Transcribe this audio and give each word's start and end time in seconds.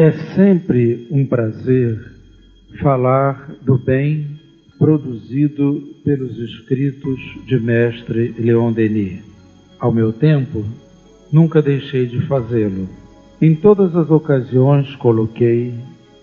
É 0.00 0.12
sempre 0.36 1.08
um 1.10 1.26
prazer 1.26 1.98
falar 2.80 3.50
do 3.62 3.76
bem 3.76 4.38
produzido 4.78 5.92
pelos 6.04 6.38
escritos 6.38 7.18
de 7.44 7.58
mestre 7.58 8.32
Leon 8.38 8.70
Denis. 8.70 9.20
Ao 9.76 9.90
meu 9.90 10.12
tempo, 10.12 10.64
nunca 11.32 11.60
deixei 11.60 12.06
de 12.06 12.20
fazê-lo. 12.28 12.88
Em 13.42 13.56
todas 13.56 13.96
as 13.96 14.08
ocasiões 14.08 14.94
coloquei, 14.94 15.74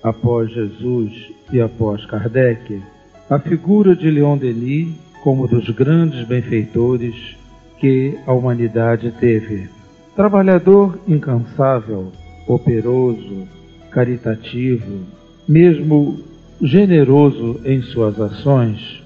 após 0.01 0.49
Jesus 0.53 1.11
e 1.51 1.59
após 1.59 2.05
Kardec, 2.05 2.81
a 3.29 3.39
figura 3.39 3.93
de 3.93 4.09
Leon 4.09 4.37
Denis 4.37 4.95
como 5.21 5.49
dos 5.49 5.69
grandes 5.71 6.25
benfeitores 6.25 7.35
que 7.77 8.17
a 8.25 8.31
humanidade 8.31 9.11
teve. 9.19 9.67
Trabalhador 10.15 10.97
incansável, 11.05 12.13
operoso, 12.47 13.45
caritativo, 13.95 15.05
mesmo 15.47 16.19
generoso 16.61 17.61
em 17.63 17.81
suas 17.81 18.19
ações, 18.19 19.01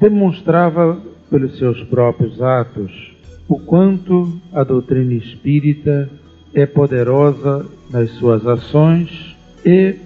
demonstrava 0.00 0.96
pelos 1.28 1.58
seus 1.58 1.82
próprios 1.84 2.40
atos 2.40 3.16
o 3.48 3.58
quanto 3.58 4.32
a 4.52 4.62
doutrina 4.62 5.14
espírita 5.14 6.08
é 6.54 6.64
poderosa 6.66 7.66
nas 7.90 8.10
suas 8.12 8.46
ações 8.46 9.36
e 9.66 9.96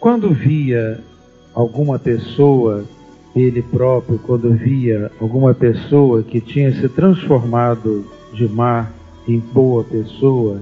quando 0.00 0.30
via 0.30 0.98
alguma 1.54 1.98
pessoa, 1.98 2.84
ele 3.36 3.60
próprio, 3.60 4.18
quando 4.18 4.54
via 4.54 5.10
alguma 5.20 5.52
pessoa 5.52 6.22
que 6.22 6.40
tinha 6.40 6.72
se 6.72 6.88
transformado 6.88 8.06
de 8.32 8.48
má 8.48 8.90
em 9.28 9.38
boa 9.38 9.84
pessoa 9.84 10.60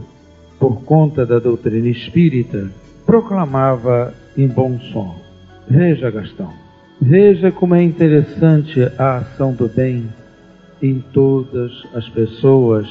por 0.58 0.82
conta 0.82 1.24
da 1.24 1.38
doutrina 1.38 1.88
espírita, 1.88 2.70
proclamava 3.10 4.14
em 4.36 4.46
bom 4.46 4.78
som: 4.92 5.16
Veja, 5.68 6.12
Gastão, 6.12 6.52
veja 7.02 7.50
como 7.50 7.74
é 7.74 7.82
interessante 7.82 8.80
a 8.96 9.16
ação 9.16 9.52
do 9.52 9.66
bem 9.66 10.08
em 10.80 11.00
todas 11.12 11.72
as 11.92 12.08
pessoas, 12.08 12.86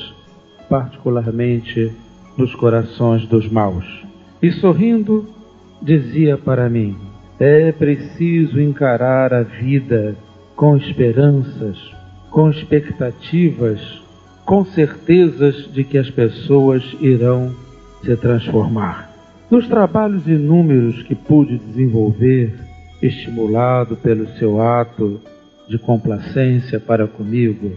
particularmente 0.67 1.93
nos 2.38 2.53
corações 2.53 3.25
dos 3.27 3.49
maus. 3.49 3.85
E 4.41 4.52
sorrindo, 4.52 5.25
dizia 5.81 6.38
para 6.38 6.69
mim: 6.69 6.97
é 7.39 7.71
preciso 7.71 8.59
encarar 8.59 9.33
a 9.33 9.43
vida 9.43 10.17
com 10.53 10.75
esperanças, 10.75 11.77
com 12.30 12.49
expectativas, 12.49 13.80
com 14.45 14.65
certezas 14.65 15.71
de 15.71 15.86
que 15.86 15.97
as 15.97 16.09
pessoas 16.09 16.83
irão 16.99 17.55
se 18.03 18.13
transformar. 18.17 19.08
Nos 19.50 19.67
trabalhos 19.67 20.28
inúmeros 20.28 21.02
que 21.03 21.16
pude 21.16 21.58
desenvolver, 21.58 22.53
estimulado 23.02 23.95
pelo 23.97 24.28
seu 24.38 24.61
ato 24.61 25.19
de 25.67 25.80
complacência 25.80 26.80
para 26.80 27.08
comigo, 27.08 27.72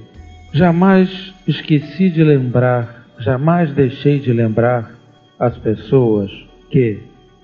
jamais 0.52 1.32
esqueci 1.48 2.10
de 2.10 2.22
lembrar, 2.22 3.06
jamais 3.18 3.72
deixei 3.72 4.18
de 4.18 4.34
lembrar 4.34 4.94
as 5.38 5.56
pessoas 5.56 6.30
que 6.68 6.98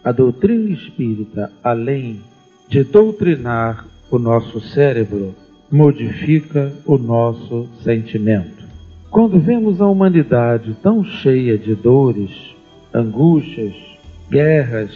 a 0.05 0.13
doutrina 0.13 0.71
espírita, 0.71 1.51
além 1.65 2.21
de 2.69 2.85
doutrinar 2.85 3.87
o 4.11 4.19
nosso 4.19 4.61
cérebro, 4.61 5.35
modifica 5.71 6.71
o 6.85 6.99
nosso 6.99 7.67
sentimento. 7.83 8.69
Quando 9.11 9.39
vemos 9.39 9.81
a 9.81 9.87
humanidade 9.87 10.77
tão 10.83 11.03
cheia 11.03 11.57
de 11.57 11.75
dores, 11.75 12.31
angústias, 12.93 13.75
guerras, 14.31 14.91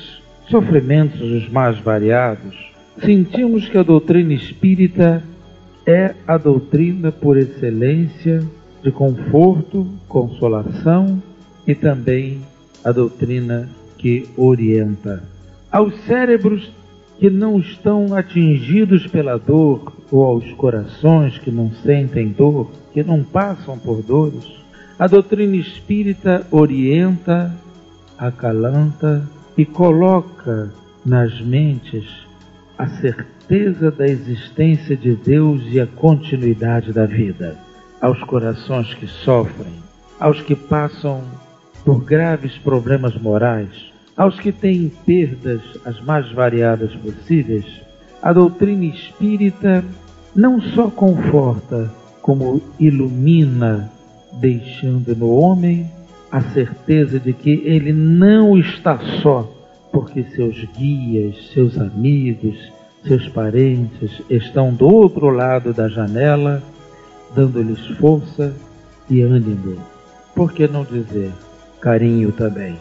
sofrimentos 0.48 1.20
os 1.20 1.48
mais 1.48 1.78
variados, 1.78 2.72
sentimos 3.02 3.68
que 3.68 3.78
a 3.78 3.82
doutrina 3.82 4.32
espírita 4.32 5.22
é 5.86 6.14
a 6.26 6.36
doutrina 6.36 7.10
por 7.10 7.36
excelência 7.36 8.42
de 8.82 8.90
conforto, 8.90 9.86
consolação 10.08 11.22
e 11.66 11.74
também 11.74 12.40
a 12.84 12.92
doutrina 12.92 13.68
que 13.98 14.28
orienta. 14.36 15.22
Aos 15.70 15.94
cérebros 16.04 16.70
que 17.18 17.30
não 17.30 17.58
estão 17.58 18.14
atingidos 18.16 19.06
pela 19.06 19.38
dor, 19.38 19.92
ou 20.10 20.24
aos 20.24 20.52
corações 20.54 21.38
que 21.38 21.52
não 21.52 21.70
sentem 21.70 22.28
dor, 22.28 22.68
que 22.92 23.04
não 23.04 23.22
passam 23.22 23.78
por 23.78 24.02
dores, 24.02 24.44
a 24.98 25.06
doutrina 25.06 25.56
espírita 25.56 26.44
orienta, 26.50 27.54
acalanta 28.18 29.28
e 29.56 29.64
coloca 29.64 30.72
nas 31.04 31.40
mentes 31.40 32.04
a 32.78 32.86
certeza 32.86 33.90
da 33.90 34.06
existência 34.06 34.96
de 34.96 35.14
Deus 35.14 35.62
e 35.70 35.80
a 35.80 35.86
continuidade 35.86 36.92
da 36.92 37.06
vida. 37.06 37.56
Aos 38.00 38.22
corações 38.24 38.92
que 38.94 39.06
sofrem, 39.06 39.74
aos 40.18 40.40
que 40.42 40.56
passam 40.56 41.22
por 41.84 42.02
graves 42.02 42.56
problemas 42.58 43.16
morais, 43.16 43.92
aos 44.16 44.38
que 44.38 44.52
têm 44.52 44.90
perdas 45.04 45.60
as 45.84 46.00
mais 46.00 46.30
variadas 46.32 46.94
possíveis, 46.96 47.66
a 48.22 48.32
doutrina 48.32 48.84
espírita 48.84 49.84
não 50.34 50.60
só 50.60 50.88
conforta, 50.90 51.92
como 52.20 52.62
ilumina, 52.78 53.90
deixando 54.40 55.14
no 55.16 55.34
homem 55.34 55.90
a 56.32 56.40
certeza 56.40 57.20
de 57.20 57.34
que 57.34 57.62
ele 57.62 57.92
não 57.92 58.56
está 58.56 58.98
só, 59.20 59.46
porque 59.92 60.24
seus 60.34 60.64
guias, 60.74 61.50
seus 61.52 61.78
amigos, 61.78 62.56
seus 63.06 63.28
parentes 63.28 64.22
estão 64.30 64.72
do 64.72 64.88
outro 64.88 65.28
lado 65.28 65.74
da 65.74 65.88
janela, 65.88 66.62
dando-lhes 67.34 67.86
força 67.98 68.54
e 69.10 69.20
ânimo. 69.20 69.76
Por 70.34 70.52
que 70.52 70.66
não 70.66 70.84
dizer 70.84 71.30
carinho 71.82 72.32
também? 72.32 72.76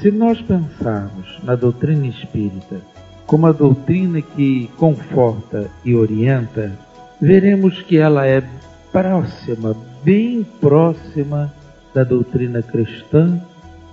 Se 0.00 0.12
nós 0.12 0.40
pensarmos 0.42 1.40
na 1.42 1.56
doutrina 1.56 2.06
espírita 2.06 2.80
como 3.26 3.48
a 3.48 3.52
doutrina 3.52 4.22
que 4.22 4.70
conforta 4.76 5.68
e 5.84 5.96
orienta, 5.96 6.72
veremos 7.20 7.82
que 7.82 7.98
ela 7.98 8.24
é 8.24 8.44
próxima, 8.92 9.76
bem 10.04 10.46
próxima 10.60 11.52
da 11.96 12.04
doutrina 12.04 12.60
cristã 12.60 13.40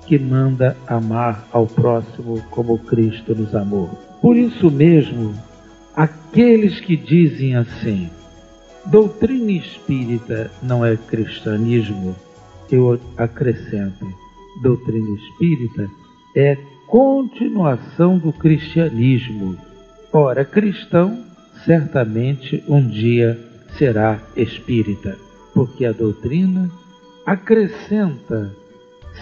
que 0.06 0.20
manda 0.20 0.76
amar 0.86 1.48
ao 1.54 1.66
próximo 1.66 2.44
como 2.52 2.78
Cristo 2.78 3.34
nos 3.34 3.56
amou. 3.56 3.90
Por 4.22 4.36
isso 4.36 4.70
mesmo, 4.70 5.34
aqueles 5.96 6.82
que 6.82 6.98
dizem 6.98 7.56
assim, 7.56 8.10
doutrina 8.88 9.54
espírita 9.54 10.52
não 10.62 10.84
é 10.84 10.98
cristianismo, 10.98 12.14
eu 12.70 13.00
acrescento, 13.16 14.06
doutrina 14.62 15.18
espírita 15.18 15.90
é 16.36 16.58
continuação 16.86 18.18
do 18.18 18.34
cristianismo. 18.34 19.56
Ora, 20.12 20.44
cristão 20.44 21.24
certamente 21.64 22.62
um 22.68 22.86
dia 22.86 23.40
será 23.78 24.20
espírita, 24.36 25.18
porque 25.54 25.86
a 25.86 25.94
doutrina 25.94 26.70
acrescenta 27.26 28.52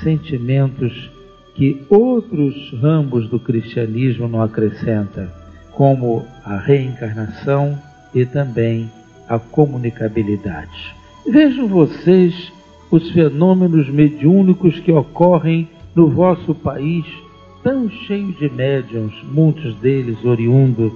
sentimentos 0.03 1.09
que 1.55 1.85
outros 1.89 2.73
ramos 2.81 3.29
do 3.29 3.39
cristianismo 3.39 4.27
não 4.27 4.41
acrescentam, 4.41 5.27
como 5.71 6.25
a 6.43 6.57
reencarnação 6.57 7.77
e 8.13 8.25
também 8.25 8.89
a 9.27 9.37
comunicabilidade. 9.37 10.95
Vejam 11.27 11.67
vocês 11.67 12.51
os 12.89 13.09
fenômenos 13.11 13.89
mediúnicos 13.89 14.79
que 14.79 14.91
ocorrem 14.91 15.69
no 15.95 16.09
vosso 16.09 16.53
país, 16.55 17.05
tão 17.63 17.89
cheio 17.89 18.33
de 18.33 18.49
médiums, 18.49 19.13
muitos 19.23 19.75
deles 19.75 20.23
oriundo, 20.25 20.93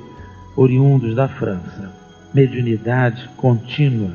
oriundos 0.55 1.15
da 1.15 1.27
França. 1.27 1.93
Mediunidade 2.33 3.29
contínua, 3.37 4.11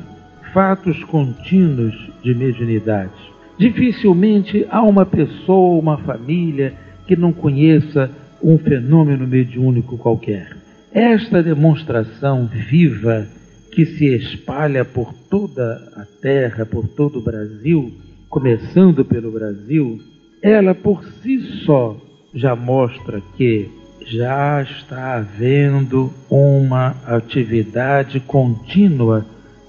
fatos 0.53 1.03
contínuos 1.05 1.95
de 2.23 2.33
mediunidade. 2.33 3.11
Dificilmente 3.57 4.65
há 4.69 4.81
uma 4.81 5.05
pessoa, 5.05 5.79
uma 5.79 5.97
família 5.97 6.73
que 7.07 7.15
não 7.15 7.31
conheça 7.31 8.09
um 8.41 8.57
fenômeno 8.57 9.27
mediúnico 9.27 9.97
qualquer. 9.97 10.57
Esta 10.91 11.43
demonstração 11.43 12.47
viva 12.47 13.27
que 13.71 13.85
se 13.85 14.07
espalha 14.07 14.83
por 14.83 15.13
toda 15.29 15.91
a 15.95 16.05
terra, 16.21 16.65
por 16.65 16.87
todo 16.87 17.19
o 17.19 17.23
Brasil, 17.23 17.91
começando 18.29 19.05
pelo 19.05 19.31
Brasil, 19.31 19.99
ela 20.41 20.73
por 20.73 21.03
si 21.21 21.39
só 21.65 21.95
já 22.33 22.55
mostra 22.55 23.21
que 23.37 23.69
já 24.05 24.61
está 24.63 25.15
havendo 25.17 26.11
uma 26.29 26.95
atividade 27.05 28.19
contínua 28.19 29.25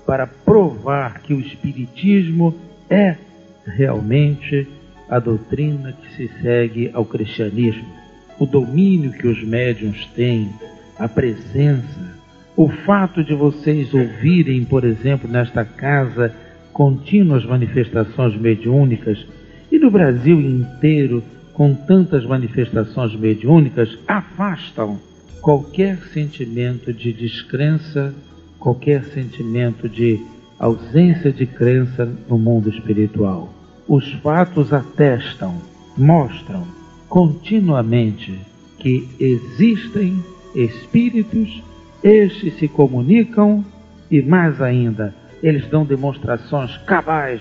para 0.07 0.27
provar 0.27 1.21
que 1.21 1.33
o 1.33 1.41
Espiritismo 1.41 2.55
é 2.89 3.17
realmente 3.65 4.67
a 5.09 5.19
doutrina 5.19 5.93
que 5.93 6.17
se 6.17 6.31
segue 6.41 6.91
ao 6.93 7.05
cristianismo. 7.05 8.03
o 8.39 8.47
domínio 8.47 9.13
que 9.13 9.29
os 9.29 9.41
médiums 9.45 10.05
têm, 10.17 10.51
a 10.99 11.07
presença, 11.07 12.19
o 12.57 12.69
fato 12.69 13.23
de 13.23 13.35
vocês 13.35 13.95
ouvirem, 13.95 14.65
por 14.65 14.85
exemplo, 14.85 15.31
nesta 15.31 15.65
casa, 15.65 16.35
contínuas 16.73 17.45
manifestações 17.45 18.35
mediúnicas 18.35 19.25
e 19.71 19.79
no 19.79 19.91
Brasil 19.91 20.41
inteiro, 20.41 21.23
com 21.55 21.75
tantas 21.75 22.25
manifestações 22.27 23.15
mediúnicas, 23.15 23.97
afastam 24.09 24.99
qualquer 25.41 25.99
sentimento 26.13 26.93
de 26.93 27.13
descrença, 27.13 28.15
qualquer 28.63 29.05
sentimento 29.07 29.89
de 29.89 30.25
ausência 30.57 31.33
de 31.33 31.45
crença 31.45 32.09
no 32.29 32.39
mundo 32.39 32.71
espiritual. 32.71 33.53
Os 33.89 34.13
fatos 34.15 34.73
atestam, 34.73 35.57
mostram 35.99 36.65
continuamente 37.09 38.39
que 38.79 39.09
existem 39.19 40.23
espíritos, 40.55 41.63
estes 42.05 42.57
se 42.59 42.69
comunicam 42.69 43.65
e, 44.09 44.23
mais 44.23 44.63
ainda, 44.63 45.13
eles 45.43 45.67
dão 45.67 45.85
demonstrações 45.85 46.77
cabais 46.87 47.41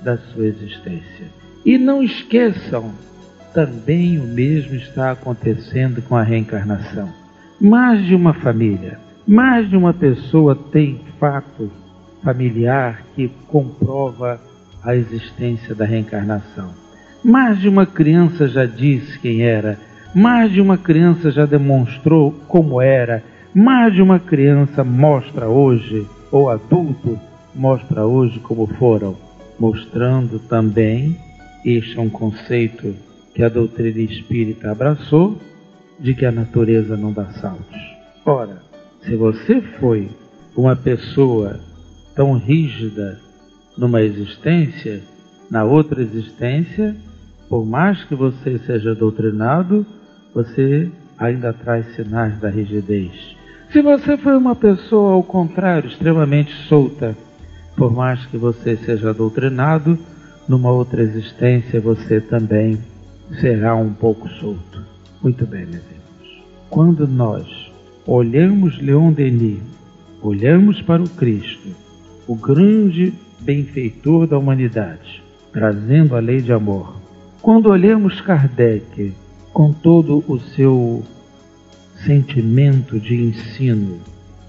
da 0.00 0.16
sua 0.16 0.46
existência. 0.46 1.26
E 1.66 1.76
não 1.76 2.02
esqueçam, 2.02 2.92
também 3.52 4.18
o 4.18 4.24
mesmo 4.24 4.74
está 4.74 5.12
acontecendo 5.12 6.00
com 6.00 6.16
a 6.16 6.22
reencarnação. 6.22 7.12
Mais 7.60 8.04
de 8.06 8.14
uma 8.14 8.32
família, 8.32 8.98
mais 9.26 9.68
de 9.68 9.76
uma 9.76 9.92
pessoa 9.94 10.54
tem 10.54 11.00
fato 11.18 11.70
familiar 12.22 13.02
que 13.14 13.28
comprova 13.48 14.40
a 14.82 14.96
existência 14.96 15.74
da 15.74 15.84
reencarnação. 15.84 16.70
Mais 17.24 17.60
de 17.60 17.68
uma 17.68 17.86
criança 17.86 18.48
já 18.48 18.66
disse 18.66 19.18
quem 19.18 19.42
era, 19.42 19.78
mais 20.14 20.52
de 20.52 20.60
uma 20.60 20.76
criança 20.76 21.30
já 21.30 21.46
demonstrou 21.46 22.32
como 22.48 22.80
era, 22.80 23.22
mais 23.54 23.94
de 23.94 24.02
uma 24.02 24.18
criança 24.18 24.82
mostra 24.82 25.48
hoje, 25.48 26.06
ou 26.30 26.50
adulto 26.50 27.18
mostra 27.54 28.06
hoje 28.06 28.40
como 28.40 28.66
foram, 28.66 29.16
mostrando 29.58 30.38
também, 30.38 31.16
este 31.64 31.96
é 31.96 32.00
um 32.00 32.10
conceito 32.10 32.94
que 33.34 33.42
a 33.42 33.48
doutrina 33.48 34.00
espírita 34.00 34.70
abraçou, 34.70 35.38
de 35.98 36.14
que 36.14 36.26
a 36.26 36.32
natureza 36.32 36.96
não 36.96 37.12
dá 37.12 37.26
saltos. 37.34 37.80
Ora, 38.26 38.61
se 39.04 39.16
você 39.16 39.60
foi 39.80 40.08
uma 40.56 40.76
pessoa 40.76 41.58
tão 42.14 42.34
rígida 42.34 43.18
numa 43.76 44.02
existência, 44.02 45.02
na 45.50 45.64
outra 45.64 46.02
existência, 46.02 46.94
por 47.48 47.64
mais 47.64 48.02
que 48.04 48.14
você 48.14 48.58
seja 48.60 48.94
doutrinado, 48.94 49.84
você 50.34 50.90
ainda 51.18 51.52
traz 51.52 51.94
sinais 51.94 52.38
da 52.40 52.48
rigidez. 52.48 53.12
Se 53.72 53.80
você 53.80 54.16
foi 54.16 54.36
uma 54.36 54.54
pessoa, 54.54 55.12
ao 55.12 55.22
contrário, 55.22 55.88
extremamente 55.88 56.52
solta, 56.68 57.16
por 57.76 57.92
mais 57.92 58.24
que 58.26 58.36
você 58.36 58.76
seja 58.76 59.14
doutrinado, 59.14 59.98
numa 60.48 60.70
outra 60.70 61.02
existência 61.02 61.80
você 61.80 62.20
também 62.20 62.78
será 63.40 63.74
um 63.74 63.92
pouco 63.92 64.28
solto. 64.28 64.82
Muito 65.22 65.46
bem, 65.46 65.66
meus 65.66 65.82
irmãos. 65.84 66.44
Quando 66.68 67.06
nós 67.06 67.46
olhamos 68.06 68.80
Leon 68.80 69.12
Denis, 69.12 69.60
olhamos 70.20 70.82
para 70.82 71.02
o 71.02 71.08
Cristo, 71.08 71.68
o 72.26 72.34
grande 72.34 73.12
benfeitor 73.40 74.26
da 74.26 74.38
humanidade, 74.38 75.22
trazendo 75.52 76.16
a 76.16 76.20
lei 76.20 76.40
de 76.40 76.52
amor. 76.52 76.96
Quando 77.40 77.70
olhamos 77.70 78.20
Kardec 78.20 79.12
com 79.52 79.72
todo 79.72 80.24
o 80.26 80.38
seu 80.40 81.02
sentimento 82.04 82.98
de 82.98 83.14
ensino, 83.14 83.98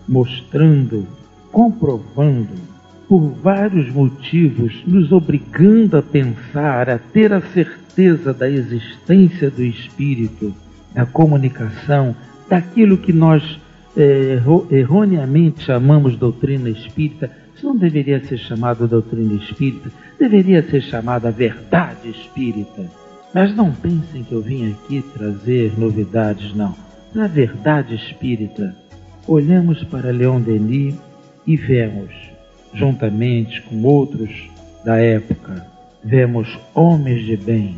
mostrando, 0.07 1.05
comprovando, 1.51 2.73
por 3.07 3.19
vários 3.43 3.91
motivos, 3.91 4.81
nos 4.87 5.11
obrigando 5.11 5.97
a 5.97 6.01
pensar, 6.01 6.89
a 6.89 6.97
ter 6.97 7.31
a 7.31 7.41
certeza 7.41 8.33
da 8.33 8.49
existência 8.49 9.51
do 9.51 9.61
Espírito, 9.61 10.53
da 10.93 11.05
comunicação, 11.05 12.15
daquilo 12.49 12.97
que 12.97 13.13
nós 13.13 13.59
é, 13.95 14.39
erroneamente 14.71 15.63
chamamos 15.63 16.15
doutrina 16.15 16.69
espírita, 16.69 17.29
isso 17.55 17.65
não 17.65 17.75
deveria 17.75 18.23
ser 18.23 18.37
chamado 18.37 18.87
doutrina 18.87 19.33
espírita, 19.33 19.91
deveria 20.19 20.63
ser 20.63 20.81
chamada 20.81 21.31
verdade 21.31 22.09
espírita. 22.09 22.89
Mas 23.33 23.55
não 23.55 23.71
pensem 23.71 24.23
que 24.23 24.31
eu 24.31 24.41
vim 24.41 24.71
aqui 24.71 25.03
trazer 25.13 25.73
novidades, 25.77 26.53
não. 26.53 26.75
Na 27.13 27.27
verdade 27.27 27.95
espírita, 27.95 28.75
olhamos 29.27 29.83
para 29.83 30.11
Leon 30.11 30.41
Denis 30.41 30.95
e 31.45 31.55
vemos, 31.55 32.11
juntamente 32.73 33.61
com 33.63 33.81
outros 33.83 34.49
da 34.83 34.97
época, 34.97 35.65
vemos 36.03 36.59
homens 36.73 37.25
de 37.25 37.37
bem 37.37 37.77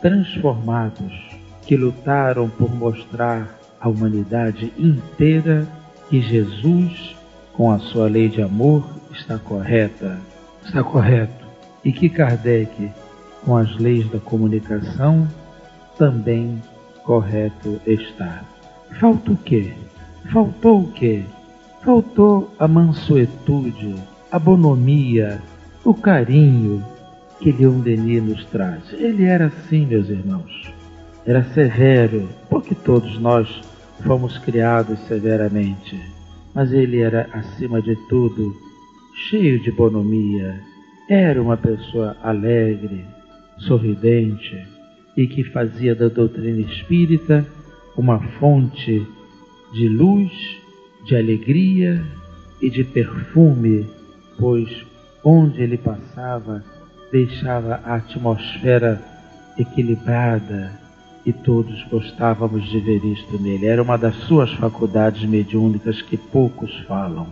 transformados 0.00 1.12
que 1.66 1.76
lutaram 1.76 2.48
por 2.48 2.74
mostrar 2.74 3.55
à 3.80 3.88
humanidade 3.88 4.72
inteira 4.78 5.66
que 6.08 6.20
Jesus, 6.20 7.16
com 7.52 7.70
a 7.70 7.78
sua 7.78 8.08
lei 8.08 8.28
de 8.28 8.42
amor, 8.42 8.84
está 9.12 9.38
correta, 9.38 10.18
está 10.64 10.82
correto, 10.82 11.44
e 11.84 11.92
que 11.92 12.08
Kardec, 12.08 12.90
com 13.44 13.56
as 13.56 13.76
leis 13.76 14.08
da 14.10 14.18
comunicação, 14.18 15.26
também 15.98 16.60
correto 17.04 17.80
está. 17.86 18.42
Falta 19.00 19.32
o 19.32 19.36
quê? 19.36 19.72
Faltou 20.32 20.80
o 20.80 20.92
quê? 20.92 21.22
Faltou 21.82 22.50
a 22.58 22.66
mansuetude, 22.66 23.94
a 24.30 24.38
bonomia, 24.38 25.40
o 25.84 25.94
carinho 25.94 26.84
que 27.40 27.52
Leon 27.52 27.80
Denis 27.80 28.22
nos 28.22 28.44
traz. 28.46 28.92
Ele 28.92 29.24
era 29.24 29.46
assim, 29.46 29.86
meus 29.86 30.08
irmãos. 30.08 30.75
Era 31.26 31.42
severo, 31.42 32.28
porque 32.48 32.72
todos 32.72 33.18
nós 33.18 33.60
fomos 34.04 34.38
criados 34.38 34.96
severamente. 35.08 36.00
Mas 36.54 36.72
ele 36.72 37.00
era, 37.00 37.28
acima 37.32 37.82
de 37.82 37.96
tudo, 38.08 38.54
cheio 39.28 39.58
de 39.60 39.72
bonomia. 39.72 40.60
Era 41.10 41.42
uma 41.42 41.56
pessoa 41.56 42.16
alegre, 42.22 43.04
sorridente 43.58 44.56
e 45.16 45.26
que 45.26 45.42
fazia 45.42 45.96
da 45.96 46.06
doutrina 46.06 46.60
espírita 46.60 47.44
uma 47.96 48.20
fonte 48.38 49.04
de 49.72 49.88
luz, 49.88 50.30
de 51.06 51.16
alegria 51.16 52.04
e 52.62 52.70
de 52.70 52.84
perfume, 52.84 53.84
pois 54.38 54.86
onde 55.24 55.60
ele 55.60 55.76
passava 55.76 56.62
deixava 57.10 57.80
a 57.84 57.96
atmosfera 57.96 59.02
equilibrada 59.58 60.85
e 61.26 61.32
todos 61.32 61.84
gostávamos 61.90 62.64
de 62.70 62.78
ver 62.78 63.04
isto 63.04 63.36
nele. 63.42 63.66
Era 63.66 63.82
uma 63.82 63.98
das 63.98 64.14
suas 64.14 64.52
faculdades 64.52 65.28
mediúnicas 65.28 66.00
que 66.00 66.16
poucos 66.16 66.72
falam 66.86 67.26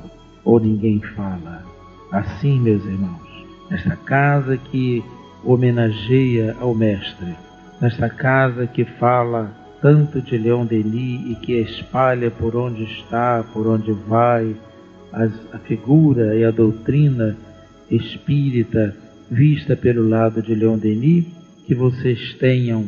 ou 0.45 0.59
ninguém 0.59 1.01
fala. 1.15 1.65
Assim, 2.11 2.59
meus 2.59 2.85
irmãos, 2.85 3.47
nesta 3.71 3.95
casa 3.95 4.57
que 4.57 5.03
homenageia 5.45 6.57
ao 6.61 6.75
Mestre, 6.75 7.37
nesta 7.81 8.09
casa 8.09 8.67
que 8.67 8.85
fala 8.85 9.55
tanto 9.81 10.21
de 10.21 10.37
Leon 10.39 10.67
Denis 10.67 11.31
e 11.31 11.35
que 11.37 11.53
espalha 11.61 12.33
por 12.33 12.57
onde 12.57 12.83
está, 12.85 13.45
por 13.53 13.67
onde 13.69 13.93
vai, 13.93 14.57
as, 15.13 15.31
a 15.53 15.59
figura 15.59 16.35
e 16.35 16.45
a 16.45 16.51
doutrina 16.51 17.37
espírita 17.89 18.97
vista 19.31 19.77
pelo 19.77 20.09
lado 20.09 20.43
de 20.43 20.55
Leon 20.55 20.79
Denis, 20.79 21.27
que 21.67 21.75
vocês 21.75 22.35
tenham 22.41 22.87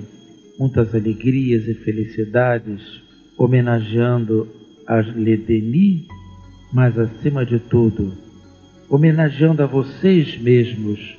muitas 0.58 0.94
alegrias 0.94 1.66
e 1.68 1.74
felicidades 1.74 2.80
homenageando 3.36 4.48
a 4.86 5.00
Le 5.00 5.36
Denis, 5.36 6.06
mas 6.72 6.98
acima 6.98 7.44
de 7.44 7.58
tudo, 7.58 8.12
homenageando 8.88 9.62
a 9.62 9.66
vocês 9.66 10.38
mesmos 10.38 11.18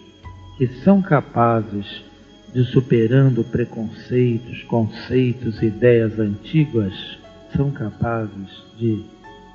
que 0.57 0.67
são 0.83 1.01
capazes 1.01 2.03
de 2.53 2.63
superando 2.65 3.43
preconceitos, 3.43 4.63
conceitos, 4.63 5.61
ideias 5.61 6.17
antigas, 6.17 6.93
são 7.55 7.71
capazes 7.71 8.63
de 8.77 9.03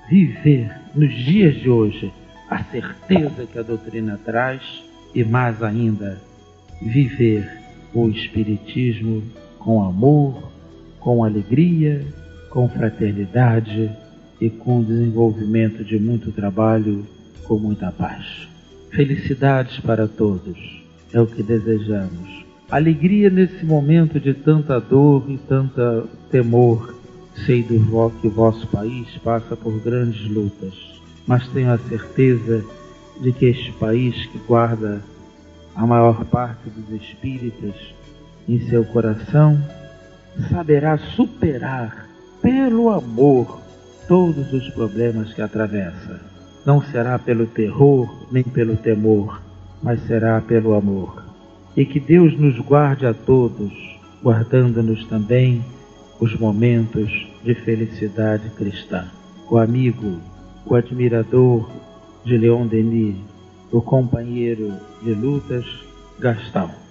viver 0.09 0.71
nos 0.95 1.13
dias 1.13 1.55
de 1.57 1.69
hoje 1.69 2.13
a 2.49 2.63
certeza 2.65 3.47
que 3.51 3.59
a 3.59 3.63
doutrina 3.63 4.21
traz 4.25 4.63
e 5.15 5.25
mais 5.25 5.63
ainda 5.63 6.21
viver 6.81 7.51
o 7.95 8.09
espiritismo 8.09 9.23
com 9.65 9.85
amor, 9.85 10.51
com 10.99 11.25
alegria, 11.25 12.05
com 12.51 12.69
fraternidade 12.69 13.91
e 14.41 14.51
com 14.51 14.83
desenvolvimento 14.83 15.85
de 15.85 15.99
muito 15.99 16.33
trabalho 16.33 17.07
com 17.45 17.59
muita 17.59 17.91
paz. 17.93 18.49
Felicidades 18.91 19.79
para 19.81 20.07
todos, 20.07 20.59
é 21.13 21.21
o 21.21 21.27
que 21.27 21.43
desejamos. 21.43 22.45
Alegria 22.71 23.31
nesse 23.31 23.65
momento 23.65 24.19
de 24.19 24.35
tanta 24.35 24.81
dor 24.81 25.25
e 25.29 25.39
tanta 25.39 26.05
temor. 26.31 26.95
Sei 27.47 27.63
do 27.63 28.13
que 28.21 28.29
vosso 28.29 28.67
país 28.67 29.09
passa 29.25 29.57
por 29.57 29.81
grandes 29.81 30.29
lutas, 30.29 30.75
mas 31.27 31.49
tenho 31.49 31.73
a 31.73 31.79
certeza 31.79 32.63
de 33.21 33.33
que 33.33 33.47
este 33.47 33.73
país 33.73 34.27
que 34.27 34.39
guarda 34.47 35.03
a 35.75 35.87
maior 35.87 36.25
parte 36.27 36.69
dos 36.69 37.03
espíritas 37.03 37.75
em 38.49 38.61
seu 38.69 38.85
coração 38.85 39.59
saberá 40.51 40.99
superar 40.99 42.09
pelo 42.41 42.91
amor 42.91 43.61
todos 44.09 44.53
os 44.53 44.69
problemas 44.71 45.33
que 45.33 45.43
atravessa. 45.43 46.21
Não 46.65 46.83
será 46.83 47.19
pelo 47.19 47.47
terror 47.47 48.27
nem 48.31 48.43
pelo 48.43 48.77
temor, 48.77 49.43
mas 49.83 50.01
será 50.07 50.41
pelo 50.41 50.75
amor 50.75 51.23
e 51.77 51.85
que 51.85 51.99
Deus 51.99 52.39
nos 52.39 52.59
guarde 52.59 53.07
a 53.07 53.15
todos, 53.15 53.73
guardando-nos 54.23 55.07
também 55.07 55.65
os 56.21 56.39
momentos 56.39 57.29
de 57.43 57.55
felicidade 57.55 58.49
cristã. 58.51 59.07
O 59.51 59.59
amigo, 59.59 60.19
o 60.67 60.75
admirador 60.75 61.69
de 62.25 62.37
Leon 62.37 62.67
Denis, 62.67 63.17
o 63.71 63.81
companheiro 63.81 64.73
de 65.03 65.13
lutas, 65.13 65.65
Gastão. 66.19 66.82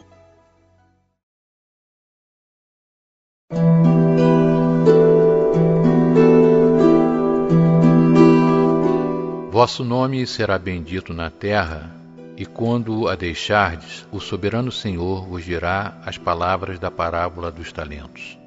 Vosso 9.62 9.84
nome 9.84 10.26
será 10.26 10.58
bendito 10.58 11.14
na 11.14 11.30
terra 11.30 11.96
e 12.36 12.48
quando 12.48 13.08
a 13.08 13.14
deixardes, 13.14 14.08
o 14.12 14.20
soberano 14.20 14.72
Senhor 14.72 15.24
vos 15.28 15.46
dirá 15.46 16.02
as 16.04 16.18
palavras 16.18 16.80
da 16.80 16.90
parábola 16.90 17.52
dos 17.52 17.72
talentos. 17.72 18.40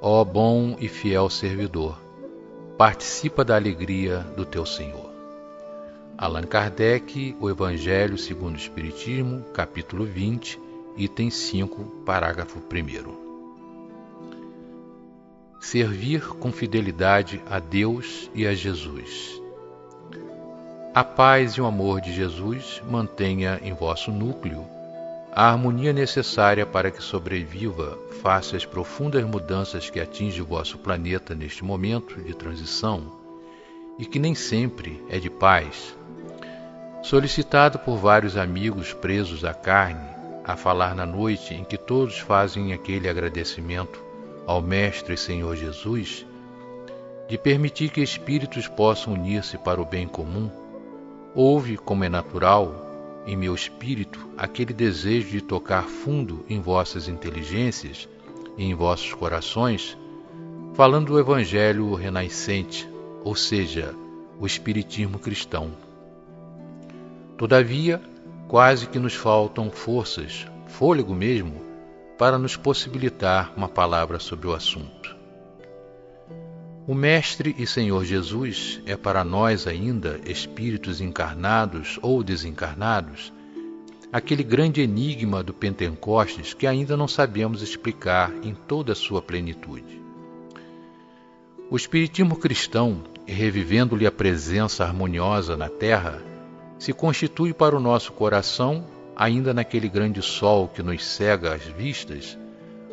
Ó 0.00 0.24
bom 0.24 0.76
e 0.80 0.88
fiel 0.88 1.30
servidor, 1.30 1.96
participa 2.76 3.44
da 3.44 3.54
alegria 3.54 4.26
do 4.36 4.44
teu 4.44 4.66
Senhor. 4.66 5.08
Allan 6.18 6.42
Kardec, 6.42 7.36
O 7.38 7.48
Evangelho 7.48 8.18
segundo 8.18 8.54
o 8.54 8.58
Espiritismo, 8.58 9.40
capítulo 9.54 10.04
20, 10.04 10.60
item 10.96 11.30
5, 11.30 12.02
parágrafo 12.04 12.58
1. 12.58 12.60
Servir 15.60 16.26
com 16.26 16.50
fidelidade 16.50 17.40
a 17.48 17.60
Deus 17.60 18.28
e 18.34 18.44
a 18.48 18.52
Jesus 18.52 19.43
a 20.94 21.02
paz 21.02 21.54
e 21.54 21.60
o 21.60 21.66
amor 21.66 22.00
de 22.00 22.12
Jesus 22.12 22.80
mantenha 22.88 23.58
em 23.64 23.72
vosso 23.72 24.12
núcleo 24.12 24.64
a 25.32 25.50
harmonia 25.50 25.92
necessária 25.92 26.64
para 26.64 26.88
que 26.88 27.02
sobreviva 27.02 27.98
face 28.22 28.54
às 28.54 28.64
profundas 28.64 29.24
mudanças 29.24 29.90
que 29.90 29.98
atingem 29.98 30.40
o 30.40 30.46
vosso 30.46 30.78
planeta 30.78 31.34
neste 31.34 31.64
momento 31.64 32.22
de 32.22 32.32
transição 32.32 33.10
e 33.98 34.06
que 34.06 34.20
nem 34.20 34.36
sempre 34.36 35.04
é 35.10 35.18
de 35.18 35.28
paz. 35.28 35.96
Solicitado 37.02 37.80
por 37.80 37.96
vários 37.96 38.36
amigos 38.36 38.92
presos 38.92 39.44
à 39.44 39.52
carne, 39.52 40.08
a 40.44 40.54
falar 40.54 40.94
na 40.94 41.04
noite 41.04 41.54
em 41.54 41.64
que 41.64 41.76
todos 41.76 42.20
fazem 42.20 42.72
aquele 42.72 43.08
agradecimento 43.08 44.00
ao 44.46 44.62
Mestre 44.62 45.14
e 45.14 45.18
Senhor 45.18 45.56
Jesus, 45.56 46.24
de 47.28 47.36
permitir 47.36 47.90
que 47.90 48.00
espíritos 48.00 48.68
possam 48.68 49.14
unir-se 49.14 49.58
para 49.58 49.82
o 49.82 49.84
bem 49.84 50.06
comum, 50.06 50.48
Houve, 51.34 51.76
como 51.76 52.04
é 52.04 52.08
natural, 52.08 53.22
em 53.26 53.36
meu 53.36 53.56
espírito 53.56 54.28
aquele 54.36 54.72
desejo 54.72 55.30
de 55.30 55.40
tocar 55.40 55.82
fundo 55.82 56.44
em 56.48 56.60
vossas 56.60 57.08
inteligências 57.08 58.08
e 58.56 58.64
em 58.64 58.72
vossos 58.72 59.12
corações, 59.12 59.98
falando 60.74 61.06
do 61.06 61.18
Evangelho 61.18 61.92
renascente, 61.94 62.88
ou 63.24 63.34
seja, 63.34 63.94
o 64.38 64.46
Espiritismo 64.46 65.18
cristão. 65.18 65.72
Todavia, 67.36 68.00
quase 68.46 68.86
que 68.86 68.98
nos 69.00 69.14
faltam 69.14 69.72
forças, 69.72 70.46
fôlego 70.68 71.14
mesmo, 71.14 71.60
para 72.16 72.38
nos 72.38 72.56
possibilitar 72.56 73.52
uma 73.56 73.68
palavra 73.68 74.20
sobre 74.20 74.46
o 74.46 74.54
assunto. 74.54 75.16
O 76.86 76.94
Mestre 76.94 77.56
e 77.58 77.66
Senhor 77.66 78.04
Jesus 78.04 78.78
é 78.84 78.94
para 78.94 79.24
nós 79.24 79.66
ainda, 79.66 80.20
espíritos 80.26 81.00
encarnados 81.00 81.98
ou 82.02 82.22
desencarnados, 82.22 83.32
aquele 84.12 84.42
grande 84.42 84.82
enigma 84.82 85.42
do 85.42 85.54
Pentecostes 85.54 86.52
que 86.52 86.66
ainda 86.66 86.94
não 86.94 87.08
sabemos 87.08 87.62
explicar 87.62 88.30
em 88.42 88.54
toda 88.54 88.92
a 88.92 88.94
sua 88.94 89.22
plenitude. 89.22 89.98
O 91.70 91.76
Espiritismo 91.76 92.36
cristão, 92.36 93.02
revivendo-lhe 93.24 94.06
a 94.06 94.12
presença 94.12 94.84
harmoniosa 94.84 95.56
na 95.56 95.70
Terra, 95.70 96.20
se 96.78 96.92
constitui 96.92 97.54
para 97.54 97.74
o 97.74 97.80
nosso 97.80 98.12
coração 98.12 98.84
ainda 99.16 99.54
naquele 99.54 99.88
grande 99.88 100.20
sol 100.20 100.68
que 100.68 100.82
nos 100.82 101.02
cega 101.02 101.54
as 101.54 101.62
vistas, 101.62 102.36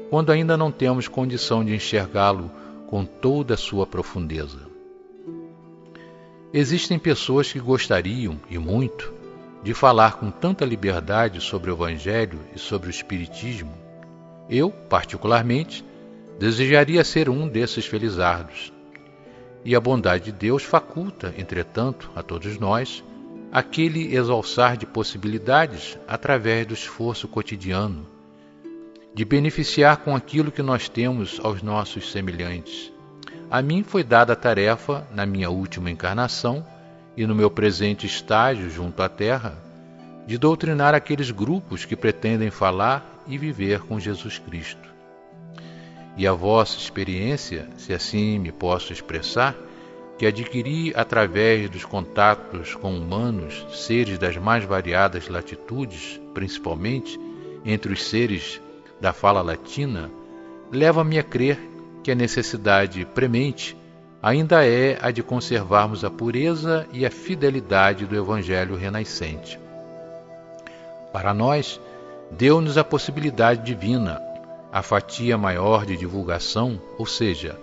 quando 0.10 0.32
ainda 0.32 0.56
não 0.56 0.72
temos 0.72 1.10
condição 1.10 1.62
de 1.62 1.76
enxergá-lo 1.76 2.50
com 2.92 3.06
toda 3.06 3.54
a 3.54 3.58
sua 3.58 3.88
profundeza. 3.88 4.68
Existem 6.54 7.00
pessoas 7.00 7.50
que 7.50 7.58
gostariam, 7.58 8.38
e 8.50 8.58
muito, 8.58 9.14
de 9.64 9.74
falar 9.74 10.18
com 10.18 10.30
tanta 10.30 10.66
liberdade 10.66 11.40
sobre 11.40 11.72
o 11.72 11.74
Evangelho 11.74 12.38
e 12.54 12.60
sobre 12.60 12.90
o 12.90 12.92
Espiritismo. 12.92 13.74
Eu, 14.50 14.70
particularmente, 14.70 15.86
desejaria 16.38 17.02
ser 17.06 17.30
um 17.30 17.48
desses 17.48 17.86
felizardos. 17.86 18.74
E 19.64 19.74
a 19.74 19.80
bondade 19.80 20.26
de 20.26 20.34
Deus 20.34 20.64
faculta, 20.64 21.34
entretanto, 21.38 22.12
a 22.14 22.22
todos 22.22 22.60
nós, 22.60 23.02
aquele 23.54 24.14
exalçar 24.14 24.76
de 24.76 24.86
possibilidades 24.86 25.98
através 26.06 26.68
do 26.68 26.74
esforço 26.74 27.26
cotidiano 27.26 28.06
de 29.14 29.26
beneficiar 29.26 29.98
com 29.98 30.16
aquilo 30.16 30.52
que 30.52 30.62
nós 30.62 30.88
temos 30.88 31.40
aos 31.44 31.62
nossos 31.62 32.12
semelhantes. 32.12 32.92
A 33.50 33.62
mim 33.62 33.84
foi 33.84 34.04
dada 34.04 34.34
a 34.34 34.36
tarefa, 34.36 35.06
na 35.14 35.26
minha 35.26 35.50
última 35.50 35.92
encarnação 35.92 36.66
e 37.18 37.28
no 37.28 37.36
meu 37.36 37.52
presente 37.52 38.06
estágio 38.06 38.70
junto 38.70 39.04
à 39.04 39.10
Terra, 39.10 39.58
de 40.26 40.38
doutrinar 40.38 40.96
aqueles 40.96 41.32
grupos 41.32 41.84
que 41.84 41.96
pretendem 41.96 42.50
falar 42.50 43.24
e 43.28 43.38
viver 43.38 43.82
com 43.82 44.00
Jesus 44.00 44.40
Cristo. 44.40 44.90
E 46.16 46.26
a 46.26 46.32
vossa 46.32 46.78
experiência, 46.78 47.68
se 47.78 47.94
assim 47.94 48.40
me 48.40 48.52
posso 48.52 48.94
expressar, 48.94 49.56
que 50.18 50.26
adquiri 50.26 50.94
através 50.96 51.70
dos 51.70 51.84
contatos 51.84 52.76
com 52.76 52.96
humanos, 52.96 53.66
seres 53.74 54.18
das 54.18 54.38
mais 54.38 54.64
variadas 54.64 55.28
latitudes, 55.28 56.22
principalmente 56.34 57.20
entre 57.66 57.92
os 57.92 58.04
seres 58.04 58.62
da 59.02 59.12
fala 59.12 59.42
latina 59.42 60.12
leva-me 60.72 61.18
a 61.18 61.24
crer 61.24 61.60
que 62.04 62.12
a 62.12 62.16
necessidade 62.16 63.04
premente 63.04 63.76
ainda 64.22 64.64
é 64.64 64.98
a 65.02 65.10
de 65.10 65.24
conservarmos 65.24 66.06
a 66.06 66.10
pureza 66.10 66.88
e 66.94 67.06
a 67.06 67.10
fidelidade 67.10 68.06
do 68.06 68.16
Evangelho 68.16 68.76
renascente. 68.76 69.60
Para 71.12 71.34
nós, 71.34 71.82
deu-nos 72.30 72.78
a 72.78 72.84
possibilidade 72.84 73.64
divina, 73.66 74.22
a 74.72 74.82
fatia 74.84 75.38
maior 75.38 75.86
de 75.86 75.98
divulgação, 75.98 76.80
ou 76.98 77.06
seja, 77.06 77.60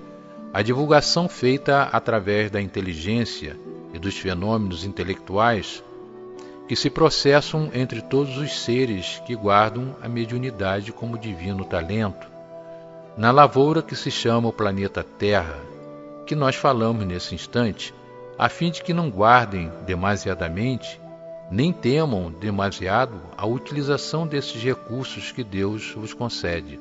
a 0.52 0.60
divulgação 0.60 1.28
feita 1.28 1.84
através 1.84 2.50
da 2.50 2.60
inteligência 2.60 3.56
e 3.94 3.98
dos 3.98 4.18
fenômenos 4.18 4.84
intelectuais 4.84 5.82
que 6.68 6.76
se 6.76 6.90
processam 6.90 7.70
entre 7.72 8.02
todos 8.02 8.36
os 8.36 8.60
seres 8.60 9.22
que 9.24 9.34
guardam 9.34 9.96
a 10.02 10.08
mediunidade 10.08 10.92
como 10.92 11.16
divino 11.16 11.64
talento, 11.64 12.28
na 13.16 13.30
lavoura 13.30 13.80
que 13.80 13.96
se 13.96 14.10
chama 14.10 14.50
o 14.50 14.52
planeta 14.52 15.02
Terra, 15.02 15.58
que 16.26 16.34
nós 16.36 16.54
falamos 16.54 17.06
nesse 17.06 17.34
instante, 17.34 17.94
a 18.38 18.50
fim 18.50 18.70
de 18.70 18.82
que 18.82 18.92
não 18.92 19.08
guardem 19.08 19.72
demasiadamente, 19.86 21.00
nem 21.50 21.72
temam 21.72 22.30
demasiado 22.30 23.18
a 23.34 23.46
utilização 23.46 24.26
desses 24.26 24.62
recursos 24.62 25.32
que 25.32 25.42
Deus 25.42 25.92
vos 25.92 26.12
concede. 26.12 26.78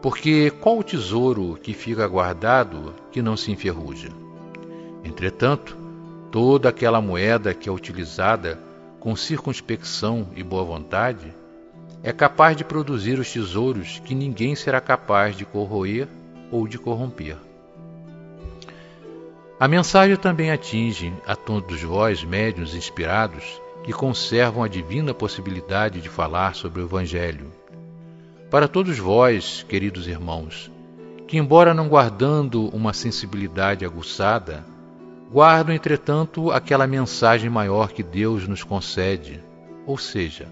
Porque 0.00 0.50
qual 0.60 0.78
o 0.78 0.84
tesouro 0.84 1.58
que 1.60 1.74
fica 1.74 2.06
guardado 2.06 2.94
que 3.10 3.20
não 3.20 3.36
se 3.36 3.50
enferruja? 3.50 4.08
Entretanto, 5.04 5.76
Toda 6.30 6.68
aquela 6.68 7.00
moeda 7.00 7.52
que 7.52 7.68
é 7.68 7.72
utilizada 7.72 8.58
com 9.00 9.16
circunspecção 9.16 10.28
e 10.36 10.42
boa 10.42 10.62
vontade 10.62 11.34
é 12.02 12.12
capaz 12.12 12.56
de 12.56 12.64
produzir 12.64 13.18
os 13.18 13.32
tesouros 13.32 14.00
que 14.04 14.14
ninguém 14.14 14.54
será 14.54 14.80
capaz 14.80 15.36
de 15.36 15.44
corroer 15.44 16.06
ou 16.50 16.68
de 16.68 16.78
corromper. 16.78 17.36
A 19.58 19.66
mensagem 19.66 20.16
também 20.16 20.50
atinge 20.50 21.12
a 21.26 21.34
todos 21.34 21.82
vós, 21.82 22.22
médiuns 22.24 22.74
inspirados, 22.74 23.60
que 23.82 23.92
conservam 23.92 24.62
a 24.62 24.68
divina 24.68 25.12
possibilidade 25.12 26.00
de 26.00 26.08
falar 26.08 26.54
sobre 26.54 26.80
o 26.80 26.84
Evangelho. 26.84 27.52
Para 28.50 28.68
todos 28.68 28.98
vós, 28.98 29.64
queridos 29.68 30.06
irmãos, 30.06 30.70
que, 31.26 31.36
embora 31.36 31.74
não 31.74 31.88
guardando 31.88 32.68
uma 32.68 32.92
sensibilidade 32.92 33.84
aguçada, 33.84 34.64
guardam, 35.32 35.74
entretanto, 35.74 36.50
aquela 36.50 36.86
mensagem 36.88 37.48
maior 37.48 37.92
que 37.92 38.02
Deus 38.02 38.48
nos 38.48 38.64
concede, 38.64 39.40
ou 39.86 39.96
seja, 39.96 40.48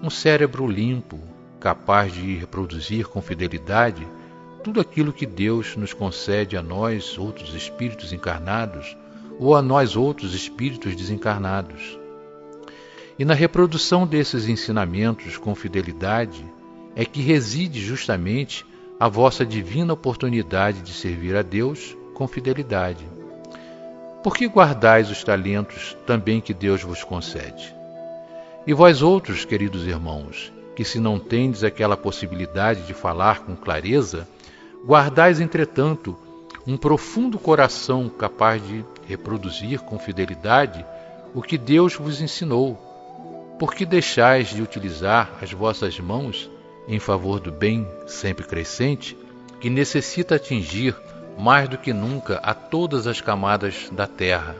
um 0.00 0.08
cérebro 0.08 0.66
limpo, 0.66 1.18
capaz 1.58 2.12
de 2.12 2.36
reproduzir 2.36 3.08
com 3.08 3.20
fidelidade 3.20 4.06
tudo 4.62 4.80
aquilo 4.80 5.12
que 5.12 5.26
Deus 5.26 5.76
nos 5.76 5.92
concede 5.92 6.56
a 6.56 6.62
nós, 6.62 7.18
outros 7.18 7.52
espíritos 7.52 8.12
encarnados, 8.12 8.96
ou 9.40 9.56
a 9.56 9.62
nós, 9.62 9.96
outros 9.96 10.34
espíritos 10.34 10.94
desencarnados. 10.94 11.98
E 13.18 13.24
na 13.24 13.34
reprodução 13.34 14.06
desses 14.06 14.48
ensinamentos 14.48 15.36
com 15.36 15.52
fidelidade 15.54 16.44
é 16.94 17.04
que 17.04 17.20
reside 17.20 17.80
justamente 17.80 18.64
a 19.00 19.08
vossa 19.08 19.44
divina 19.44 19.92
oportunidade 19.92 20.80
de 20.80 20.92
servir 20.92 21.34
a 21.34 21.42
Deus 21.42 21.96
com 22.14 22.28
fidelidade. 22.28 23.04
Por 24.22 24.36
que 24.36 24.46
guardais 24.46 25.10
os 25.10 25.24
talentos 25.24 25.96
também 26.06 26.40
que 26.40 26.54
Deus 26.54 26.80
vos 26.82 27.02
concede? 27.02 27.74
E 28.64 28.72
vós 28.72 29.02
outros, 29.02 29.44
queridos 29.44 29.84
irmãos, 29.84 30.52
que 30.76 30.84
se 30.84 31.00
não 31.00 31.18
tendes 31.18 31.64
aquela 31.64 31.96
possibilidade 31.96 32.82
de 32.82 32.94
falar 32.94 33.40
com 33.40 33.56
clareza, 33.56 34.28
guardais, 34.86 35.40
entretanto, 35.40 36.16
um 36.64 36.76
profundo 36.76 37.36
coração 37.36 38.08
capaz 38.08 38.64
de 38.64 38.84
reproduzir 39.08 39.80
com 39.80 39.98
fidelidade 39.98 40.86
o 41.34 41.42
que 41.42 41.58
Deus 41.58 41.96
vos 41.96 42.20
ensinou. 42.20 42.76
Por 43.58 43.74
que 43.74 43.84
deixais 43.84 44.50
de 44.50 44.62
utilizar 44.62 45.32
as 45.42 45.52
vossas 45.52 45.98
mãos 45.98 46.48
em 46.86 47.00
favor 47.00 47.40
do 47.40 47.50
bem 47.50 47.88
sempre 48.06 48.46
crescente, 48.46 49.16
que 49.60 49.68
necessita 49.68 50.36
atingir 50.36 50.94
mais 51.38 51.68
do 51.68 51.78
que 51.78 51.92
nunca 51.92 52.36
a 52.42 52.54
todas 52.54 53.06
as 53.06 53.20
camadas 53.20 53.90
da 53.90 54.06
terra, 54.06 54.56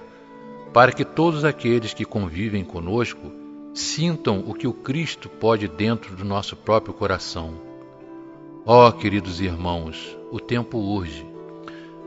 para 0.73 0.93
que 0.93 1.05
todos 1.05 1.45
aqueles 1.45 1.93
que 1.93 2.05
convivem 2.05 2.64
conosco 2.64 3.33
sintam 3.75 4.45
o 4.47 4.55
que 4.55 4.67
o 4.67 4.73
Cristo 4.73 5.29
pode 5.29 5.69
dentro 5.69 6.14
do 6.14 6.25
nosso 6.25 6.57
próprio 6.57 6.95
coração. 6.95 7.55
Ó 8.64 8.88
oh, 8.88 8.93
queridos 8.93 9.41
irmãos, 9.41 10.17
o 10.31 10.38
tempo 10.38 10.79
urge. 10.79 11.26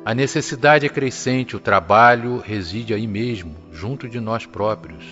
A 0.06 0.14
necessidade 0.14 0.86
é 0.86 0.90
crescente, 0.90 1.56
o 1.56 1.60
trabalho 1.60 2.38
reside 2.38 2.94
aí 2.94 3.08
mesmo, 3.08 3.56
junto 3.72 4.08
de 4.08 4.20
nós 4.20 4.46
próprios. 4.46 5.04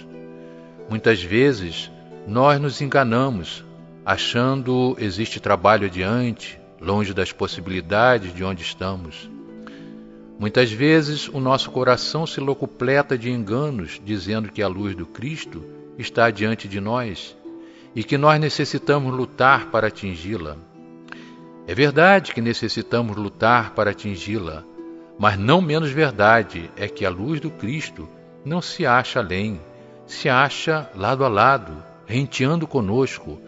Muitas 0.89 1.21
vezes 1.21 1.91
nós 2.27 2.61
nos 2.61 2.79
enganamos, 2.79 3.65
achando 4.05 4.95
existe 4.99 5.39
trabalho 5.39 5.87
adiante, 5.87 6.59
longe 6.79 7.13
das 7.13 7.31
possibilidades 7.31 8.33
de 8.33 8.43
onde 8.43 8.61
estamos. 8.61 9.32
Muitas 10.43 10.69
vezes 10.69 11.29
o 11.29 11.39
nosso 11.39 11.71
coração 11.71 12.27
se 12.27 12.41
locupleta 12.41 13.17
de 13.17 13.31
enganos, 13.31 14.01
dizendo 14.03 14.51
que 14.51 14.61
a 14.61 14.67
luz 14.67 14.93
do 14.93 15.05
Cristo 15.05 15.63
está 15.97 16.29
diante 16.29 16.67
de 16.67 16.81
nós 16.81 17.33
e 17.95 18.03
que 18.03 18.17
nós 18.17 18.37
necessitamos 18.41 19.15
lutar 19.15 19.67
para 19.67 19.87
atingi-la. 19.87 20.57
É 21.65 21.73
verdade 21.73 22.33
que 22.33 22.41
necessitamos 22.41 23.15
lutar 23.15 23.73
para 23.73 23.91
atingi-la, 23.91 24.65
mas 25.17 25.39
não 25.39 25.61
menos 25.61 25.91
verdade 25.91 26.69
é 26.75 26.89
que 26.89 27.05
a 27.05 27.09
luz 27.09 27.39
do 27.39 27.49
Cristo 27.49 28.05
não 28.43 28.61
se 28.61 28.85
acha 28.85 29.21
além, 29.21 29.61
se 30.05 30.27
acha 30.27 30.91
lado 30.93 31.23
a 31.23 31.29
lado, 31.29 31.81
renteando 32.05 32.67
conosco, 32.67 33.39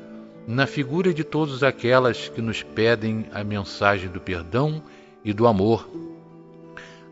na 0.48 0.66
figura 0.66 1.14
de 1.14 1.26
todas 1.26 1.62
aquelas 1.62 2.30
que 2.30 2.42
nos 2.42 2.64
pedem 2.64 3.26
a 3.34 3.44
mensagem 3.44 4.10
do 4.10 4.22
perdão 4.22 4.82
e 5.26 5.34
do 5.34 5.46
amor, 5.46 5.90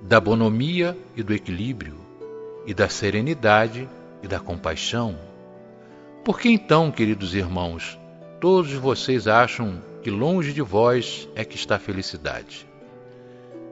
da 0.03 0.19
bonomia 0.19 0.97
e 1.15 1.23
do 1.23 1.33
equilíbrio, 1.33 1.95
e 2.65 2.73
da 2.73 2.89
serenidade 2.89 3.89
e 4.21 4.27
da 4.27 4.39
compaixão. 4.39 5.17
Por 6.25 6.39
que 6.39 6.49
então, 6.49 6.91
queridos 6.91 7.33
irmãos, 7.33 7.97
todos 8.39 8.73
vocês 8.73 9.27
acham 9.27 9.81
que 10.01 10.11
longe 10.11 10.51
de 10.51 10.61
vós 10.61 11.27
é 11.35 11.45
que 11.45 11.55
está 11.55 11.77
a 11.77 11.79
felicidade? 11.79 12.67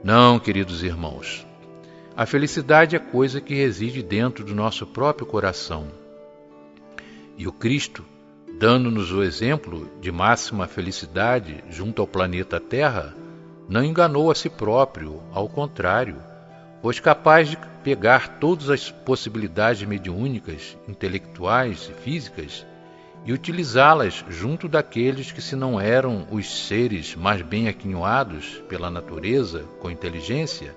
Não, 0.04 0.39
queridos 0.39 0.84
irmãos. 0.84 1.46
A 2.15 2.26
felicidade 2.26 2.96
é 2.96 3.00
coisa 3.00 3.41
que 3.41 3.54
reside 3.54 4.02
dentro 4.02 4.44
do 4.44 4.56
nosso 4.56 4.88
próprio 4.88 5.28
coração. 5.28 5.88
E 7.38 7.46
o 7.48 7.52
Cristo 7.52 8.06
dando-nos 8.58 9.12
o 9.12 9.24
exemplo 9.24 9.89
de 10.00 10.12
máxima 10.12 10.67
felicidade 10.67 11.63
junto 11.70 12.02
ao 12.02 12.08
planeta 12.08 12.60
Terra, 12.60 13.15
não 13.72 13.86
enganou 13.86 14.30
a 14.30 14.36
si 14.36 14.50
próprio, 14.50 15.22
ao 15.32 15.48
contrário, 15.48 16.18
pois 16.82 17.00
capaz 17.00 17.48
de 17.48 17.58
pegar 17.82 18.38
todas 18.38 18.70
as 18.70 18.92
possibilidades 18.92 19.88
mediúnicas, 19.88 20.78
intelectuais 20.90 21.90
e 21.90 21.94
físicas 22.04 22.66
e 23.24 23.32
utilizá-las 23.32 24.26
junto 24.28 24.68
daqueles 24.68 25.32
que, 25.32 25.42
se 25.42 25.56
não 25.56 25.80
eram 25.80 26.28
os 26.30 26.68
seres 26.68 27.16
mais 27.16 27.42
bem 27.42 27.70
aquinhoados 27.70 28.62
pela 28.68 28.92
natureza 28.92 29.64
com 29.80 29.90
inteligência, 29.90 30.76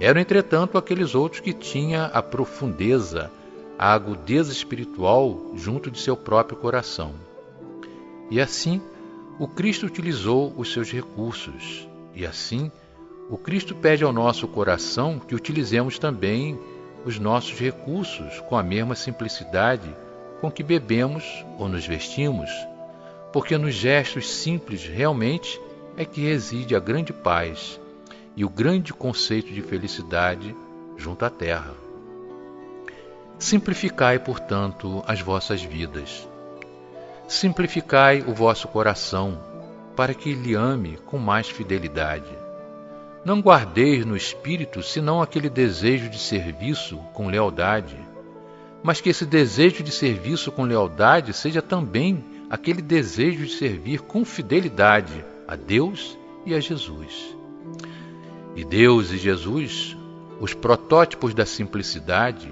eram, 0.00 0.20
entretanto, 0.20 0.76
aqueles 0.76 1.14
outros 1.14 1.40
que 1.40 1.52
tinham 1.52 2.10
a 2.12 2.20
profundeza, 2.20 3.30
a 3.78 3.92
agudeza 3.92 4.50
espiritual 4.50 5.52
junto 5.54 5.88
de 5.88 6.00
seu 6.00 6.16
próprio 6.16 6.58
coração. 6.58 7.14
E 8.28 8.40
assim, 8.40 8.82
o 9.38 9.46
Cristo 9.46 9.86
utilizou 9.86 10.52
os 10.56 10.72
seus 10.72 10.90
recursos, 10.90 11.87
e 12.14 12.26
assim, 12.26 12.70
o 13.30 13.36
Cristo 13.36 13.74
pede 13.74 14.04
ao 14.04 14.12
nosso 14.12 14.48
coração 14.48 15.18
que 15.18 15.34
utilizemos 15.34 15.98
também 15.98 16.58
os 17.04 17.18
nossos 17.18 17.58
recursos 17.58 18.40
com 18.48 18.56
a 18.56 18.62
mesma 18.62 18.94
simplicidade 18.94 19.94
com 20.40 20.50
que 20.50 20.62
bebemos 20.62 21.44
ou 21.58 21.68
nos 21.68 21.86
vestimos, 21.86 22.50
porque 23.32 23.58
nos 23.58 23.74
gestos 23.74 24.30
simples 24.30 24.84
realmente 24.84 25.60
é 25.96 26.04
que 26.04 26.20
reside 26.22 26.74
a 26.74 26.80
grande 26.80 27.12
paz 27.12 27.80
e 28.36 28.44
o 28.44 28.48
grande 28.48 28.92
conceito 28.92 29.52
de 29.52 29.60
felicidade 29.60 30.54
junto 30.96 31.24
à 31.24 31.30
terra. 31.30 31.74
Simplificai, 33.38 34.18
portanto, 34.18 35.02
as 35.06 35.20
vossas 35.20 35.62
vidas. 35.62 36.28
Simplificai 37.28 38.22
o 38.22 38.32
vosso 38.32 38.66
coração, 38.68 39.38
para 39.98 40.14
que 40.14 40.32
lhe 40.32 40.54
ame 40.54 40.96
com 41.06 41.18
mais 41.18 41.48
fidelidade. 41.48 42.30
Não 43.24 43.40
guardeis 43.40 44.06
no 44.06 44.16
espírito 44.16 44.80
senão 44.80 45.20
aquele 45.20 45.50
desejo 45.50 46.08
de 46.08 46.20
serviço 46.20 46.98
com 47.12 47.26
lealdade, 47.26 47.98
mas 48.80 49.00
que 49.00 49.08
esse 49.08 49.26
desejo 49.26 49.82
de 49.82 49.90
serviço 49.90 50.52
com 50.52 50.62
lealdade 50.62 51.32
seja 51.32 51.60
também 51.60 52.24
aquele 52.48 52.80
desejo 52.80 53.44
de 53.44 53.52
servir 53.54 54.02
com 54.02 54.24
fidelidade 54.24 55.24
a 55.48 55.56
Deus 55.56 56.16
e 56.46 56.54
a 56.54 56.60
Jesus. 56.60 57.36
E 58.54 58.64
Deus 58.64 59.10
e 59.10 59.18
Jesus, 59.18 59.96
os 60.38 60.54
protótipos 60.54 61.34
da 61.34 61.44
simplicidade, 61.44 62.48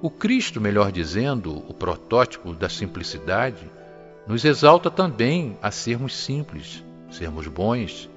o 0.00 0.08
Cristo, 0.08 0.62
melhor 0.62 0.90
dizendo, 0.90 1.58
o 1.68 1.74
protótipo 1.74 2.54
da 2.54 2.70
simplicidade, 2.70 3.70
nos 4.26 4.44
exalta 4.44 4.90
também 4.90 5.56
a 5.62 5.70
sermos 5.70 6.14
simples, 6.16 6.84
sermos 7.10 7.46
bons, 7.46 8.08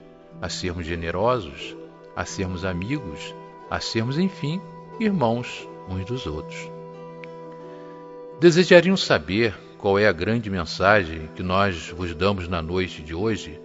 a 0.42 0.50
sermos 0.50 0.86
generosos, 0.86 1.76
a 2.16 2.26
sermos 2.26 2.66
amigos, 2.66 3.34
a 3.70 3.80
sermos, 3.80 4.18
enfim, 4.18 4.62
irmãos 5.00 5.68
uns 5.90 6.06
dos 6.06 6.26
outros. 6.28 6.70
Desejariam 8.40 8.98
saber 8.98 9.56
qual 9.78 9.98
é 9.98 10.08
a 10.08 10.12
grande 10.12 10.50
mensagem 10.50 11.30
que 11.36 11.44
nós 11.44 11.90
vos 11.90 12.14
damos 12.14 12.48
na 12.48 12.62
noite 12.62 13.02
de 13.02 13.16
hoje 13.16 13.60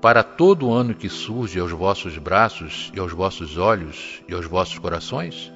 para 0.00 0.22
todo 0.22 0.72
ano 0.72 0.94
que 0.94 1.08
surge 1.08 1.58
aos 1.58 1.72
vossos 1.72 2.18
braços 2.18 2.92
e 2.94 3.00
aos 3.00 3.12
vossos 3.12 3.56
olhos 3.56 4.22
e 4.28 4.34
aos 4.34 4.44
vossos 4.44 4.78
corações? 4.78 5.53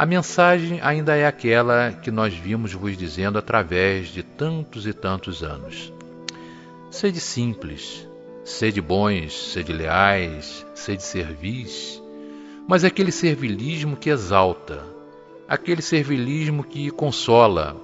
A 0.00 0.06
mensagem 0.06 0.80
ainda 0.80 1.14
é 1.14 1.26
aquela 1.26 1.92
que 1.92 2.10
nós 2.10 2.32
vimos 2.32 2.72
vos 2.72 2.96
dizendo 2.96 3.36
através 3.36 4.08
de 4.08 4.22
tantos 4.22 4.86
e 4.86 4.94
tantos 4.94 5.42
anos. 5.42 5.92
Sede 6.90 7.20
simples, 7.20 8.08
sede 8.42 8.80
bons, 8.80 9.52
sede 9.52 9.74
leais, 9.74 10.64
sede 10.74 11.02
servis, 11.02 12.02
mas 12.66 12.82
aquele 12.82 13.12
servilismo 13.12 13.94
que 13.94 14.08
exalta, 14.08 14.82
aquele 15.46 15.82
servilismo 15.82 16.64
que 16.64 16.90
consola, 16.90 17.76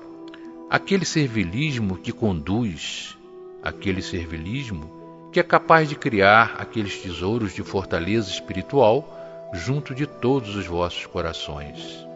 aquele 0.70 1.04
servilismo 1.04 1.98
que 1.98 2.12
conduz, 2.12 3.14
aquele 3.62 4.00
servilismo 4.00 5.28
que 5.30 5.38
é 5.38 5.42
capaz 5.42 5.86
de 5.86 5.94
criar 5.96 6.56
aqueles 6.58 6.96
tesouros 6.96 7.54
de 7.54 7.62
fortaleza 7.62 8.30
espiritual 8.30 9.15
junto 9.52 9.94
de 9.94 10.06
todos 10.06 10.54
os 10.56 10.66
vossos 10.66 11.06
corações. 11.06 12.06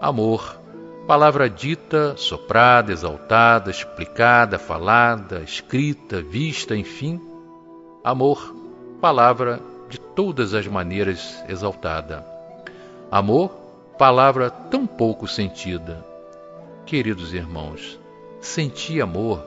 Amor, 0.00 0.58
Palavra 1.06 1.48
dita, 1.48 2.16
soprada, 2.16 2.90
exaltada, 2.90 3.70
explicada, 3.70 4.58
falada, 4.58 5.40
escrita, 5.40 6.20
vista, 6.20 6.74
enfim. 6.74 7.20
Amor, 8.02 8.52
palavra 9.00 9.60
de 9.88 10.00
todas 10.00 10.52
as 10.52 10.66
maneiras 10.66 11.44
exaltada. 11.48 12.26
Amor, 13.08 13.50
palavra 13.96 14.50
tão 14.50 14.84
pouco 14.84 15.28
sentida. 15.28 16.04
Queridos 16.84 17.32
irmãos, 17.32 18.00
senti 18.40 19.00
amor, 19.00 19.46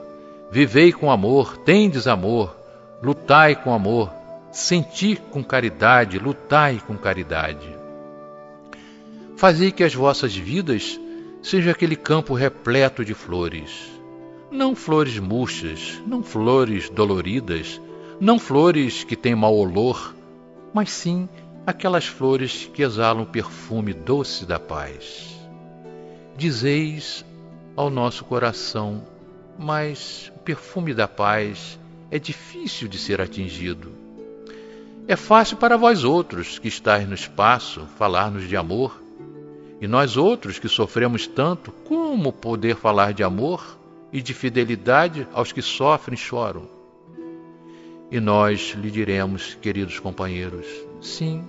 vivei 0.50 0.94
com 0.94 1.10
amor, 1.10 1.58
tendes 1.58 2.06
amor, 2.06 2.56
lutai 3.02 3.54
com 3.54 3.74
amor, 3.74 4.10
senti 4.50 5.16
com 5.16 5.42
caridade, 5.42 6.18
lutai 6.18 6.80
com 6.84 6.96
caridade. 6.96 7.68
Fazei 9.36 9.70
que 9.70 9.84
as 9.84 9.94
vossas 9.94 10.34
vidas 10.34 11.00
seja 11.42 11.70
aquele 11.70 11.96
campo 11.96 12.34
repleto 12.34 13.04
de 13.04 13.14
flores. 13.14 13.90
Não 14.50 14.74
flores 14.74 15.18
murchas, 15.18 16.00
não 16.06 16.22
flores 16.22 16.90
doloridas, 16.90 17.80
não 18.20 18.38
flores 18.38 19.04
que 19.04 19.16
têm 19.16 19.34
mau 19.34 19.56
olor, 19.56 20.14
mas 20.74 20.90
sim 20.90 21.28
aquelas 21.66 22.06
flores 22.06 22.68
que 22.74 22.82
exalam 22.82 23.22
o 23.22 23.26
perfume 23.26 23.94
doce 23.94 24.44
da 24.44 24.58
paz. 24.58 25.38
Dizeis 26.36 27.24
ao 27.76 27.88
nosso 27.88 28.24
coração, 28.24 29.04
mas 29.58 30.32
o 30.34 30.38
perfume 30.40 30.92
da 30.92 31.06
paz 31.06 31.78
é 32.10 32.18
difícil 32.18 32.88
de 32.88 32.98
ser 32.98 33.20
atingido. 33.20 33.99
É 35.08 35.16
fácil 35.16 35.56
para 35.56 35.76
vós 35.76 36.04
outros 36.04 36.58
que 36.58 36.68
estáis 36.68 37.08
no 37.08 37.14
espaço 37.14 37.86
falar-nos 37.98 38.48
de 38.48 38.56
amor, 38.56 39.00
e 39.80 39.88
nós 39.88 40.16
outros 40.16 40.58
que 40.58 40.68
sofremos 40.68 41.26
tanto, 41.26 41.72
como 41.72 42.32
poder 42.32 42.76
falar 42.76 43.12
de 43.12 43.22
amor 43.22 43.78
e 44.12 44.20
de 44.20 44.34
fidelidade 44.34 45.26
aos 45.32 45.52
que 45.52 45.62
sofrem 45.62 46.14
e 46.14 46.18
choram? 46.18 46.68
E 48.10 48.20
nós 48.20 48.74
lhe 48.76 48.90
diremos, 48.90 49.54
queridos 49.54 49.98
companheiros, 49.98 50.66
sim, 51.00 51.44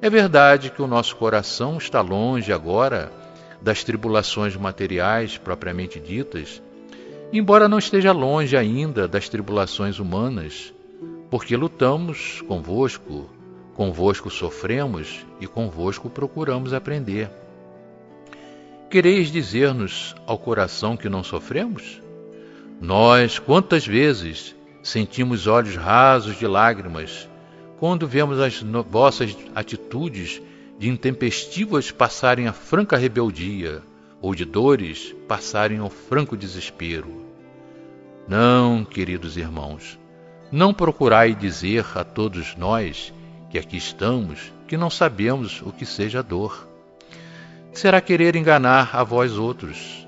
é 0.00 0.10
verdade 0.10 0.70
que 0.70 0.82
o 0.82 0.86
nosso 0.86 1.16
coração 1.16 1.78
está 1.78 2.00
longe 2.00 2.52
agora 2.52 3.10
das 3.60 3.82
tribulações 3.82 4.54
materiais 4.54 5.38
propriamente 5.38 5.98
ditas, 5.98 6.62
embora 7.32 7.68
não 7.68 7.78
esteja 7.78 8.12
longe 8.12 8.56
ainda 8.56 9.08
das 9.08 9.28
tribulações 9.28 9.98
humanas, 9.98 10.72
porque 11.30 11.56
lutamos 11.56 12.42
convosco, 12.42 13.28
convosco 13.74 14.30
sofremos 14.30 15.26
e 15.40 15.46
convosco 15.46 16.08
procuramos 16.08 16.72
aprender. 16.72 17.30
Quereis 18.88 19.30
dizer-nos 19.30 20.14
ao 20.26 20.38
coração 20.38 20.96
que 20.96 21.08
não 21.08 21.24
sofremos? 21.24 22.00
Nós, 22.80 23.38
quantas 23.38 23.86
vezes, 23.86 24.54
sentimos 24.82 25.46
olhos 25.46 25.74
rasos 25.74 26.38
de 26.38 26.46
lágrimas 26.46 27.28
quando 27.78 28.06
vemos 28.06 28.40
as 28.40 28.62
vossas 28.88 29.36
atitudes 29.54 30.40
de 30.78 30.88
intempestivas 30.88 31.90
passarem 31.90 32.46
a 32.46 32.52
franca 32.52 32.96
rebeldia, 32.96 33.82
ou 34.20 34.34
de 34.34 34.44
dores 34.44 35.14
passarem 35.28 35.78
ao 35.78 35.90
franco 35.90 36.36
desespero. 36.36 37.26
Não, 38.26 38.84
queridos 38.84 39.36
irmãos, 39.36 39.98
não 40.50 40.72
procurai 40.72 41.34
dizer 41.34 41.84
a 41.94 42.04
todos 42.04 42.56
nós 42.56 43.12
que 43.50 43.58
aqui 43.58 43.76
estamos 43.76 44.52
que 44.66 44.76
não 44.76 44.90
sabemos 44.90 45.62
o 45.62 45.72
que 45.72 45.86
seja 45.86 46.22
dor 46.22 46.66
será 47.72 48.00
querer 48.00 48.36
enganar 48.36 48.96
a 48.96 49.04
vós 49.04 49.36
outros. 49.36 50.06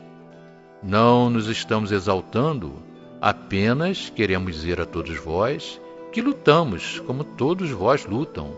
Não 0.82 1.28
nos 1.28 1.48
estamos 1.48 1.92
exaltando, 1.92 2.72
apenas 3.20 4.10
queremos 4.10 4.54
dizer 4.54 4.80
a 4.80 4.86
todos 4.86 5.16
vós 5.18 5.80
que 6.12 6.22
lutamos 6.22 7.00
como 7.00 7.24
todos 7.24 7.70
vós 7.70 8.06
lutam, 8.06 8.52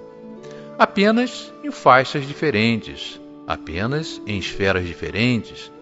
apenas 0.79 1.53
em 1.65 1.71
faixas 1.71 2.27
diferentes, 2.27 3.21
apenas 3.47 4.21
em 4.27 4.39
esferas 4.39 4.87
diferentes, 4.87 5.73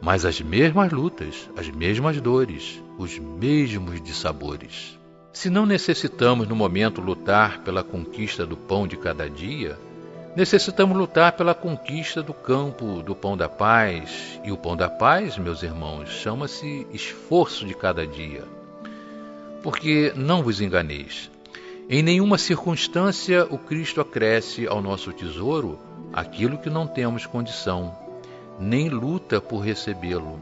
mas 0.00 0.24
as 0.24 0.40
mesmas 0.40 0.90
lutas, 0.90 1.48
as 1.56 1.68
mesmas 1.70 2.20
dores, 2.20 2.82
os 2.98 3.16
mesmos 3.18 4.02
dissabores. 4.02 4.98
Se 5.32 5.48
não 5.48 5.64
necessitamos 5.64 6.46
no 6.46 6.54
momento 6.54 7.00
lutar 7.00 7.60
pela 7.60 7.82
conquista 7.82 8.46
do 8.46 8.56
pão 8.56 8.86
de 8.86 8.96
cada 8.96 9.28
dia, 9.28 9.78
Necessitamos 10.34 10.96
lutar 10.96 11.32
pela 11.32 11.54
conquista 11.54 12.22
do 12.22 12.32
campo 12.32 13.02
do 13.02 13.14
pão 13.14 13.36
da 13.36 13.50
paz. 13.50 14.40
E 14.42 14.50
o 14.50 14.56
pão 14.56 14.74
da 14.74 14.88
paz, 14.88 15.36
meus 15.36 15.62
irmãos, 15.62 16.08
chama-se 16.08 16.86
esforço 16.90 17.66
de 17.66 17.74
cada 17.74 18.06
dia. 18.06 18.42
Porque 19.62 20.10
não 20.16 20.42
vos 20.42 20.62
enganeis. 20.62 21.30
Em 21.86 22.02
nenhuma 22.02 22.38
circunstância 22.38 23.46
o 23.50 23.58
Cristo 23.58 24.00
acresce 24.00 24.66
ao 24.66 24.80
nosso 24.80 25.12
tesouro 25.12 25.78
aquilo 26.14 26.56
que 26.56 26.70
não 26.70 26.86
temos 26.86 27.26
condição, 27.26 27.94
nem 28.58 28.88
luta 28.88 29.38
por 29.38 29.58
recebê-lo. 29.58 30.40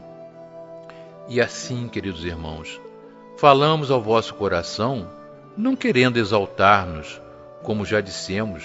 E 1.27 1.41
assim, 1.41 1.89
queridos 1.89 2.23
irmãos, 2.23 2.79
falamos 3.41 3.89
ao 3.89 3.99
vosso 3.99 4.35
coração, 4.35 5.09
não 5.57 5.75
querendo 5.75 6.17
exaltar-nos, 6.17 7.19
como 7.63 7.83
já 7.83 7.99
dissemos, 7.99 8.63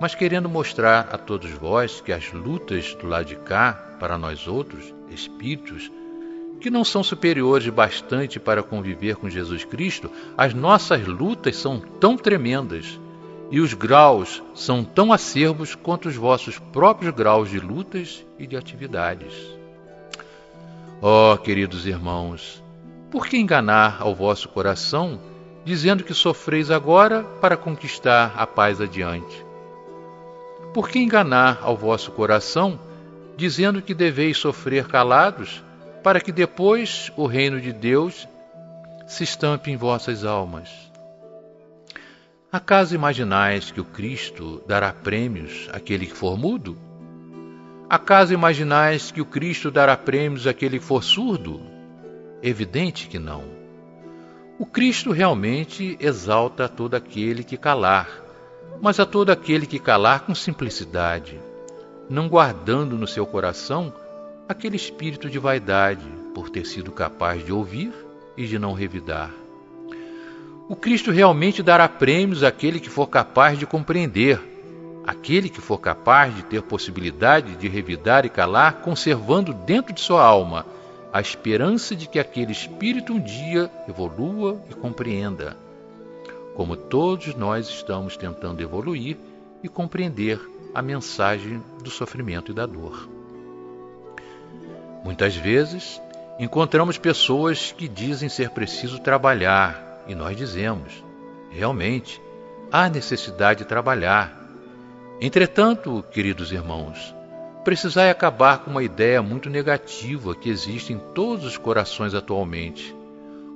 mas 0.00 0.14
querendo 0.14 0.48
mostrar 0.48 1.10
a 1.12 1.18
todos 1.18 1.50
vós 1.50 2.00
que 2.00 2.10
as 2.10 2.32
lutas 2.32 2.94
do 2.94 3.06
lado 3.06 3.26
de 3.26 3.36
cá, 3.36 3.74
para 4.00 4.16
nós 4.16 4.48
outros, 4.48 4.94
espíritos, 5.10 5.92
que 6.58 6.70
não 6.70 6.82
são 6.86 7.02
superiores 7.02 7.68
bastante 7.68 8.40
para 8.40 8.62
conviver 8.62 9.16
com 9.16 9.28
Jesus 9.28 9.62
Cristo, 9.62 10.10
as 10.38 10.54
nossas 10.54 11.06
lutas 11.06 11.56
são 11.56 11.78
tão 11.78 12.16
tremendas 12.16 12.98
e 13.50 13.60
os 13.60 13.74
graus 13.74 14.42
são 14.54 14.82
tão 14.82 15.12
acerbos 15.12 15.74
quanto 15.74 16.08
os 16.08 16.16
vossos 16.16 16.58
próprios 16.58 17.14
graus 17.14 17.50
de 17.50 17.60
lutas 17.60 18.24
e 18.38 18.46
de 18.46 18.56
atividades. 18.56 19.34
Oh, 21.02 21.36
queridos 21.36 21.84
irmãos, 21.84 22.63
por 23.14 23.28
que 23.28 23.36
enganar 23.36 23.98
ao 24.00 24.12
vosso 24.12 24.48
coração, 24.48 25.20
dizendo 25.64 26.02
que 26.02 26.12
sofreis 26.12 26.68
agora 26.68 27.22
para 27.40 27.56
conquistar 27.56 28.34
a 28.36 28.44
paz 28.44 28.80
adiante? 28.80 29.46
Por 30.74 30.88
que 30.88 30.98
enganar 30.98 31.60
ao 31.62 31.76
vosso 31.76 32.10
coração, 32.10 32.76
dizendo 33.36 33.80
que 33.80 33.94
deveis 33.94 34.36
sofrer 34.36 34.88
calados, 34.88 35.62
para 36.02 36.20
que 36.20 36.32
depois 36.32 37.12
o 37.16 37.24
reino 37.24 37.60
de 37.60 37.72
Deus 37.72 38.26
se 39.06 39.22
estampe 39.22 39.70
em 39.70 39.76
vossas 39.76 40.24
almas? 40.24 40.68
Acaso 42.50 42.96
imaginais 42.96 43.70
que 43.70 43.80
o 43.80 43.84
Cristo 43.84 44.60
dará 44.66 44.92
prêmios 44.92 45.68
àquele 45.72 46.06
que 46.06 46.16
for 46.16 46.36
mudo? 46.36 46.76
Acaso 47.88 48.34
imaginais 48.34 49.12
que 49.12 49.20
o 49.20 49.24
Cristo 49.24 49.70
dará 49.70 49.96
prêmios 49.96 50.48
àquele 50.48 50.80
que 50.80 50.84
for 50.84 51.04
surdo? 51.04 51.73
Evidente 52.46 53.08
que 53.08 53.18
não. 53.18 53.42
O 54.58 54.66
Cristo 54.66 55.12
realmente 55.12 55.96
exalta 55.98 56.68
todo 56.68 56.94
aquele 56.94 57.42
que 57.42 57.56
calar, 57.56 58.06
mas 58.82 59.00
a 59.00 59.06
todo 59.06 59.30
aquele 59.30 59.64
que 59.64 59.78
calar 59.78 60.26
com 60.26 60.34
simplicidade, 60.34 61.40
não 62.06 62.28
guardando 62.28 62.98
no 62.98 63.06
seu 63.06 63.24
coração 63.24 63.90
aquele 64.46 64.76
espírito 64.76 65.30
de 65.30 65.38
vaidade 65.38 66.04
por 66.34 66.50
ter 66.50 66.66
sido 66.66 66.92
capaz 66.92 67.42
de 67.42 67.50
ouvir 67.50 67.94
e 68.36 68.46
de 68.46 68.58
não 68.58 68.74
revidar. 68.74 69.30
O 70.68 70.76
Cristo 70.76 71.10
realmente 71.10 71.62
dará 71.62 71.88
prêmios 71.88 72.42
àquele 72.42 72.78
que 72.78 72.90
for 72.90 73.06
capaz 73.06 73.58
de 73.58 73.64
compreender, 73.64 74.38
aquele 75.06 75.48
que 75.48 75.62
for 75.62 75.78
capaz 75.78 76.36
de 76.36 76.42
ter 76.42 76.60
possibilidade 76.60 77.56
de 77.56 77.68
revidar 77.68 78.26
e 78.26 78.28
calar, 78.28 78.82
conservando 78.82 79.54
dentro 79.54 79.94
de 79.94 80.00
sua 80.02 80.22
alma 80.22 80.73
a 81.14 81.20
esperança 81.20 81.94
de 81.94 82.08
que 82.08 82.18
aquele 82.18 82.50
espírito 82.50 83.12
um 83.12 83.20
dia 83.20 83.70
evolua 83.88 84.60
e 84.68 84.74
compreenda 84.74 85.56
como 86.56 86.76
todos 86.76 87.36
nós 87.36 87.68
estamos 87.68 88.16
tentando 88.16 88.60
evoluir 88.60 89.16
e 89.62 89.68
compreender 89.68 90.40
a 90.74 90.82
mensagem 90.82 91.62
do 91.84 91.88
sofrimento 91.88 92.50
e 92.50 92.54
da 92.54 92.66
dor. 92.66 93.08
Muitas 95.04 95.36
vezes 95.36 96.02
encontramos 96.36 96.98
pessoas 96.98 97.70
que 97.70 97.86
dizem 97.86 98.28
ser 98.28 98.50
preciso 98.50 98.98
trabalhar 98.98 100.02
e 100.08 100.16
nós 100.16 100.36
dizemos, 100.36 101.04
realmente, 101.48 102.20
há 102.72 102.88
necessidade 102.88 103.60
de 103.60 103.66
trabalhar. 103.66 104.36
Entretanto, 105.20 106.04
queridos 106.10 106.50
irmãos, 106.50 107.14
precisai 107.64 108.10
acabar 108.10 108.58
com 108.58 108.70
uma 108.70 108.82
ideia 108.82 109.22
muito 109.22 109.48
negativa 109.48 110.34
que 110.34 110.50
existe 110.50 110.92
em 110.92 110.98
todos 110.98 111.46
os 111.46 111.56
corações 111.56 112.14
atualmente. 112.14 112.94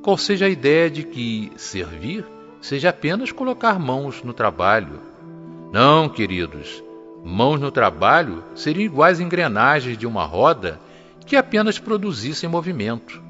Qual 0.02 0.16
seja 0.16 0.46
a 0.46 0.48
ideia 0.48 0.90
de 0.90 1.02
que 1.02 1.52
servir 1.56 2.24
seja 2.60 2.90
apenas 2.90 3.32
colocar 3.32 3.78
mãos 3.78 4.22
no 4.22 4.32
trabalho. 4.32 5.00
Não, 5.72 6.08
queridos, 6.08 6.82
mãos 7.24 7.60
no 7.60 7.70
trabalho 7.70 8.42
seriam 8.54 8.84
iguais 8.84 9.20
engrenagens 9.20 9.96
de 9.96 10.06
uma 10.06 10.24
roda 10.24 10.80
que 11.26 11.36
apenas 11.36 11.78
produzissem 11.78 12.48
movimento. 12.48 13.22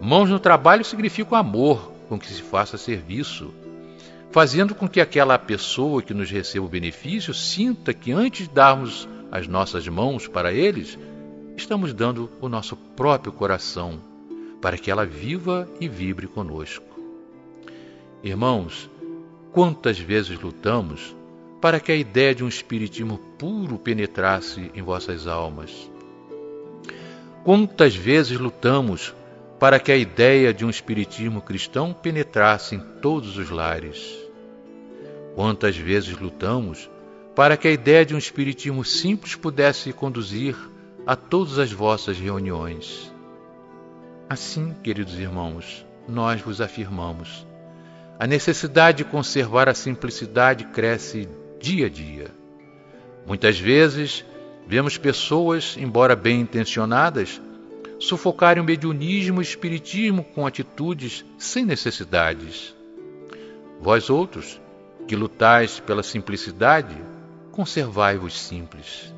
Mãos 0.00 0.28
no 0.28 0.38
trabalho 0.38 0.84
significa 0.84 1.34
o 1.34 1.38
amor 1.38 1.92
com 2.08 2.18
que 2.18 2.26
se 2.26 2.42
faça 2.42 2.76
serviço, 2.76 3.54
fazendo 4.30 4.74
com 4.74 4.88
que 4.88 5.00
aquela 5.00 5.38
pessoa 5.38 6.02
que 6.02 6.12
nos 6.12 6.30
receba 6.30 6.66
o 6.66 6.68
benefício 6.68 7.32
sinta 7.32 7.94
que 7.94 8.12
antes 8.12 8.48
de 8.48 8.54
darmos 8.54 9.08
as 9.34 9.48
nossas 9.48 9.88
mãos 9.88 10.28
para 10.28 10.52
eles, 10.52 10.96
estamos 11.56 11.92
dando 11.92 12.30
o 12.40 12.48
nosso 12.48 12.76
próprio 12.76 13.32
coração 13.32 13.98
para 14.62 14.78
que 14.78 14.92
ela 14.92 15.04
viva 15.04 15.68
e 15.80 15.88
vibre 15.88 16.28
conosco. 16.28 16.86
Irmãos, 18.22 18.88
quantas 19.50 19.98
vezes 19.98 20.38
lutamos 20.38 21.16
para 21.60 21.80
que 21.80 21.90
a 21.90 21.96
ideia 21.96 22.32
de 22.32 22.44
um 22.44 22.48
espiritismo 22.48 23.18
puro 23.36 23.76
penetrasse 23.76 24.70
em 24.72 24.82
vossas 24.82 25.26
almas? 25.26 25.90
Quantas 27.42 27.96
vezes 27.96 28.38
lutamos 28.38 29.12
para 29.58 29.80
que 29.80 29.90
a 29.90 29.96
ideia 29.96 30.54
de 30.54 30.64
um 30.64 30.70
espiritismo 30.70 31.42
cristão 31.42 31.92
penetrasse 31.92 32.76
em 32.76 32.80
todos 33.02 33.36
os 33.36 33.50
lares? 33.50 34.16
Quantas 35.34 35.76
vezes 35.76 36.16
lutamos 36.16 36.88
para 37.34 37.56
que 37.56 37.66
a 37.66 37.72
ideia 37.72 38.04
de 38.04 38.14
um 38.14 38.18
espiritismo 38.18 38.84
simples 38.84 39.34
pudesse 39.34 39.92
conduzir 39.92 40.56
a 41.06 41.16
todas 41.16 41.58
as 41.58 41.72
vossas 41.72 42.18
reuniões? 42.18 43.12
Assim, 44.28 44.74
queridos 44.82 45.18
irmãos, 45.18 45.84
nós 46.08 46.40
vos 46.40 46.60
afirmamos: 46.60 47.46
a 48.18 48.26
necessidade 48.26 48.98
de 48.98 49.04
conservar 49.04 49.68
a 49.68 49.74
simplicidade 49.74 50.64
cresce 50.66 51.28
dia 51.60 51.86
a 51.86 51.90
dia. 51.90 52.30
Muitas 53.26 53.58
vezes, 53.58 54.24
vemos 54.66 54.96
pessoas, 54.96 55.76
embora 55.78 56.14
bem 56.14 56.40
intencionadas, 56.40 57.40
sufocarem 57.98 58.62
o 58.62 58.66
mediunismo 58.66 59.40
e 59.40 59.40
o 59.40 59.42
espiritismo 59.42 60.22
com 60.22 60.46
atitudes 60.46 61.24
sem 61.38 61.64
necessidades. 61.64 62.74
Vós 63.80 64.08
outros, 64.08 64.60
que 65.08 65.16
lutais 65.16 65.80
pela 65.80 66.02
simplicidade, 66.02 66.96
conservai-vos 67.54 68.36
simples. 68.36 69.14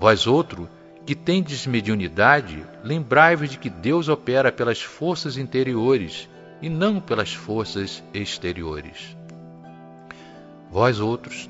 Vós 0.00 0.26
outro, 0.26 0.68
que 1.06 1.14
tendes 1.14 1.68
mediunidade, 1.68 2.66
lembrai-vos 2.82 3.48
de 3.48 3.58
que 3.58 3.70
Deus 3.70 4.08
opera 4.08 4.50
pelas 4.50 4.82
forças 4.82 5.38
interiores 5.38 6.28
e 6.60 6.68
não 6.68 6.98
pelas 6.98 7.32
forças 7.32 8.02
exteriores. 8.12 9.16
Vós 10.68 10.98
outros, 10.98 11.48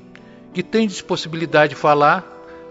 que 0.53 0.61
tendes 0.61 1.01
possibilidade 1.01 1.73
de 1.73 1.81
falar, 1.81 2.23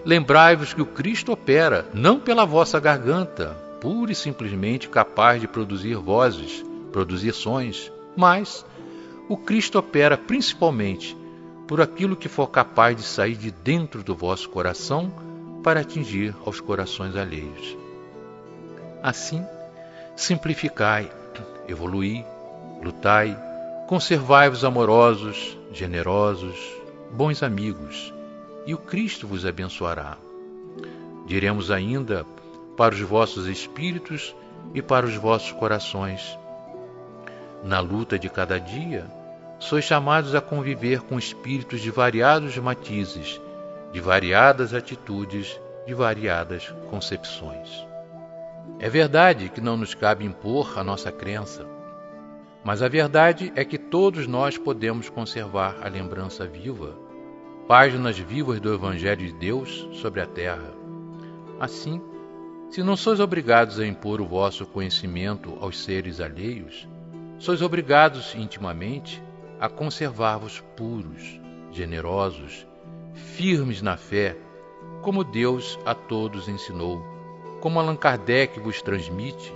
lembrai-vos 0.04 0.72
que 0.72 0.82
o 0.82 0.86
Cristo 0.86 1.32
opera 1.32 1.88
não 1.92 2.20
pela 2.20 2.44
vossa 2.44 2.78
garganta, 2.78 3.48
pura 3.80 4.12
e 4.12 4.14
simplesmente 4.14 4.88
capaz 4.88 5.40
de 5.40 5.48
produzir 5.48 5.96
vozes, 5.96 6.64
produzir 6.92 7.32
sons, 7.32 7.90
mas 8.16 8.64
o 9.28 9.36
Cristo 9.36 9.76
opera 9.76 10.16
principalmente 10.16 11.23
por 11.66 11.81
aquilo 11.81 12.16
que 12.16 12.29
for 12.29 12.48
capaz 12.48 12.96
de 12.96 13.03
sair 13.03 13.37
de 13.37 13.50
dentro 13.50 14.03
do 14.03 14.14
vosso 14.14 14.48
coração 14.48 15.12
para 15.62 15.81
atingir 15.81 16.35
aos 16.44 16.61
corações 16.61 17.16
alheios. 17.16 17.77
Assim, 19.03 19.44
simplificai, 20.14 21.11
evoluí, 21.66 22.24
lutai, 22.83 23.37
conservai-vos 23.87 24.64
amorosos, 24.64 25.59
generosos, 25.72 26.59
bons 27.11 27.42
amigos, 27.42 28.12
e 28.66 28.74
o 28.74 28.79
Cristo 28.79 29.27
vos 29.27 29.44
abençoará. 29.44 30.16
Diremos 31.27 31.70
ainda 31.70 32.27
para 32.77 32.94
os 32.94 33.00
vossos 33.00 33.46
espíritos 33.46 34.35
e 34.74 34.83
para 34.83 35.07
os 35.07 35.14
vossos 35.16 35.53
corações. 35.53 36.38
Na 37.62 37.81
luta 37.81 38.18
de 38.18 38.29
cada 38.29 38.59
dia, 38.59 39.07
sois 39.64 39.85
chamados 39.85 40.35
a 40.35 40.40
conviver 40.40 41.00
com 41.00 41.18
espíritos 41.18 41.81
de 41.81 41.90
variados 41.90 42.57
matizes 42.59 43.40
de 43.94 44.00
variadas 44.00 44.74
atitudes, 44.74 45.61
de 45.87 45.94
variadas 45.94 46.74
concepções. 46.90 47.87
É 48.81 48.88
verdade 48.88 49.48
que 49.48 49.61
não 49.61 49.77
nos 49.77 49.94
cabe 49.94 50.24
impor 50.24 50.77
a 50.77 50.83
nossa 50.83 51.12
crença, 51.12 51.64
mas 52.64 52.83
a 52.83 52.88
verdade 52.88 53.53
é 53.55 53.64
que 53.64 53.79
todos 53.79 54.27
nós 54.27 54.59
podemos 54.59 55.09
conservar 55.09 55.77
a 55.81 55.88
lembrança 55.88 56.44
viva, 56.44 56.98
páginas 57.68 58.18
vivas 58.18 58.59
do 58.59 58.74
Evangelho 58.74 59.24
de 59.24 59.33
Deus 59.33 59.88
sobre 59.92 60.20
a 60.20 60.27
terra. 60.27 60.74
Assim, 61.61 62.03
se 62.68 62.83
não 62.83 62.96
sois 62.96 63.20
obrigados 63.20 63.79
a 63.79 63.87
impor 63.87 64.20
o 64.20 64.27
vosso 64.27 64.66
conhecimento 64.66 65.57
aos 65.61 65.83
seres 65.83 66.20
alheios, 66.20 66.88
sois 67.38 67.62
obrigados 67.62 68.35
intimamente 68.35 69.22
a 69.60 69.68
conservar-vos 69.68 70.60
puros, 70.76 71.40
generosos 71.70 72.66
firmes 73.14 73.80
na 73.80 73.96
fé, 73.96 74.36
como 75.02 75.24
Deus 75.24 75.78
a 75.84 75.94
todos 75.94 76.48
ensinou, 76.48 77.02
como 77.60 77.78
Allan 77.78 77.96
Kardec 77.96 78.58
vos 78.60 78.82
transmite 78.82 79.52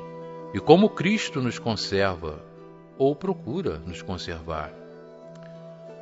e 0.54 0.60
como 0.60 0.90
Cristo 0.90 1.40
nos 1.40 1.58
conserva 1.58 2.42
ou 2.96 3.14
procura 3.14 3.78
nos 3.78 4.02
conservar. 4.02 4.72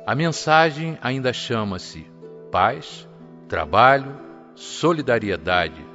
A 0.05 0.15
mensagem 0.15 0.97
ainda 1.01 1.33
chama-se 1.33 2.07
paz, 2.51 3.07
trabalho, 3.47 4.17
solidariedade, 4.55 5.85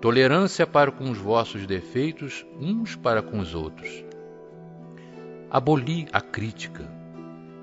tolerância 0.00 0.66
para 0.66 0.90
com 0.90 1.10
os 1.10 1.18
vossos 1.18 1.66
defeitos 1.66 2.46
uns 2.58 2.96
para 2.96 3.22
com 3.22 3.38
os 3.38 3.54
outros. 3.54 4.04
Aboli 5.50 6.08
a 6.12 6.20
crítica, 6.20 6.97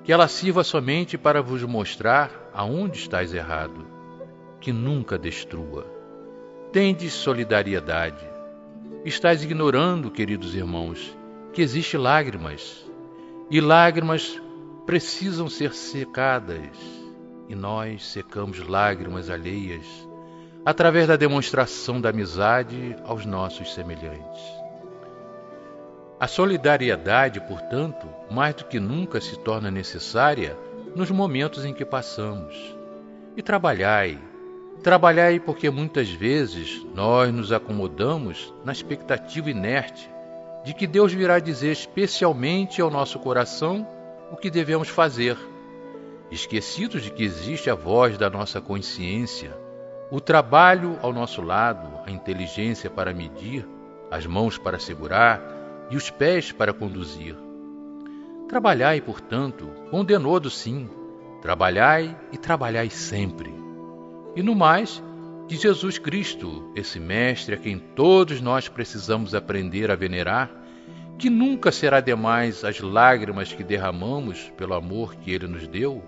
que 0.06 0.12
ela 0.12 0.28
sirva 0.28 0.62
somente 0.62 1.18
para 1.18 1.42
vos 1.42 1.64
mostrar 1.64 2.30
aonde 2.54 2.96
estás 2.96 3.34
errado, 3.34 3.84
que 4.60 4.72
nunca 4.72 5.18
destrua. 5.18 5.84
Tendes 6.72 7.12
solidariedade. 7.12 8.24
Estás 9.04 9.42
ignorando, 9.42 10.08
queridos 10.08 10.54
irmãos, 10.54 11.18
que 11.52 11.60
existe 11.60 11.96
lágrimas, 11.96 12.86
e 13.50 13.60
lágrimas 13.60 14.40
precisam 14.86 15.48
ser 15.48 15.74
secadas, 15.74 16.78
e 17.48 17.56
nós 17.56 18.06
secamos 18.06 18.60
lágrimas 18.60 19.28
alheias 19.28 19.86
através 20.64 21.08
da 21.08 21.16
demonstração 21.16 22.00
da 22.00 22.10
amizade 22.10 22.96
aos 23.04 23.26
nossos 23.26 23.74
semelhantes. 23.74 24.55
A 26.18 26.26
solidariedade, 26.26 27.40
portanto, 27.42 28.08
mais 28.30 28.54
do 28.54 28.64
que 28.64 28.80
nunca 28.80 29.20
se 29.20 29.38
torna 29.40 29.70
necessária 29.70 30.56
nos 30.94 31.10
momentos 31.10 31.62
em 31.62 31.74
que 31.74 31.84
passamos. 31.84 32.74
E 33.36 33.42
trabalhai, 33.42 34.18
trabalhai 34.82 35.38
porque 35.38 35.68
muitas 35.68 36.08
vezes 36.08 36.82
nós 36.94 37.30
nos 37.30 37.52
acomodamos 37.52 38.54
na 38.64 38.72
expectativa 38.72 39.50
inerte 39.50 40.08
de 40.64 40.72
que 40.72 40.86
Deus 40.86 41.12
virá 41.12 41.38
dizer 41.38 41.70
especialmente 41.72 42.80
ao 42.80 42.90
nosso 42.90 43.18
coração 43.18 43.86
o 44.32 44.36
que 44.36 44.50
devemos 44.50 44.88
fazer, 44.88 45.36
esquecidos 46.30 47.02
de 47.02 47.10
que 47.10 47.24
existe 47.24 47.68
a 47.68 47.74
voz 47.74 48.16
da 48.16 48.30
nossa 48.30 48.58
consciência, 48.58 49.54
o 50.10 50.18
trabalho 50.18 50.98
ao 51.02 51.12
nosso 51.12 51.42
lado, 51.42 51.90
a 52.06 52.10
inteligência 52.10 52.88
para 52.88 53.12
medir, 53.12 53.68
as 54.10 54.24
mãos 54.24 54.56
para 54.56 54.78
segurar 54.78 55.55
e 55.90 55.96
os 55.96 56.10
pés 56.10 56.52
para 56.52 56.72
conduzir. 56.72 57.36
Trabalhai, 58.48 59.00
portanto, 59.00 59.68
com 59.90 60.04
denodo 60.04 60.48
sim, 60.50 60.88
trabalhai 61.42 62.16
e 62.32 62.38
trabalhai 62.38 62.90
sempre. 62.90 63.52
E 64.34 64.42
no 64.42 64.54
mais, 64.54 65.02
de 65.46 65.56
Jesus 65.56 65.98
Cristo, 65.98 66.72
esse 66.74 66.98
Mestre 66.98 67.54
a 67.54 67.58
quem 67.58 67.78
todos 67.78 68.40
nós 68.40 68.68
precisamos 68.68 69.34
aprender 69.34 69.90
a 69.90 69.94
venerar, 69.96 70.50
que 71.18 71.30
nunca 71.30 71.72
será 71.72 72.00
demais 72.00 72.64
as 72.64 72.80
lágrimas 72.80 73.52
que 73.52 73.64
derramamos 73.64 74.52
pelo 74.56 74.74
amor 74.74 75.14
que 75.14 75.30
ele 75.30 75.46
nos 75.46 75.66
deu, 75.66 76.02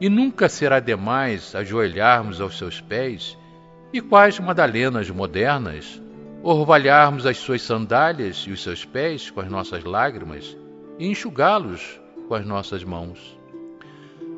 e 0.00 0.08
nunca 0.08 0.48
será 0.48 0.80
demais 0.80 1.54
ajoelharmos 1.54 2.40
aos 2.40 2.56
seus 2.56 2.80
pés, 2.80 3.36
e 3.92 4.00
quais 4.00 4.38
madalenas 4.38 5.10
modernas, 5.10 6.00
orvalharmos 6.42 7.26
as 7.26 7.36
suas 7.36 7.62
sandálias 7.62 8.44
e 8.46 8.50
os 8.50 8.62
seus 8.62 8.84
pés 8.84 9.30
com 9.30 9.40
as 9.40 9.50
nossas 9.50 9.84
lágrimas, 9.84 10.56
e 10.98 11.06
enxugá-los 11.06 12.00
com 12.26 12.34
as 12.34 12.46
nossas 12.46 12.84
mãos. 12.84 13.38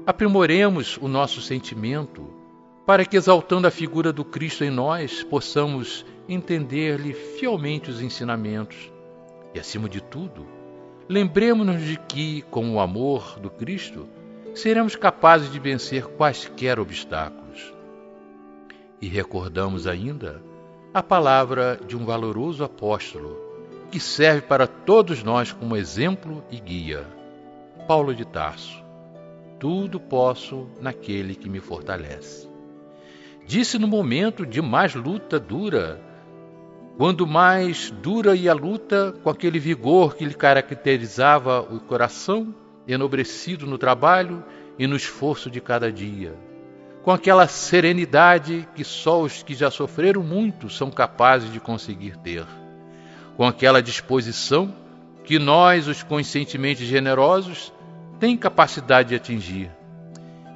Aprimoremos 0.07 0.99
o 1.01 1.09
nosso 1.09 1.41
sentimento 1.41 2.27
para 2.87 3.05
que, 3.05 3.17
exaltando 3.17 3.67
a 3.67 3.71
figura 3.71 4.13
do 4.13 4.25
Cristo 4.25 4.65
em 4.65 4.71
nós, 4.71 5.23
possamos 5.23 6.05
entender-lhe 6.29 7.13
fielmente 7.13 7.91
os 7.91 8.01
ensinamentos 8.01 8.91
e, 9.55 9.61
acima 9.61 9.89
de 9.89 10.01
tudo, 10.01 10.47
lembremos-nos 11.09 11.83
de 11.83 11.97
que, 11.97 12.43
com 12.51 12.75
o 12.75 12.81
amor 12.81 13.39
do 13.39 13.51
Cristo, 13.51 14.09
seremos 14.55 14.97
capazes 14.97 15.53
de 15.53 15.59
vencer 15.59 16.07
quaisquer 16.07 16.81
obstáculos. 16.81 17.73
E 19.01 19.09
recordamos 19.09 19.87
ainda 19.87 20.43
a 20.93 21.05
palavra 21.05 21.79
de 21.87 21.97
um 21.97 22.05
valoroso 22.05 22.65
apóstolo 22.65 23.39
que 23.93 24.01
serve 24.01 24.43
para 24.43 24.67
todos 24.67 25.23
nós 25.23 25.53
como 25.53 25.77
exemplo 25.77 26.45
e 26.51 26.59
guia. 26.59 27.07
Paulo 27.87 28.13
de 28.13 28.25
Tarso. 28.25 28.83
Tudo 29.61 30.01
posso 30.01 30.67
naquele 30.81 31.37
que 31.37 31.49
me 31.49 31.61
fortalece. 31.61 32.49
Disse 33.47 33.79
no 33.79 33.87
momento 33.87 34.45
de 34.45 34.61
mais 34.61 34.95
luta 34.95 35.39
dura, 35.39 36.01
quando 36.97 37.25
mais 37.25 37.91
dura 38.03 38.35
ia 38.35 38.51
a 38.51 38.55
luta, 38.55 39.15
com 39.23 39.31
aquele 39.31 39.61
vigor 39.61 40.17
que 40.17 40.25
lhe 40.25 40.35
caracterizava 40.35 41.61
o 41.61 41.79
coração, 41.79 42.53
enobrecido 42.87 43.65
no 43.65 43.79
trabalho 43.79 44.43
e 44.79 44.89
no 44.89 44.97
esforço 44.97 45.51
de 45.51 45.61
cada 45.61 45.93
dia, 45.93 46.35
com 47.03 47.11
aquela 47.11 47.47
serenidade 47.49 48.69
que 48.75 48.85
só 48.85 49.23
os 49.23 49.43
que 49.43 49.55
já 49.55 49.71
sofreram 49.71 50.23
muito 50.23 50.69
são 50.69 50.91
capazes 50.91 51.53
de 51.53 51.59
conseguir 51.59 52.17
ter, 52.17 52.47
com 53.37 53.47
aquela 53.47 53.83
disposição 53.83 54.75
que 55.25 55.39
nós, 55.39 55.89
os 55.89 56.03
conscientemente 56.03 56.85
generosos, 56.85 57.73
tem 58.19 58.37
capacidade 58.37 59.11
de 59.11 59.15
atingir, 59.15 59.71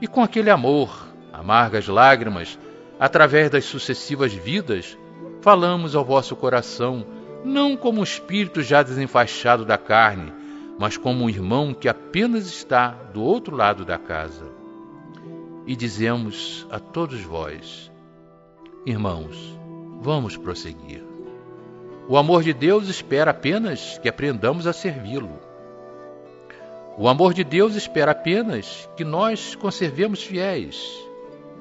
e 0.00 0.06
com 0.06 0.22
aquele 0.22 0.50
amor, 0.50 1.08
amargas 1.32 1.88
lágrimas, 1.88 2.58
através 3.00 3.48
das 3.48 3.64
sucessivas 3.64 4.32
vidas, 4.32 4.98
falamos 5.40 5.94
ao 5.94 6.04
vosso 6.04 6.36
coração, 6.36 7.06
não 7.44 7.76
como 7.76 8.00
um 8.00 8.04
espírito 8.04 8.62
já 8.62 8.82
desenfaixado 8.82 9.64
da 9.64 9.78
carne, 9.78 10.32
mas 10.78 10.96
como 10.96 11.24
um 11.24 11.30
irmão 11.30 11.72
que 11.72 11.88
apenas 11.88 12.46
está 12.46 12.88
do 12.88 13.22
outro 13.22 13.56
lado 13.56 13.84
da 13.84 13.98
casa. 13.98 14.63
E 15.66 15.74
dizemos 15.74 16.66
a 16.70 16.78
todos 16.78 17.22
vós, 17.22 17.90
irmãos, 18.84 19.58
vamos 20.00 20.36
prosseguir. 20.36 21.02
O 22.06 22.18
amor 22.18 22.42
de 22.42 22.52
Deus 22.52 22.88
espera 22.88 23.30
apenas 23.30 23.96
que 23.98 24.08
aprendamos 24.08 24.66
a 24.66 24.74
servi-lo. 24.74 25.38
O 26.98 27.08
amor 27.08 27.32
de 27.32 27.42
Deus 27.42 27.74
espera 27.74 28.12
apenas 28.12 28.88
que 28.94 29.04
nós 29.04 29.54
conservemos 29.54 30.22
fiéis. 30.22 30.92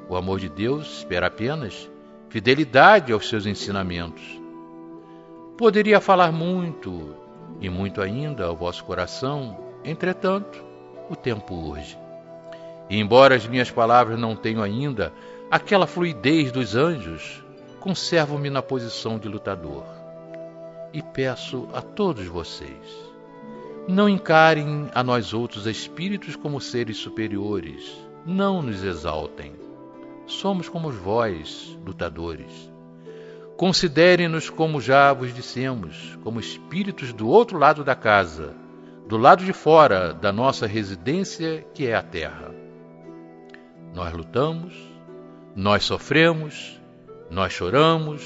O 0.09 0.17
amor 0.17 0.39
de 0.39 0.49
Deus 0.49 0.97
espera 0.97 1.27
apenas 1.27 1.89
fidelidade 2.27 3.13
aos 3.13 3.29
seus 3.29 3.45
ensinamentos. 3.45 4.21
Poderia 5.57 6.01
falar 6.01 6.33
muito 6.33 7.15
e 7.61 7.69
muito 7.69 8.01
ainda 8.01 8.45
ao 8.45 8.55
vosso 8.55 8.83
coração, 8.83 9.57
entretanto, 9.85 10.61
o 11.09 11.15
tempo 11.15 11.55
urge. 11.55 12.02
E 12.93 12.99
embora 12.99 13.33
as 13.33 13.47
minhas 13.47 13.71
palavras 13.71 14.19
não 14.19 14.35
tenham 14.35 14.61
ainda 14.61 15.11
aquela 15.49 15.87
fluidez 15.87 16.51
dos 16.51 16.75
anjos, 16.75 17.43
conservo-me 17.79 18.51
na 18.51 18.61
posição 18.61 19.17
de 19.17 19.27
lutador. 19.27 19.83
E 20.93 21.01
peço 21.01 21.67
a 21.73 21.81
todos 21.81 22.27
vocês, 22.27 23.11
não 23.87 24.07
encarem 24.07 24.91
a 24.93 25.03
nós 25.03 25.33
outros 25.33 25.65
espíritos 25.65 26.35
como 26.35 26.61
seres 26.61 26.97
superiores, 26.97 27.91
não 28.27 28.61
nos 28.61 28.83
exaltem. 28.83 29.53
Somos 30.27 30.69
como 30.69 30.91
vós, 30.91 31.75
lutadores. 31.83 32.71
Considerem-nos 33.57 34.51
como 34.51 34.79
já 34.79 35.11
vos 35.13 35.33
dissemos, 35.33 36.15
como 36.23 36.39
espíritos 36.39 37.11
do 37.11 37.27
outro 37.27 37.57
lado 37.57 37.83
da 37.83 37.95
casa, 37.95 38.53
do 39.07 39.17
lado 39.17 39.43
de 39.43 39.51
fora 39.51 40.13
da 40.13 40.31
nossa 40.31 40.67
residência, 40.67 41.65
que 41.73 41.87
é 41.87 41.95
a 41.95 42.03
terra. 42.03 42.52
Nós 43.93 44.11
lutamos, 44.11 44.73
nós 45.55 45.83
sofremos, 45.83 46.81
nós 47.29 47.53
choramos, 47.53 48.23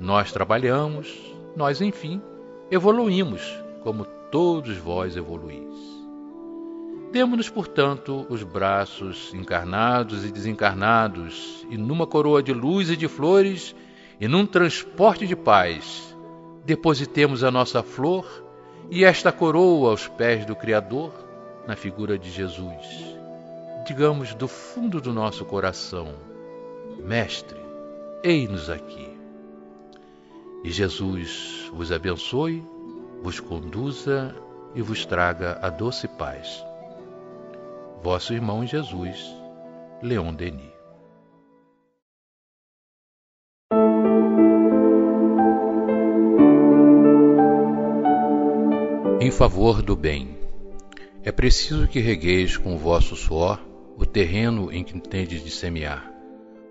nós 0.00 0.32
trabalhamos, 0.32 1.14
nós, 1.54 1.82
enfim, 1.82 2.22
evoluímos, 2.70 3.42
como 3.82 4.06
todos 4.30 4.78
vós 4.78 5.16
evoluís. 5.16 5.60
Demos-nos, 7.12 7.50
portanto, 7.50 8.24
os 8.30 8.42
braços 8.42 9.34
encarnados 9.34 10.24
e 10.24 10.30
desencarnados, 10.30 11.66
e 11.68 11.76
numa 11.76 12.06
coroa 12.06 12.42
de 12.42 12.52
luz 12.52 12.88
e 12.88 12.96
de 12.96 13.08
flores, 13.08 13.74
e 14.18 14.26
num 14.26 14.46
transporte 14.46 15.26
de 15.26 15.36
paz, 15.36 16.16
depositemos 16.64 17.44
a 17.44 17.50
nossa 17.50 17.82
flor 17.82 18.26
e 18.90 19.04
esta 19.04 19.30
coroa 19.30 19.90
aos 19.90 20.08
pés 20.08 20.46
do 20.46 20.56
Criador, 20.56 21.12
na 21.66 21.76
figura 21.76 22.18
de 22.18 22.30
Jesus. 22.30 23.19
Digamos 23.84 24.34
do 24.34 24.46
fundo 24.46 25.00
do 25.00 25.12
nosso 25.12 25.44
coração: 25.44 26.14
Mestre, 26.98 27.60
ei-nos 28.22 28.68
aqui. 28.68 29.08
E 30.62 30.70
Jesus 30.70 31.70
vos 31.72 31.90
abençoe, 31.90 32.62
vos 33.22 33.40
conduza 33.40 34.34
e 34.74 34.82
vos 34.82 35.06
traga 35.06 35.58
a 35.62 35.70
doce 35.70 36.06
paz. 36.06 36.64
Vosso 38.02 38.32
irmão 38.32 38.66
Jesus, 38.66 39.34
Leon 40.02 40.34
Denis. 40.34 40.80
em 49.20 49.30
favor 49.30 49.80
do 49.80 49.94
bem. 49.94 50.36
É 51.22 51.30
preciso 51.30 51.86
que 51.86 52.00
regueis 52.00 52.56
com 52.56 52.74
o 52.74 52.78
vosso 52.78 53.14
suor 53.14 53.60
o 54.00 54.06
terreno 54.06 54.72
em 54.72 54.82
que 54.82 54.98
tendes 54.98 55.44
de 55.44 55.50
semear, 55.50 56.10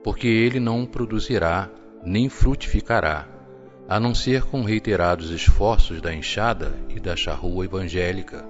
porque 0.03 0.27
ele 0.27 0.59
não 0.59 0.83
produzirá 0.83 1.69
nem 2.03 2.27
frutificará, 2.27 3.27
a 3.87 3.99
não 3.99 4.15
ser 4.15 4.41
com 4.45 4.63
reiterados 4.63 5.29
esforços 5.29 6.01
da 6.01 6.11
enxada 6.11 6.73
e 6.89 6.99
da 6.99 7.15
charrua 7.15 7.65
evangélica. 7.65 8.43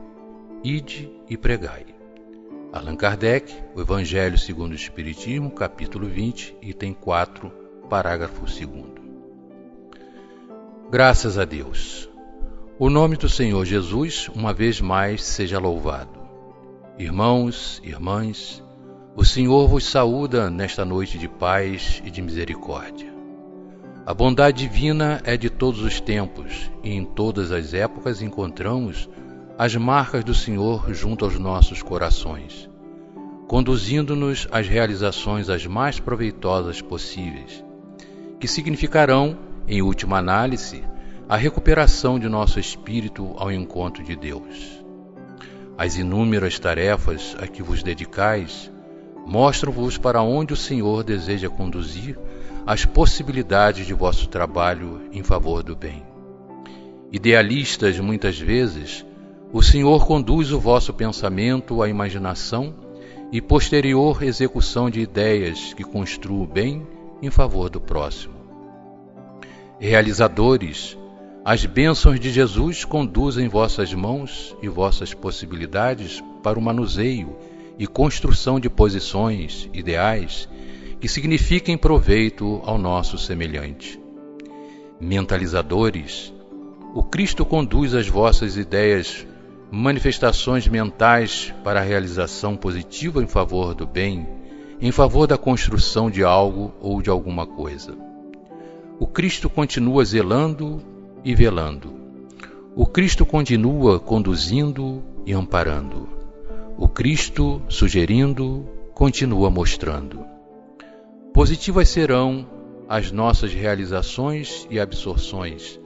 Ide 0.63 1.11
e 1.29 1.35
pregai. 1.35 1.87
Allan 2.71 2.95
Kardec, 2.95 3.53
o 3.75 3.81
Evangelho 3.81 4.37
segundo 4.37 4.71
o 4.71 4.75
Espiritismo, 4.75 5.51
capítulo 5.51 6.07
20, 6.07 6.55
item 6.61 6.93
4, 6.93 7.51
parágrafo 7.89 8.45
2. 8.45 8.59
Graças 10.89 11.37
a 11.37 11.43
Deus. 11.43 12.09
O 12.77 12.89
nome 12.89 13.17
do 13.17 13.27
Senhor 13.27 13.65
Jesus, 13.65 14.29
uma 14.33 14.53
vez 14.53 14.79
mais, 14.79 15.21
seja 15.21 15.59
louvado. 15.59 16.17
Irmãos, 16.97 17.81
irmãs, 17.83 18.63
o 19.19 19.25
Senhor 19.25 19.67
vos 19.67 19.84
saúda 19.84 20.49
nesta 20.49 20.86
noite 20.86 21.17
de 21.17 21.27
paz 21.27 22.01
e 22.05 22.10
de 22.10 22.21
misericórdia. 22.21 23.13
A 24.05 24.13
bondade 24.13 24.65
divina 24.65 25.19
é 25.25 25.36
de 25.36 25.49
todos 25.49 25.82
os 25.82 25.99
tempos 25.99 26.71
e 26.82 26.93
em 26.93 27.03
todas 27.03 27.51
as 27.51 27.73
épocas 27.73 28.21
encontramos 28.21 29.10
as 29.58 29.75
marcas 29.75 30.23
do 30.23 30.34
Senhor 30.34 30.93
junto 30.93 31.25
aos 31.25 31.38
nossos 31.38 31.84
corações, 31.84 32.69
conduzindo-nos 33.45 34.47
às 34.53 34.69
realizações 34.69 35.49
as 35.49 35.65
mais 35.65 35.99
proveitosas 35.99 36.82
possíveis, 36.82 37.62
que 38.39 38.47
significarão, 38.47 39.38
em 39.67 39.82
última 39.82 40.17
análise, 40.17 40.82
a 41.27 41.36
recuperação 41.36 42.17
de 42.17 42.29
nosso 42.29 42.58
espírito 42.58 43.34
ao 43.36 43.51
encontro 43.51 44.01
de 44.01 44.15
Deus. 44.15 44.82
As 45.77 45.97
inúmeras 45.97 46.58
tarefas 46.58 47.36
a 47.38 47.47
que 47.47 47.62
vos 47.62 47.84
dedicais 47.84 48.71
mostram-vos 49.29 49.95
para 49.95 50.23
onde 50.23 50.53
o 50.53 50.57
Senhor 50.57 51.03
deseja 51.03 51.49
conduzir 51.49 52.17
as 52.65 52.83
possibilidades 52.83 53.85
de 53.85 53.93
vosso 53.93 54.27
trabalho 54.27 55.01
em 55.11 55.21
favor 55.21 55.61
do 55.61 55.75
bem. 55.75 56.01
Idealistas, 57.11 57.99
muitas 57.99 58.39
vezes, 58.39 59.05
o 59.53 59.61
Senhor 59.61 60.07
conduz 60.07 60.51
o 60.51 60.59
vosso 60.59 60.91
pensamento 60.93 61.83
à 61.83 61.87
imaginação 61.87 62.73
e 63.31 63.39
posterior 63.39 64.23
execução 64.23 64.89
de 64.89 64.99
ideias 64.99 65.73
que 65.75 65.83
construam 65.83 66.41
o 66.41 66.47
bem 66.47 66.87
em 67.21 67.29
favor 67.29 67.69
do 67.69 67.79
próximo. 67.79 68.33
Realizadores, 69.79 70.97
as 71.45 71.67
bênçãos 71.67 72.19
de 72.19 72.31
Jesus 72.31 72.83
conduzem 72.83 73.47
vossas 73.47 73.93
mãos 73.93 74.56
e 74.60 74.67
vossas 74.67 75.13
possibilidades 75.13 76.19
para 76.41 76.58
o 76.58 76.62
manuseio 76.62 77.35
e 77.80 77.88
construção 77.88 78.60
de 78.60 78.69
posições, 78.69 79.69
ideais, 79.73 80.50
que 81.00 81.08
signifiquem 81.08 81.77
proveito 81.77 82.62
ao 82.65 82.77
nosso 82.77 83.17
semelhante. 83.17 83.98
Mentalizadores, 85.00 86.34
o 86.94 87.02
Cristo 87.02 87.46
conduz 87.46 87.96
as 87.96 88.10
vossas 88.10 88.58
ideias, 88.58 89.25
manifestações 89.71 90.67
mentais 90.67 91.54
para 91.63 91.80
a 91.80 91.84
realização 91.84 92.58
positiva 92.58 93.23
em 93.23 93.27
favor 93.27 93.73
do 93.73 93.88
bem, 93.88 94.27
em 94.82 94.92
favor 94.92 95.25
da 95.25 95.38
construção 95.38 96.12
de 96.12 96.21
algo 96.21 96.73
ou 96.82 97.02
de 97.02 97.10
alguma 97.10 97.48
coisa. 97.48 97.98
O 99.00 99.08
Cristo 99.08 99.50
continua 99.50 100.04
zelando 100.04 100.82
e 101.23 101.34
velando. 101.34 101.94
O 102.75 102.86
Cristo 102.86 103.25
continua 103.25 104.00
conduzindo 104.00 105.02
e 105.25 105.32
amparando. 105.32 106.18
O 106.82 106.88
Cristo, 106.88 107.62
sugerindo, 107.67 108.65
continua 108.94 109.50
mostrando. 109.50 110.25
Positivas 111.34 111.90
serão 111.90 112.48
as 112.88 113.12
nossas 113.12 113.54
realizações 113.54 114.65
e 114.69 114.80
absorções, 114.80 115.77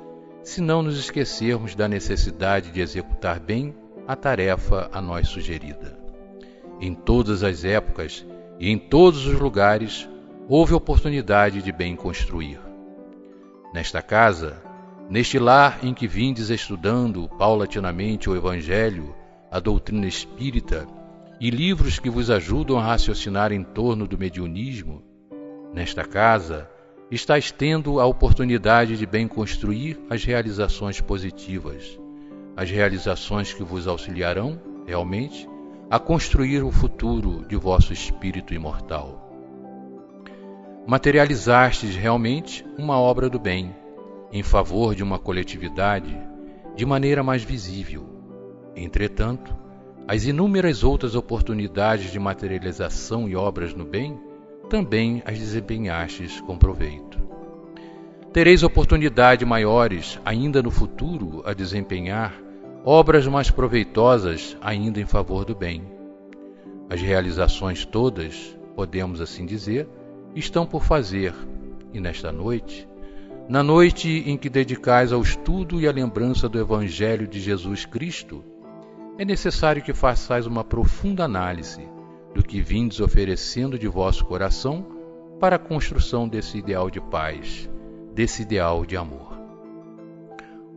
se 0.43 0.61
não 0.61 0.83
nos 0.83 0.99
esquecermos 0.99 1.73
da 1.73 1.87
necessidade 1.87 2.69
de 2.69 2.79
executar 2.79 3.39
bem 3.39 3.73
a 4.07 4.15
tarefa 4.15 4.87
a 4.93 5.01
nós 5.01 5.29
sugerida. 5.29 5.97
Em 6.79 6.93
todas 6.93 7.41
as 7.41 7.65
épocas 7.65 8.23
e 8.59 8.69
em 8.69 8.77
todos 8.77 9.25
os 9.25 9.39
lugares 9.39 10.07
houve 10.47 10.75
oportunidade 10.75 11.63
de 11.63 11.71
bem 11.71 11.95
construir. 11.95 12.59
Nesta 13.73 13.99
casa, 13.99 14.61
neste 15.09 15.39
lar 15.39 15.79
em 15.81 15.91
que 15.91 16.07
vindes 16.07 16.51
estudando 16.51 17.27
paulatinamente 17.29 18.29
o 18.29 18.35
Evangelho, 18.35 19.22
a 19.53 19.59
doutrina 19.59 20.07
espírita 20.07 20.87
e 21.39 21.51
livros 21.51 21.99
que 21.99 22.09
vos 22.09 22.31
ajudam 22.31 22.79
a 22.79 22.83
raciocinar 22.83 23.51
em 23.51 23.63
torno 23.63 24.07
do 24.07 24.17
mediunismo, 24.17 25.03
nesta 25.71 26.03
casa 26.03 26.67
estáis 27.11 27.51
tendo 27.51 27.99
a 27.99 28.05
oportunidade 28.07 28.97
de 28.97 29.05
bem 29.05 29.27
construir 29.27 29.99
as 30.09 30.23
realizações 30.23 30.99
positivas, 30.99 31.99
as 32.57 32.71
realizações 32.71 33.53
que 33.53 33.63
vos 33.63 33.87
auxiliarão, 33.87 34.59
realmente, 34.87 35.47
a 35.87 35.99
construir 35.99 36.63
o 36.63 36.71
futuro 36.71 37.45
de 37.47 37.55
vosso 37.55 37.93
espírito 37.93 38.55
imortal. 38.55 39.31
Materializastes 40.87 41.95
realmente 41.95 42.65
uma 42.75 42.97
obra 42.97 43.29
do 43.29 43.37
bem, 43.37 43.75
em 44.31 44.41
favor 44.41 44.95
de 44.95 45.03
uma 45.03 45.19
coletividade, 45.19 46.19
de 46.75 46.87
maneira 46.87 47.21
mais 47.21 47.43
visível. 47.43 48.12
Entretanto, 48.75 49.55
as 50.07 50.25
inúmeras 50.25 50.83
outras 50.83 51.15
oportunidades 51.15 52.11
de 52.11 52.19
materialização 52.19 53.29
e 53.29 53.35
obras 53.35 53.73
no 53.73 53.85
bem 53.85 54.19
também 54.69 55.21
as 55.25 55.37
desempenhastes 55.37 56.41
com 56.41 56.57
proveito. 56.57 57.19
Tereis 58.33 58.63
oportunidade 58.63 59.45
maiores 59.45 60.19
ainda 60.25 60.61
no 60.61 60.71
futuro 60.71 61.43
a 61.45 61.53
desempenhar 61.53 62.33
obras 62.83 63.27
mais 63.27 63.51
proveitosas 63.51 64.57
ainda 64.59 64.99
em 64.99 65.05
favor 65.05 65.45
do 65.45 65.55
bem. 65.55 65.83
As 66.89 66.99
realizações 66.99 67.85
todas, 67.85 68.57
podemos 68.75 69.21
assim 69.21 69.45
dizer, 69.45 69.87
estão 70.35 70.65
por 70.65 70.83
fazer, 70.83 71.33
e 71.93 71.99
nesta 71.99 72.31
noite, 72.31 72.87
na 73.47 73.61
noite 73.61 74.23
em 74.25 74.37
que 74.37 74.49
dedicais 74.49 75.13
ao 75.13 75.21
estudo 75.21 75.79
e 75.79 75.87
à 75.87 75.91
lembrança 75.91 76.49
do 76.49 76.59
Evangelho 76.59 77.27
de 77.27 77.39
Jesus 77.39 77.85
Cristo, 77.85 78.43
é 79.17 79.23
necessário 79.23 79.81
que 79.81 79.93
façais 79.93 80.45
uma 80.47 80.63
profunda 80.63 81.23
análise 81.23 81.87
do 82.33 82.43
que 82.43 82.61
vindes 82.61 82.99
oferecendo 82.99 83.77
de 83.77 83.87
vosso 83.87 84.25
coração 84.25 84.85
para 85.39 85.57
a 85.57 85.59
construção 85.59 86.27
desse 86.27 86.57
ideal 86.57 86.89
de 86.89 86.99
paz, 86.99 87.69
desse 88.13 88.41
ideal 88.41 88.85
de 88.85 88.97
amor. 88.97 89.37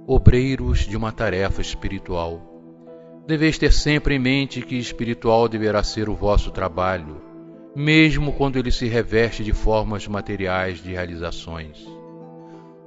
Obreiros 0.06 0.80
de 0.80 0.96
uma 0.96 1.12
tarefa 1.12 1.60
espiritual, 1.60 3.22
deveis 3.26 3.58
ter 3.58 3.72
sempre 3.72 4.14
em 4.14 4.18
mente 4.18 4.60
que 4.60 4.76
espiritual 4.76 5.48
deverá 5.48 5.82
ser 5.82 6.08
o 6.08 6.14
vosso 6.14 6.50
trabalho, 6.50 7.22
mesmo 7.74 8.32
quando 8.32 8.56
ele 8.56 8.70
se 8.70 8.86
reveste 8.86 9.42
de 9.42 9.52
formas 9.52 10.06
materiais 10.06 10.82
de 10.82 10.92
realizações. 10.92 11.84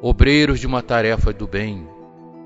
Obreiros 0.01 0.59
de 0.59 0.67
uma 0.67 0.81
tarefa 0.81 1.33
do 1.33 1.47
bem, 1.47 1.87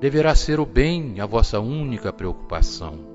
deverá 0.00 0.34
ser 0.34 0.60
o 0.60 0.66
bem 0.66 1.20
a 1.20 1.26
vossa 1.26 1.60
única 1.60 2.12
preocupação 2.12 3.14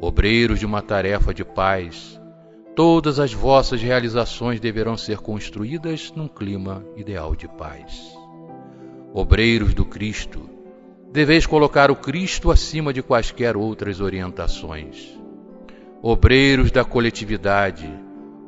obreiros 0.00 0.60
de 0.60 0.66
uma 0.66 0.80
tarefa 0.80 1.34
de 1.34 1.44
paz, 1.44 2.20
todas 2.76 3.18
as 3.18 3.32
vossas 3.32 3.82
realizações 3.82 4.60
deverão 4.60 4.96
ser 4.96 5.18
construídas 5.18 6.12
num 6.14 6.28
clima 6.28 6.84
ideal 6.96 7.34
de 7.34 7.48
paz. 7.48 8.16
Obreiros 9.12 9.74
do 9.74 9.84
Cristo, 9.84 10.48
deveis 11.12 11.46
colocar 11.46 11.90
o 11.90 11.96
Cristo 11.96 12.50
acima 12.50 12.92
de 12.92 13.02
quaisquer 13.02 13.56
outras 13.56 14.00
orientações. 14.00 15.18
Obreiros 16.00 16.70
da 16.70 16.84
coletividade, 16.84 17.90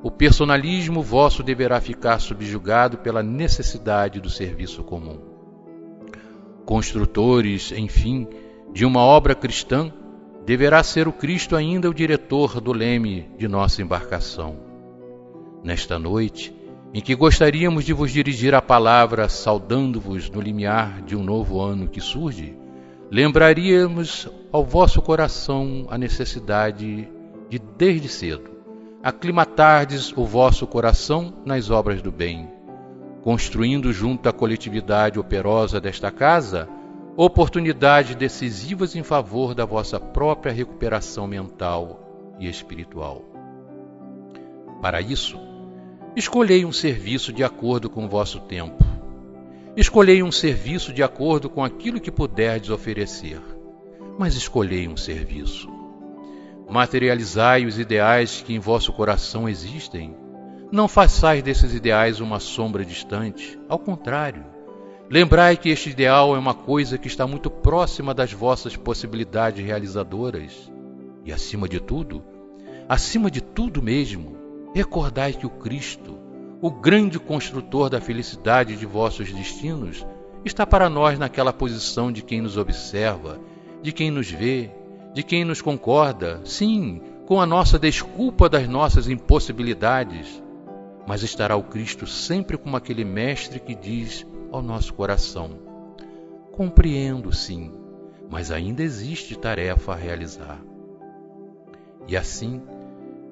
o 0.02 0.10
personalismo 0.10 1.02
vosso 1.02 1.42
deverá 1.42 1.80
ficar 1.80 2.20
subjugado 2.20 2.98
pela 2.98 3.24
necessidade 3.24 4.20
do 4.20 4.30
serviço 4.30 4.84
comum. 4.84 5.29
Construtores, 6.70 7.72
enfim, 7.72 8.28
de 8.72 8.84
uma 8.84 9.00
obra 9.00 9.34
cristã, 9.34 9.92
deverá 10.46 10.84
ser 10.84 11.08
o 11.08 11.12
Cristo 11.12 11.56
ainda 11.56 11.90
o 11.90 11.92
diretor 11.92 12.60
do 12.60 12.72
leme 12.72 13.28
de 13.36 13.48
nossa 13.48 13.82
embarcação. 13.82 14.56
Nesta 15.64 15.98
noite, 15.98 16.54
em 16.94 17.00
que 17.00 17.16
gostaríamos 17.16 17.84
de 17.84 17.92
vos 17.92 18.12
dirigir 18.12 18.54
a 18.54 18.62
palavra 18.62 19.28
saudando-vos 19.28 20.30
no 20.30 20.40
limiar 20.40 21.02
de 21.02 21.16
um 21.16 21.24
novo 21.24 21.60
ano 21.60 21.88
que 21.88 22.00
surge, 22.00 22.56
lembraríamos 23.10 24.28
ao 24.52 24.64
vosso 24.64 25.02
coração 25.02 25.88
a 25.90 25.98
necessidade 25.98 27.08
de, 27.48 27.58
desde 27.76 28.08
cedo, 28.08 28.48
aclimatardes 29.02 30.16
o 30.16 30.24
vosso 30.24 30.68
coração 30.68 31.34
nas 31.44 31.68
obras 31.68 32.00
do 32.00 32.12
bem, 32.12 32.48
construindo 33.22 33.92
junto 33.92 34.28
à 34.28 34.32
coletividade 34.32 35.18
operosa 35.18 35.80
desta 35.80 36.10
casa 36.10 36.68
oportunidades 37.16 38.14
decisivas 38.14 38.96
em 38.96 39.02
favor 39.02 39.54
da 39.54 39.64
vossa 39.64 40.00
própria 40.00 40.52
recuperação 40.52 41.26
mental 41.26 42.36
e 42.38 42.48
espiritual. 42.48 43.22
Para 44.80 45.02
isso, 45.02 45.38
escolhei 46.16 46.64
um 46.64 46.72
serviço 46.72 47.32
de 47.32 47.44
acordo 47.44 47.90
com 47.90 48.06
o 48.06 48.08
vosso 48.08 48.40
tempo. 48.40 48.82
Escolhei 49.76 50.22
um 50.22 50.32
serviço 50.32 50.92
de 50.92 51.02
acordo 51.02 51.50
com 51.50 51.62
aquilo 51.62 52.00
que 52.00 52.10
puderdes 52.10 52.70
oferecer, 52.70 53.40
mas 54.18 54.34
escolhei 54.34 54.88
um 54.88 54.96
serviço. 54.96 55.68
Materializai 56.68 57.66
os 57.66 57.78
ideais 57.78 58.42
que 58.42 58.54
em 58.54 58.58
vosso 58.58 58.92
coração 58.92 59.48
existem. 59.48 60.14
Não 60.72 60.86
façais 60.86 61.42
desses 61.42 61.74
ideais 61.74 62.20
uma 62.20 62.38
sombra 62.40 62.84
distante, 62.84 63.58
ao 63.68 63.78
contrário, 63.78 64.44
Lembrai 65.12 65.56
que 65.56 65.68
este 65.70 65.90
ideal 65.90 66.36
é 66.36 66.38
uma 66.38 66.54
coisa 66.54 66.96
que 66.96 67.08
está 67.08 67.26
muito 67.26 67.50
próxima 67.50 68.14
das 68.14 68.32
vossas 68.32 68.76
possibilidades 68.76 69.64
realizadoras. 69.64 70.70
E 71.24 71.32
acima 71.32 71.68
de 71.68 71.80
tudo, 71.80 72.22
acima 72.88 73.28
de 73.28 73.40
tudo 73.40 73.82
mesmo, 73.82 74.36
recordai 74.72 75.32
que 75.32 75.44
o 75.44 75.50
Cristo, 75.50 76.16
o 76.62 76.70
grande 76.70 77.18
construtor 77.18 77.90
da 77.90 78.00
felicidade 78.00 78.76
de 78.76 78.86
vossos 78.86 79.32
destinos, 79.32 80.06
está 80.44 80.64
para 80.64 80.88
nós 80.88 81.18
naquela 81.18 81.52
posição 81.52 82.12
de 82.12 82.22
quem 82.22 82.40
nos 82.40 82.56
observa, 82.56 83.40
de 83.82 83.90
quem 83.90 84.12
nos 84.12 84.30
vê, 84.30 84.70
de 85.12 85.24
quem 85.24 85.44
nos 85.44 85.60
concorda, 85.60 86.40
sim, 86.44 87.02
com 87.26 87.40
a 87.40 87.46
nossa 87.46 87.80
desculpa 87.80 88.48
das 88.48 88.68
nossas 88.68 89.08
impossibilidades. 89.08 90.40
Mas 91.10 91.24
estará 91.24 91.56
o 91.56 91.64
Cristo 91.64 92.06
sempre 92.06 92.56
como 92.56 92.76
aquele 92.76 93.04
mestre 93.04 93.58
que 93.58 93.74
diz 93.74 94.24
ao 94.52 94.62
nosso 94.62 94.94
coração. 94.94 95.58
Compreendo, 96.52 97.32
sim, 97.32 97.72
mas 98.30 98.52
ainda 98.52 98.80
existe 98.80 99.36
tarefa 99.36 99.90
a 99.90 99.96
realizar. 99.96 100.62
E 102.06 102.16
assim, 102.16 102.62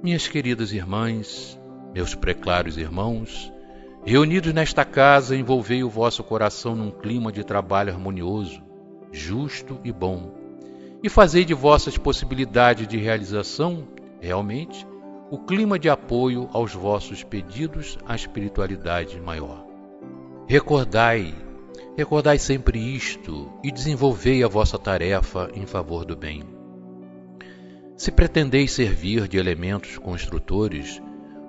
minhas 0.03 0.27
queridas 0.27 0.73
irmãs, 0.73 1.57
meus 1.95 2.17
preclários 2.17 2.77
irmãos, 2.77 3.53
reunidos 4.05 4.53
nesta 4.53 4.85
casa, 4.85 5.37
envolvei 5.37 5.85
o 5.85 5.89
vosso 5.89 6.25
coração 6.25 6.75
num 6.75 6.91
clima 6.91 7.31
de 7.31 7.45
trabalho 7.45 7.93
harmonioso, 7.93 8.61
justo 9.13 9.79
e 9.85 9.93
bom, 9.93 10.33
e 11.01 11.09
fazei 11.09 11.45
de 11.45 11.55
vossas 11.55 11.97
possibilidades 11.97 12.89
de 12.89 12.97
realização, 12.97 13.87
realmente, 14.21 14.85
o 15.31 15.39
clima 15.39 15.79
de 15.79 15.91
apoio 15.91 16.49
aos 16.53 16.73
vossos 16.73 17.23
pedidos 17.23 17.99
à 18.07 18.15
espiritualidade 18.15 19.21
maior. 19.21 19.67
Recordai, 20.47 21.35
recordai 21.97 22.39
sempre 22.39 22.79
isto 22.79 23.53
e 23.63 23.71
desenvolvei 23.71 24.43
a 24.43 24.49
vossa 24.49 24.79
tarefa 24.79 25.51
em 25.55 25.67
favor 25.67 26.07
do 26.07 26.17
bem. 26.17 26.43
Se 27.95 28.11
pretendeis 28.11 28.73
servir 28.73 29.29
de 29.29 29.37
elementos 29.37 29.99
construtores 29.99 31.03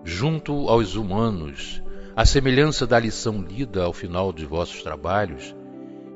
junto 0.03 0.67
aos 0.67 0.95
humanos, 0.95 1.81
à 2.15 2.25
semelhança 2.25 2.85
da 2.85 2.99
lição 2.99 3.41
lida 3.41 3.83
ao 3.83 3.93
final 3.93 4.33
de 4.33 4.45
vossos 4.45 4.83
trabalhos, 4.83 5.55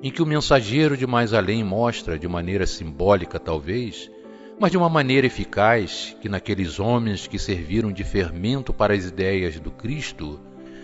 em 0.01 0.11
que 0.11 0.22
o 0.22 0.26
mensageiro 0.26 0.97
de 0.97 1.07
mais 1.07 1.34
além 1.34 1.64
mostra, 1.64 2.20
de 2.20 2.28
maneira 2.28 2.68
simbólica 2.68 3.39
talvez, 3.39 4.11
mas 4.60 4.72
de 4.72 4.78
uma 4.78 4.89
maneira 4.89 5.28
eficaz, 5.28 6.16
que 6.22 6.30
naqueles 6.30 6.80
homens 6.80 7.28
que 7.28 7.39
serviram 7.39 7.91
de 7.91 8.04
fermento 8.04 8.74
para 8.74 8.93
as 8.93 9.06
ideias 9.06 9.60
do 9.60 9.72
Cristo, 9.72 10.39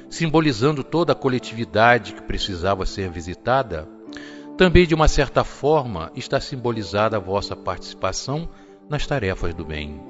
simbolizando 0.10 0.84
toda 0.84 1.14
a 1.14 1.16
coletividade 1.16 2.14
que 2.14 2.22
precisava 2.22 2.86
ser 2.86 3.10
visitada, 3.10 3.88
também 4.58 4.86
de 4.86 4.94
uma 4.94 5.08
certa 5.08 5.44
forma 5.44 6.12
está 6.16 6.40
simbolizada 6.40 7.18
a 7.18 7.20
vossa 7.20 7.56
participação 7.56 8.50
nas 8.90 9.06
tarefas 9.06 9.54
do 9.54 9.64
bem. 9.64 10.02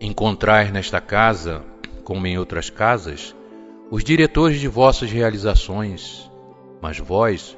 Encontrar 0.00 0.72
nesta 0.72 1.00
casa, 1.00 1.62
como 2.04 2.26
em 2.26 2.38
outras 2.38 2.70
casas, 2.70 3.34
os 3.90 4.02
diretores 4.02 4.60
de 4.60 4.68
vossas 4.68 5.10
realizações, 5.10 6.30
mas 6.80 6.98
vós, 6.98 7.56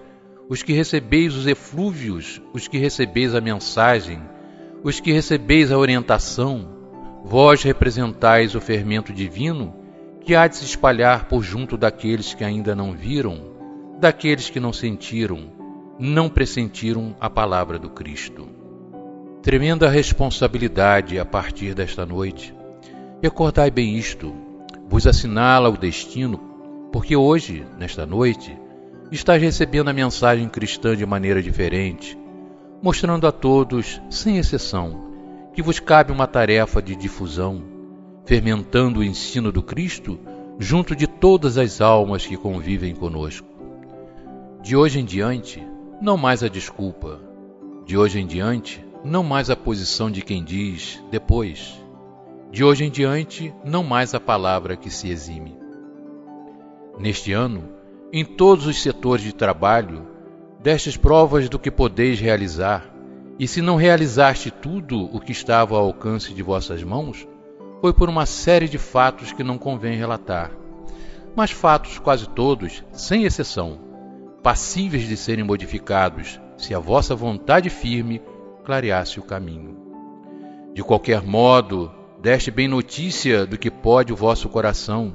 os 0.49 0.63
que 0.63 0.73
recebeis 0.73 1.35
os 1.35 1.47
eflúvios, 1.47 2.41
os 2.53 2.67
que 2.67 2.79
recebeis 2.79 3.35
a 3.35 3.41
mensagem, 3.41 4.21
os 4.83 5.01
que 5.01 5.13
recebeis 5.13 5.73
a 5.73 5.79
orientação, 5.79 6.69
vós 7.25 7.63
representais 7.63 8.55
o 8.55 8.61
fermento 8.61 9.13
divino 9.13 9.75
que 10.21 10.35
há 10.35 10.47
de 10.47 10.57
se 10.57 10.65
espalhar 10.65 11.27
por 11.27 11.43
junto 11.43 11.77
daqueles 11.77 12.35
que 12.35 12.45
ainda 12.45 12.75
não 12.75 12.93
viram, 12.93 13.41
daqueles 14.01 14.51
que 14.51 14.61
não 14.61 14.73
sentiram, 14.73 15.53
não 15.99 16.29
pressentiram 16.29 17.17
a 17.21 17.31
palavra 17.31 17.79
do 17.79 17.91
Cristo. 17.91 18.49
Tremenda 19.43 19.89
responsabilidade 19.89 21.19
a 21.19 21.25
partir 21.25 21.75
desta 21.75 22.05
noite. 22.05 22.53
Recordai 23.23 23.71
bem 23.71 23.97
isto, 23.97 24.35
vos 24.89 25.07
assinala 25.07 25.69
o 25.69 25.77
destino, 25.77 26.39
porque 26.93 27.17
hoje, 27.17 27.65
nesta 27.79 28.05
noite, 28.05 28.57
estás 29.13 29.41
recebendo 29.41 29.89
a 29.89 29.93
mensagem 29.93 30.49
cristã 30.49 30.97
de 30.97 31.07
maneira 31.07 31.41
diferente, 31.41 32.19
mostrando 32.83 33.27
a 33.27 33.33
todos, 33.33 34.01
sem 34.11 34.39
exceção, 34.39 35.07
que 35.53 35.63
vos 35.63 35.81
cabe 35.81 36.13
uma 36.13 36.27
tarefa 36.27 36.83
de 36.83 36.95
difusão, 36.95 37.63
fermentando 38.25 39.01
o 39.01 39.05
ensino 39.05 39.51
do 39.51 39.63
Cristo 39.63 40.19
junto 40.59 40.95
de 40.97 41.07
todas 41.07 41.59
as 41.59 41.81
almas 41.81 42.27
que 42.27 42.37
convivem 42.37 42.95
conosco. 42.95 43.47
De 44.63 44.77
hoje 44.77 45.01
em 45.01 45.05
diante, 45.05 45.63
não 46.01 46.17
mais 46.17 46.43
a 46.43 46.49
desculpa. 46.49 47.21
De 47.85 47.97
hoje 47.97 48.19
em 48.19 48.27
diante, 48.27 48.85
não 49.05 49.23
mais 49.23 49.49
a 49.51 49.57
posição 49.57 50.11
de 50.11 50.23
quem 50.23 50.43
diz 50.43 51.03
depois. 51.11 51.81
De 52.51 52.65
hoje 52.65 52.85
em 52.85 52.91
diante, 52.91 53.55
não 53.65 53.85
mais 53.85 54.15
a 54.15 54.21
palavra 54.21 54.77
que 54.77 54.91
se 54.91 55.09
exime. 55.09 55.57
Neste 56.99 57.33
ano, 57.33 57.65
em 58.13 58.25
todos 58.25 58.67
os 58.67 58.83
setores 58.83 59.25
de 59.25 59.35
trabalho, 59.35 60.07
destes 60.67 60.97
provas 60.97 61.49
do 61.49 61.61
que 61.61 61.71
podeis 61.71 62.19
realizar, 62.19 62.93
e 63.39 63.47
se 63.47 63.63
não 63.63 63.77
realizaste 63.77 64.51
tudo 64.51 65.05
o 65.15 65.21
que 65.21 65.31
estava 65.31 65.77
ao 65.77 65.85
alcance 65.85 66.35
de 66.35 66.43
vossas 66.43 66.83
mãos, 66.83 67.25
foi 67.81 67.93
por 67.93 68.09
uma 68.09 68.27
série 68.27 68.69
de 68.69 68.77
fatos 68.77 69.33
que 69.33 69.45
não 69.45 69.59
convém 69.59 69.97
relatar. 69.97 70.51
Mas 71.37 71.53
fatos 71.53 72.01
quase 72.01 72.29
todos, 72.29 72.83
sem 72.91 73.23
exceção, 73.23 73.79
passíveis 74.43 75.07
de 75.07 75.17
serem 75.17 75.45
modificados, 75.45 76.41
se 76.57 76.75
a 76.75 76.81
vossa 76.81 77.15
vontade 77.15 77.71
firme 77.71 78.21
clareasse 78.65 79.21
o 79.21 79.23
caminho. 79.23 79.77
De 80.75 80.83
qualquer 80.83 81.23
modo, 81.23 81.93
deste 82.21 82.51
bem 82.51 82.67
notícia 82.67 83.47
do 83.47 83.57
que 83.57 83.71
pode 83.71 84.13
o 84.13 84.17
vosso 84.17 84.49
coração, 84.49 85.15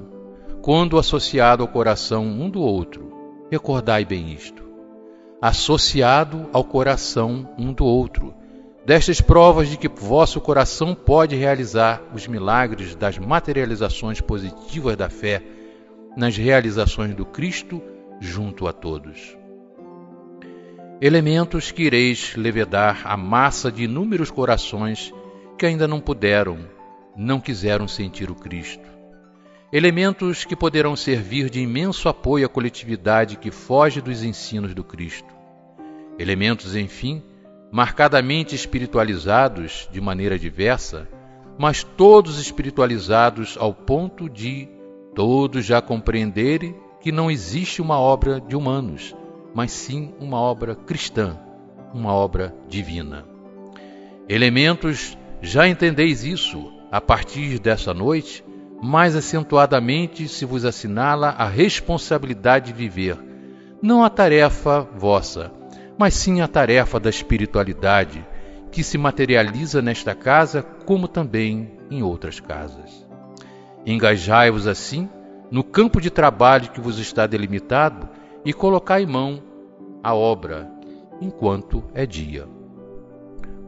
quando 0.61 0.97
associado 0.97 1.61
ao 1.61 1.67
coração 1.67 2.23
um 2.23 2.49
do 2.49 2.61
outro. 2.61 3.11
Recordai 3.51 4.05
bem 4.05 4.31
isto. 4.31 4.70
Associado 5.41 6.47
ao 6.53 6.63
coração 6.63 7.49
um 7.57 7.73
do 7.73 7.83
outro. 7.83 8.31
Destas 8.85 9.19
provas 9.19 9.67
de 9.67 9.75
que 9.75 9.87
vosso 9.87 10.39
coração 10.39 10.93
pode 10.93 11.35
realizar 11.35 11.99
os 12.13 12.27
milagres 12.27 12.93
das 12.93 13.17
materializações 13.17 14.21
positivas 14.21 14.95
da 14.95 15.09
fé 15.09 15.41
nas 16.15 16.37
realizações 16.37 17.15
do 17.15 17.25
Cristo 17.25 17.81
junto 18.19 18.67
a 18.67 18.73
todos. 18.73 19.35
Elementos 21.01 21.71
que 21.71 21.85
ireis 21.85 22.35
levedar 22.35 23.01
a 23.05 23.17
massa 23.17 23.71
de 23.71 23.85
inúmeros 23.85 24.29
corações 24.29 25.11
que 25.57 25.65
ainda 25.65 25.87
não 25.87 25.99
puderam, 25.99 26.59
não 27.17 27.39
quiseram 27.39 27.87
sentir 27.87 28.29
o 28.29 28.35
Cristo 28.35 28.91
elementos 29.71 30.43
que 30.43 30.55
poderão 30.55 30.97
servir 30.97 31.49
de 31.49 31.61
imenso 31.61 32.09
apoio 32.09 32.45
à 32.45 32.49
coletividade 32.49 33.37
que 33.37 33.51
foge 33.51 34.01
dos 34.01 34.21
ensinos 34.21 34.73
do 34.73 34.83
Cristo. 34.83 35.30
Elementos, 36.21 36.75
enfim, 36.75 37.23
marcadamente 37.71 38.53
espiritualizados 38.53 39.89
de 39.91 39.99
maneira 39.99 40.37
diversa, 40.37 41.09
mas 41.57 41.83
todos 41.83 42.39
espiritualizados 42.39 43.57
ao 43.59 43.73
ponto 43.73 44.29
de 44.29 44.69
todos 45.15 45.65
já 45.65 45.81
compreenderem 45.81 46.75
que 46.99 47.11
não 47.11 47.31
existe 47.31 47.81
uma 47.81 47.99
obra 47.99 48.39
de 48.39 48.55
humanos, 48.55 49.15
mas 49.51 49.71
sim 49.71 50.13
uma 50.19 50.39
obra 50.39 50.75
cristã, 50.75 51.39
uma 51.91 52.13
obra 52.13 52.55
divina. 52.69 53.25
Elementos, 54.29 55.17
já 55.41 55.67
entendeis 55.67 56.23
isso 56.23 56.71
a 56.91 57.01
partir 57.01 57.57
dessa 57.57 57.95
noite 57.95 58.45
mais 58.79 59.15
acentuadamente 59.15 60.27
se 60.27 60.45
vos 60.45 60.65
assinala 60.65 61.29
a 61.29 61.47
responsabilidade 61.47 62.67
de 62.67 62.73
viver, 62.77 63.17
não 63.81 64.03
a 64.03 64.09
tarefa 64.09 64.87
vossa, 64.95 65.51
mas 66.01 66.15
sim 66.15 66.41
a 66.41 66.47
tarefa 66.47 66.99
da 66.99 67.11
espiritualidade, 67.11 68.25
que 68.71 68.83
se 68.83 68.97
materializa 68.97 69.83
nesta 69.83 70.15
casa 70.15 70.63
como 70.63 71.07
também 71.07 71.77
em 71.91 72.01
outras 72.01 72.39
casas. 72.39 73.07
Engajai-vos 73.85 74.65
assim 74.65 75.07
no 75.51 75.63
campo 75.63 76.01
de 76.01 76.09
trabalho 76.09 76.71
que 76.71 76.81
vos 76.81 76.97
está 76.97 77.27
delimitado 77.27 78.09
e 78.43 78.51
colocai 78.51 79.05
mão 79.05 79.43
a 80.03 80.15
obra 80.15 80.71
enquanto 81.21 81.83
é 81.93 82.03
dia. 82.03 82.47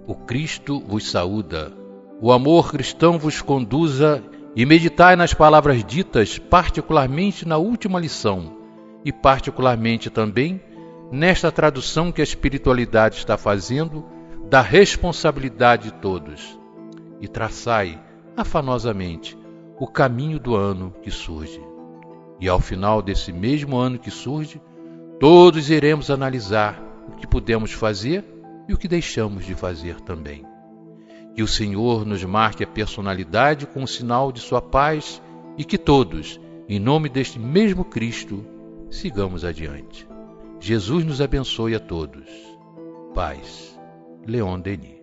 O 0.08 0.16
Cristo 0.16 0.80
vos 0.80 1.12
saúda, 1.12 1.72
o 2.20 2.32
amor 2.32 2.72
cristão 2.72 3.20
vos 3.20 3.44
conduza 3.44 4.24
e 4.56 4.66
meditai 4.66 5.16
nas 5.16 5.36
palavras 5.36 5.84
ditas, 5.84 6.40
particularmente 6.40 7.48
na 7.48 7.58
última 7.58 8.00
lição, 8.00 8.58
e 9.06 9.12
particularmente 9.12 10.10
também 10.10 10.60
nesta 11.12 11.52
tradução 11.52 12.12
que 12.12 12.22
a 12.22 12.24
espiritualidade 12.24 13.18
está 13.18 13.38
fazendo 13.38 14.06
da 14.50 14.62
responsabilidade 14.62 15.92
de 15.92 15.94
todos. 15.94 16.60
E 17.20 17.28
traçai 17.28 18.02
afanosamente 18.36 19.38
o 19.80 19.88
caminho 19.88 20.40
do 20.40 20.56
ano 20.56 20.94
que 21.02 21.12
surge. 21.12 21.62
E 22.40 22.48
ao 22.48 22.60
final 22.60 23.02
desse 23.02 23.32
mesmo 23.32 23.78
ano 23.78 23.98
que 23.98 24.12
surge, 24.12 24.62
todos 25.20 25.70
iremos 25.70 26.10
analisar 26.10 26.82
o 27.08 27.16
que 27.16 27.28
pudemos 27.28 27.72
fazer 27.72 28.24
e 28.68 28.74
o 28.74 28.78
que 28.78 28.88
deixamos 28.88 29.46
de 29.46 29.56
fazer 29.56 30.00
também. 30.02 30.46
Que 31.36 31.42
o 31.42 31.48
Senhor 31.48 32.06
nos 32.06 32.24
marque 32.24 32.64
a 32.64 32.68
personalidade 32.68 33.66
com 33.66 33.84
o 33.84 33.88
sinal 33.88 34.32
de 34.32 34.40
Sua 34.40 34.62
paz 34.62 35.22
e 35.58 35.64
que 35.64 35.78
todos, 35.78 36.40
em 36.68 36.80
nome 36.80 37.10
deste 37.10 37.40
mesmo 37.40 37.84
Cristo, 37.84 38.46
sigamos 38.90 39.44
adiante. 39.44 40.13
Jesus 40.66 41.04
nos 41.04 41.20
abençoe 41.20 41.76
a 41.76 41.80
todos. 41.82 42.26
Paz. 43.14 43.78
Leon 44.26 44.62
Denis. 44.62 44.96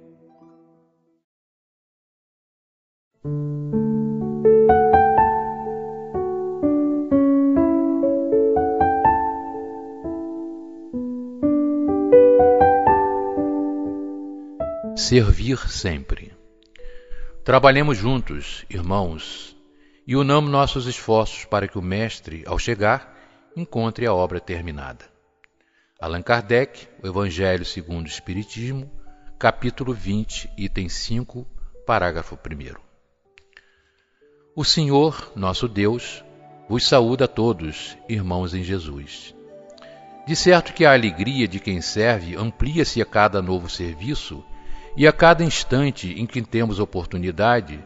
Servir 14.96 15.58
sempre. 15.68 16.32
Trabalhemos 17.44 17.98
juntos, 17.98 18.64
irmãos, 18.70 19.54
e 20.06 20.16
unamos 20.16 20.50
nossos 20.50 20.86
esforços 20.86 21.44
para 21.44 21.68
que 21.68 21.76
o 21.76 21.82
Mestre, 21.82 22.44
ao 22.46 22.58
chegar, 22.58 23.14
encontre 23.54 24.06
a 24.06 24.14
obra 24.14 24.40
terminada. 24.40 25.09
Allan 26.00 26.22
Kardec, 26.22 26.88
O 27.02 27.06
Evangelho 27.06 27.62
segundo 27.62 28.06
o 28.06 28.08
Espiritismo, 28.08 28.90
capítulo 29.38 29.92
20, 29.92 30.50
item 30.56 30.88
5, 30.88 31.46
parágrafo 31.86 32.36
1. 32.36 32.74
O 34.56 34.64
Senhor, 34.64 35.30
nosso 35.36 35.68
Deus, 35.68 36.24
vos 36.66 36.88
saúda 36.88 37.26
a 37.26 37.28
todos, 37.28 37.98
irmãos 38.08 38.54
em 38.54 38.62
Jesus. 38.62 39.34
De 40.26 40.34
certo 40.34 40.72
que 40.72 40.86
a 40.86 40.94
alegria 40.94 41.46
de 41.46 41.60
quem 41.60 41.82
serve 41.82 42.34
amplia-se 42.34 43.02
a 43.02 43.04
cada 43.04 43.42
novo 43.42 43.68
serviço 43.68 44.42
e 44.96 45.06
a 45.06 45.12
cada 45.12 45.44
instante 45.44 46.18
em 46.18 46.24
que 46.24 46.40
temos 46.40 46.80
oportunidade 46.80 47.78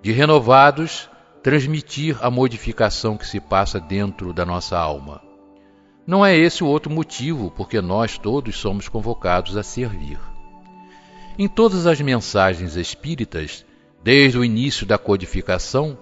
de 0.00 0.10
renovados 0.10 1.10
transmitir 1.42 2.16
a 2.22 2.30
modificação 2.30 3.18
que 3.18 3.26
se 3.26 3.38
passa 3.38 3.78
dentro 3.78 4.32
da 4.32 4.46
nossa 4.46 4.78
alma. 4.78 5.27
Não 6.08 6.24
é 6.24 6.34
esse 6.34 6.64
o 6.64 6.66
outro 6.66 6.90
motivo 6.90 7.50
porque 7.50 7.82
nós 7.82 8.16
todos 8.16 8.56
somos 8.56 8.88
convocados 8.88 9.58
a 9.58 9.62
servir. 9.62 10.18
Em 11.38 11.46
todas 11.46 11.86
as 11.86 12.00
mensagens 12.00 12.76
espíritas, 12.76 13.62
desde 14.02 14.38
o 14.38 14.44
início 14.44 14.86
da 14.86 14.96
codificação, 14.96 15.98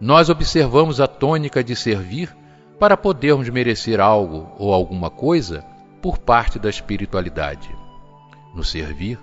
nós 0.00 0.28
observamos 0.28 1.00
a 1.00 1.06
tônica 1.06 1.62
de 1.62 1.76
servir 1.76 2.36
para 2.80 2.96
podermos 2.96 3.48
merecer 3.48 4.00
algo 4.00 4.50
ou 4.58 4.74
alguma 4.74 5.08
coisa 5.08 5.64
por 6.02 6.18
parte 6.18 6.58
da 6.58 6.68
espiritualidade. 6.68 7.70
No 8.56 8.64
servir, 8.64 9.20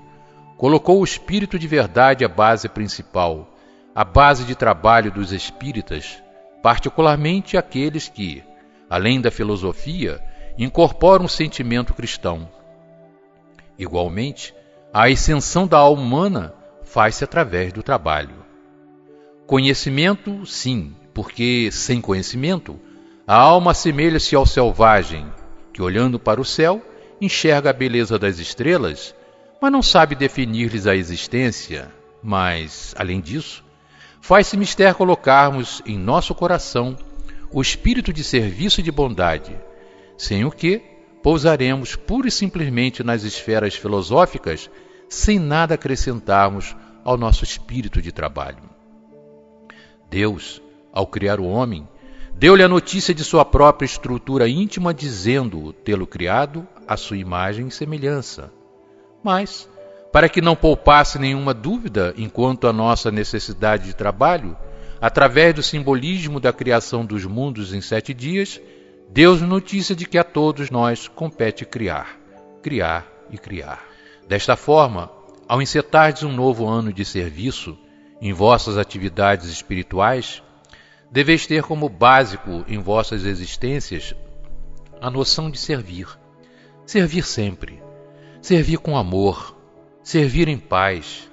colocou 0.56 1.02
o 1.02 1.04
espírito 1.04 1.60
de 1.60 1.68
verdade 1.68 2.24
à 2.24 2.30
base 2.30 2.70
principal, 2.70 3.54
a 3.94 4.06
base 4.06 4.46
de 4.46 4.56
trabalho 4.56 5.12
dos 5.12 5.34
espíritas, 5.34 6.24
particularmente 6.64 7.58
aqueles 7.58 8.08
que, 8.08 8.42
além 8.92 9.22
da 9.22 9.32
filosofia, 9.32 10.22
incorporam 10.58 11.24
o 11.24 11.30
sentimento 11.30 11.94
cristão. 11.94 12.50
Igualmente, 13.80 14.54
a 14.94 15.08
ascensão 15.08 15.66
da 15.66 15.78
alma 15.78 16.02
humana 16.02 16.54
faz-se 16.84 17.24
através 17.24 17.72
do 17.72 17.82
trabalho. 17.82 18.36
Conhecimento, 19.48 20.46
sim, 20.46 20.94
porque 21.14 21.70
sem 21.72 22.02
conhecimento, 22.02 22.78
a 23.26 23.34
alma 23.34 23.72
assemelha-se 23.72 24.36
ao 24.36 24.46
selvagem, 24.46 25.26
que 25.72 25.82
olhando 25.82 26.20
para 26.20 26.42
o 26.42 26.46
céu, 26.46 26.82
enxerga 27.22 27.70
a 27.70 27.74
beleza 27.74 28.20
das 28.20 28.40
estrelas, 28.40 29.16
mas 29.62 29.72
não 29.72 29.82
sabe 29.82 30.16
definir-lhes 30.16 30.86
a 30.86 30.98
existência. 30.98 31.90
Mas, 32.22 32.94
além 32.98 33.22
disso, 33.22 33.64
faz-se 34.20 34.58
mister 34.58 34.94
colocarmos 34.96 35.82
em 35.86 35.98
nosso 35.98 36.36
coração 36.36 36.98
o 37.54 37.62
espírito 37.62 38.14
de 38.14 38.24
serviço 38.24 38.80
e 38.80 38.84
de 38.84 38.92
bondade, 38.92 39.56
sem 40.18 40.46
o 40.46 40.52
que 40.52 40.82
pousaremos 41.22 41.96
pura 41.96 42.28
e 42.28 42.32
simplesmente 42.32 43.04
nas 43.04 43.24
esferas 43.24 43.76
filosóficas, 43.76 44.70
sem 45.10 45.38
nada 45.38 45.76
acrescentarmos 45.76 46.76
ao 47.04 47.18
nosso 47.18 47.44
espírito 47.44 48.02
de 48.02 48.12
trabalho. 48.12 48.64
Deus, 50.10 50.62
ao 50.92 51.06
criar 51.08 51.40
o 51.40 51.46
homem, 51.46 51.88
deu-lhe 52.34 52.64
a 52.64 52.68
notícia 52.68 53.14
de 53.14 53.24
sua 53.24 53.46
própria 53.46 53.86
estrutura 53.86 54.48
íntima, 54.48 54.94
dizendo-o 54.94 55.74
tê-lo 55.74 56.08
criado 56.08 56.68
à 56.88 56.98
sua 56.98 57.18
imagem 57.18 57.68
e 57.68 57.72
semelhança. 57.72 58.52
Mas, 59.24 59.70
para 60.12 60.28
que 60.28 60.42
não 60.42 60.56
poupasse 60.56 61.20
nenhuma 61.20 61.54
dúvida 61.54 62.14
enquanto 62.18 62.68
à 62.68 62.74
nossa 62.74 63.12
necessidade 63.12 63.86
de 63.86 63.96
trabalho, 63.96 64.58
através 65.02 65.56
do 65.56 65.64
simbolismo 65.64 66.40
da 66.40 66.54
criação 66.54 67.04
dos 67.04 67.26
mundos 67.26 67.74
em 67.74 67.82
sete 67.82 68.14
dias, 68.14 68.62
deu-nos 69.10 69.42
notícia 69.42 69.96
de 69.96 70.06
que 70.06 70.18
a 70.18 70.24
todos 70.24 70.70
nós 70.70 71.08
compete 71.08 71.66
criar, 71.66 72.20
criar 72.62 73.12
e 73.32 73.38
criar. 73.38 73.84
Desta 74.28 74.56
forma, 74.56 75.12
ao 75.48 75.60
encetardes 75.60 76.22
um 76.22 76.32
novo 76.32 76.68
ano 76.68 76.94
de 76.94 77.04
serviço 77.04 77.76
em 78.22 78.32
vossas 78.32 78.78
atividades 78.78 79.50
espirituais, 79.50 80.44
deveis 81.12 81.48
ter 81.48 81.64
como 81.64 81.90
básico 81.90 82.64
em 82.68 82.78
vossas 82.78 83.26
existências 83.26 84.14
a 85.02 85.10
noção 85.10 85.50
de 85.50 85.58
servir. 85.58 86.08
Servir 86.86 87.26
sempre. 87.26 87.82
Servir 88.40 88.78
com 88.78 88.96
amor, 88.96 89.58
servir 90.04 90.48
em 90.48 90.58
paz, 90.58 91.30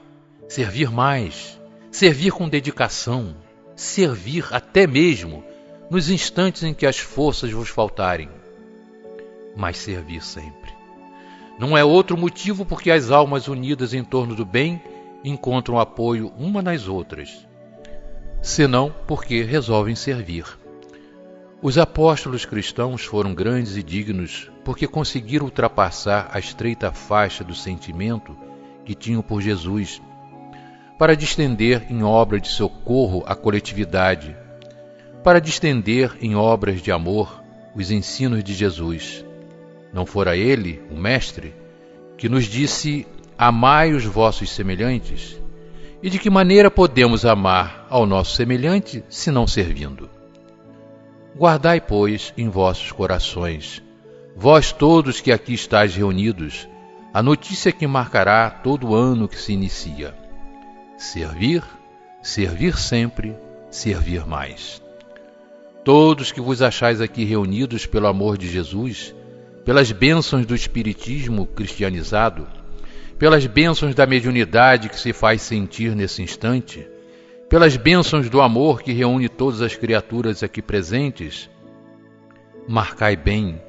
servir 0.49 0.91
mais, 0.91 1.61
servir 1.91 2.33
com 2.33 2.49
dedicação, 2.49 3.37
servir 3.79 4.45
até 4.51 4.89
mesmo 4.89 5.45
nos 5.89 6.11
instantes 6.11 6.65
em 6.65 6.75
que 6.75 6.85
as 6.85 6.99
forças 6.99 7.53
vos 7.53 7.69
faltarem. 7.69 8.29
Mas 9.57 9.79
servir 9.79 10.23
sempre. 10.23 10.73
Não 11.59 11.79
é 11.79 11.85
outro 11.85 12.17
motivo 12.17 12.65
porque 12.65 12.91
as 12.91 13.11
almas 13.11 13.47
unidas 13.47 13.95
em 13.95 14.03
torno 14.03 14.35
do 14.35 14.45
bem 14.45 14.83
encontram 15.25 15.79
apoio 15.79 16.33
uma 16.37 16.61
nas 16.61 16.89
outras, 16.89 17.47
senão 18.43 18.95
porque 19.07 19.43
resolvem 19.43 19.95
servir. 19.95 20.45
Os 21.63 21.79
apóstolos 21.79 22.45
cristãos 22.45 23.05
foram 23.05 23.35
grandes 23.35 23.77
e 23.77 23.83
dignos 23.83 24.51
porque 24.65 24.87
conseguiram 24.87 25.47
ultrapassar 25.47 26.29
a 26.33 26.39
estreita 26.39 26.93
faixa 26.93 27.43
do 27.45 27.55
sentimento 27.55 28.37
que 28.85 28.95
tinham 28.95 29.23
por 29.23 29.41
Jesus, 29.41 30.01
para 30.99 31.15
distender 31.15 31.87
em 31.89 32.03
obra 32.03 32.41
de 32.41 32.49
socorro 32.49 33.23
à 33.25 33.37
coletividade, 33.37 34.37
para 35.23 35.41
distender 35.41 36.17
em 36.21 36.35
obras 36.35 36.83
de 36.83 36.91
amor 36.91 37.41
os 37.75 37.93
ensinos 37.93 38.43
de 38.43 38.53
Jesus. 38.53 39.25
Não 39.93 40.05
fora 40.05 40.37
ele, 40.37 40.83
o 40.91 40.97
Mestre, 40.97 41.55
que 42.17 42.29
nos 42.29 42.45
disse: 42.47 43.07
Amai 43.39 43.93
os 43.93 44.05
vossos 44.05 44.51
semelhantes? 44.51 45.41
E 46.03 46.11
de 46.11 46.19
que 46.19 46.29
maneira 46.29 46.71
podemos 46.71 47.25
amar 47.25 47.87
ao 47.89 48.05
nosso 48.05 48.35
semelhante 48.35 49.05
se 49.09 49.31
não 49.31 49.47
servindo? 49.47 50.11
Guardai, 51.37 51.81
pois, 51.81 52.33
em 52.37 52.49
vossos 52.49 52.91
corações, 52.91 53.83
vós 54.37 54.73
todos 54.73 55.21
que 55.21 55.31
aqui 55.31 55.55
estáis 55.55 55.95
reunidos, 55.95 56.69
a 57.15 57.23
notícia 57.23 57.73
que 57.73 57.87
marcará 57.87 58.51
todo 58.51 58.89
o 58.89 58.95
ano 58.95 59.29
que 59.29 59.41
se 59.41 59.53
inicia. 59.53 60.28
Servir, 60.99 61.63
servir 62.21 62.77
sempre, 62.77 63.33
servir 63.71 64.27
mais. 64.27 64.83
Todos 65.85 66.33
que 66.33 66.41
vos 66.41 66.61
achais 66.61 67.01
aqui 67.01 67.23
reunidos 67.23 67.87
pelo 67.87 68.09
amor 68.09 68.37
de 68.37 68.49
Jesus, 68.49 69.15
pelas 69.65 69.93
bênçãos 69.93 70.45
do 70.45 70.57
Espiritismo 70.57 71.47
cristianizado, 71.47 72.49
pelas 73.17 73.47
bênçãos 73.47 73.95
da 73.95 74.07
mediunidade 74.07 74.89
que 74.89 74.99
se 74.99 75.13
faz 75.13 75.41
sentir 75.41 75.95
nesse 75.95 76.21
instante, 76.21 76.85
pelas 77.49 77.77
bênçãos 77.77 78.29
do 78.29 78.41
amor 78.41 78.83
que 78.83 78.93
reúne 78.93 79.29
todas 79.29 79.63
as 79.63 79.77
criaturas 79.77 80.43
aqui 80.43 80.61
presentes, 80.61 81.49
marcai 82.67 83.15
bem 83.15 83.63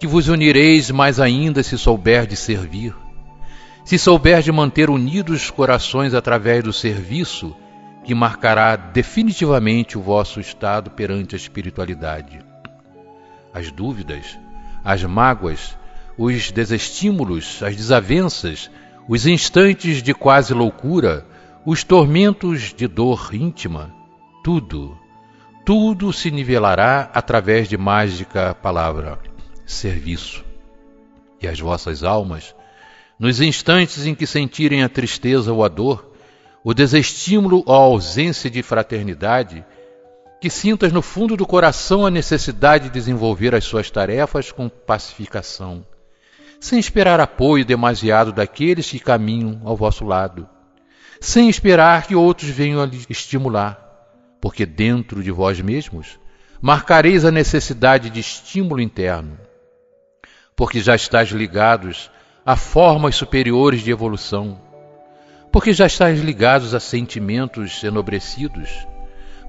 que 0.00 0.08
vos 0.08 0.26
unireis 0.26 0.90
mais 0.90 1.20
ainda 1.20 1.62
se 1.62 1.78
souber 1.78 2.26
de 2.26 2.36
servir. 2.36 3.03
Se 3.84 3.98
souber 3.98 4.40
de 4.40 4.50
manter 4.50 4.88
unidos 4.88 5.42
os 5.42 5.50
corações 5.50 6.14
através 6.14 6.64
do 6.64 6.72
serviço, 6.72 7.54
que 8.02 8.14
marcará 8.14 8.76
definitivamente 8.76 9.98
o 9.98 10.00
vosso 10.00 10.40
estado 10.40 10.90
perante 10.90 11.34
a 11.34 11.38
espiritualidade. 11.38 12.38
As 13.52 13.70
dúvidas, 13.70 14.38
as 14.82 15.02
mágoas, 15.04 15.76
os 16.16 16.50
desestímulos, 16.50 17.62
as 17.62 17.76
desavenças, 17.76 18.70
os 19.06 19.26
instantes 19.26 20.02
de 20.02 20.14
quase 20.14 20.54
loucura, 20.54 21.26
os 21.64 21.84
tormentos 21.84 22.72
de 22.74 22.88
dor 22.88 23.34
íntima, 23.34 23.94
tudo, 24.42 24.98
tudo 25.64 26.10
se 26.10 26.30
nivelará 26.30 27.10
através 27.12 27.68
de 27.68 27.76
mágica 27.76 28.54
palavra 28.54 29.18
serviço. 29.66 30.42
E 31.40 31.46
as 31.46 31.60
vossas 31.60 32.02
almas, 32.02 32.54
nos 33.18 33.40
instantes 33.40 34.06
em 34.06 34.14
que 34.14 34.26
sentirem 34.26 34.82
a 34.82 34.88
tristeza 34.88 35.52
ou 35.52 35.64
a 35.64 35.68
dor, 35.68 36.12
o 36.62 36.74
desestímulo 36.74 37.62
ou 37.66 37.74
a 37.74 37.78
ausência 37.78 38.50
de 38.50 38.62
fraternidade, 38.62 39.64
que 40.40 40.50
sintas 40.50 40.92
no 40.92 41.00
fundo 41.00 41.36
do 41.36 41.46
coração 41.46 42.04
a 42.04 42.10
necessidade 42.10 42.84
de 42.84 42.90
desenvolver 42.90 43.54
as 43.54 43.64
suas 43.64 43.90
tarefas 43.90 44.50
com 44.50 44.68
pacificação, 44.68 45.86
sem 46.60 46.78
esperar 46.78 47.20
apoio 47.20 47.64
demasiado 47.64 48.32
daqueles 48.32 48.90
que 48.90 48.98
caminham 48.98 49.60
ao 49.64 49.76
vosso 49.76 50.04
lado, 50.04 50.48
sem 51.20 51.48
esperar 51.48 52.06
que 52.06 52.14
outros 52.14 52.50
venham 52.50 52.82
a 52.82 52.86
lhe 52.86 53.04
estimular, 53.08 53.80
porque 54.40 54.66
dentro 54.66 55.22
de 55.22 55.30
vós 55.30 55.60
mesmos 55.60 56.18
marcareis 56.60 57.24
a 57.24 57.30
necessidade 57.30 58.10
de 58.10 58.20
estímulo 58.20 58.80
interno 58.80 59.38
porque 60.56 60.80
já 60.80 60.94
estáis 60.94 61.30
ligados 61.30 62.10
a 62.44 62.56
formas 62.56 63.16
superiores 63.16 63.80
de 63.80 63.90
evolução, 63.90 64.60
porque 65.50 65.72
já 65.72 65.86
estáis 65.86 66.20
ligados 66.20 66.74
a 66.74 66.80
sentimentos 66.80 67.82
enobrecidos, 67.82 68.86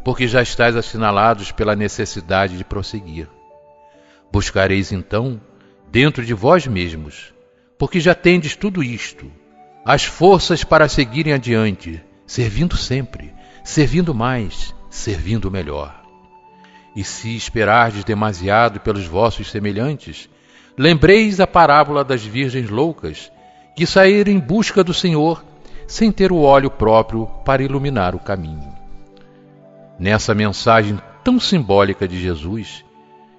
porque 0.04 0.28
já 0.28 0.42
estáis 0.42 0.76
assinalados 0.76 1.52
pela 1.52 1.76
necessidade 1.76 2.58
de 2.58 2.64
prosseguir. 2.64 3.28
Buscareis 4.32 4.92
então, 4.92 5.42
dentro 5.92 6.26
de 6.26 6.34
vós 6.34 6.68
mesmos, 6.68 7.34
porque 7.78 8.00
já 8.00 8.16
tendes 8.16 8.56
tudo 8.56 8.84
isto, 8.84 9.30
as 9.84 10.06
forças 10.06 10.64
para 10.64 10.88
seguirem 10.88 11.34
adiante, 11.34 12.02
servindo 12.26 12.78
sempre, 12.78 13.34
servindo 13.64 14.14
mais, 14.16 14.74
servindo 14.90 15.52
melhor. 15.52 16.02
E 16.96 17.04
se 17.04 17.36
esperardes 17.36 18.06
demasiado 18.06 18.80
pelos 18.80 19.06
vossos 19.06 19.52
semelhantes, 19.52 20.30
Lembreis 20.78 21.40
a 21.40 21.48
parábola 21.48 22.04
das 22.04 22.24
virgens 22.24 22.70
loucas, 22.70 23.32
que 23.76 23.86
saíram 23.86 24.32
em 24.32 24.40
busca 24.40 24.84
do 24.84 24.94
Senhor 24.94 25.44
sem 25.88 26.12
ter 26.12 26.32
o 26.32 26.42
óleo 26.42 26.70
próprio 26.70 27.28
para 27.46 27.64
iluminar 27.64 28.16
o 28.16 28.20
caminho. 28.20 28.74
Nessa 30.00 30.34
mensagem 30.34 31.00
tão 31.24 31.40
simbólica 31.40 32.08
de 32.08 32.20
Jesus, 32.20 32.84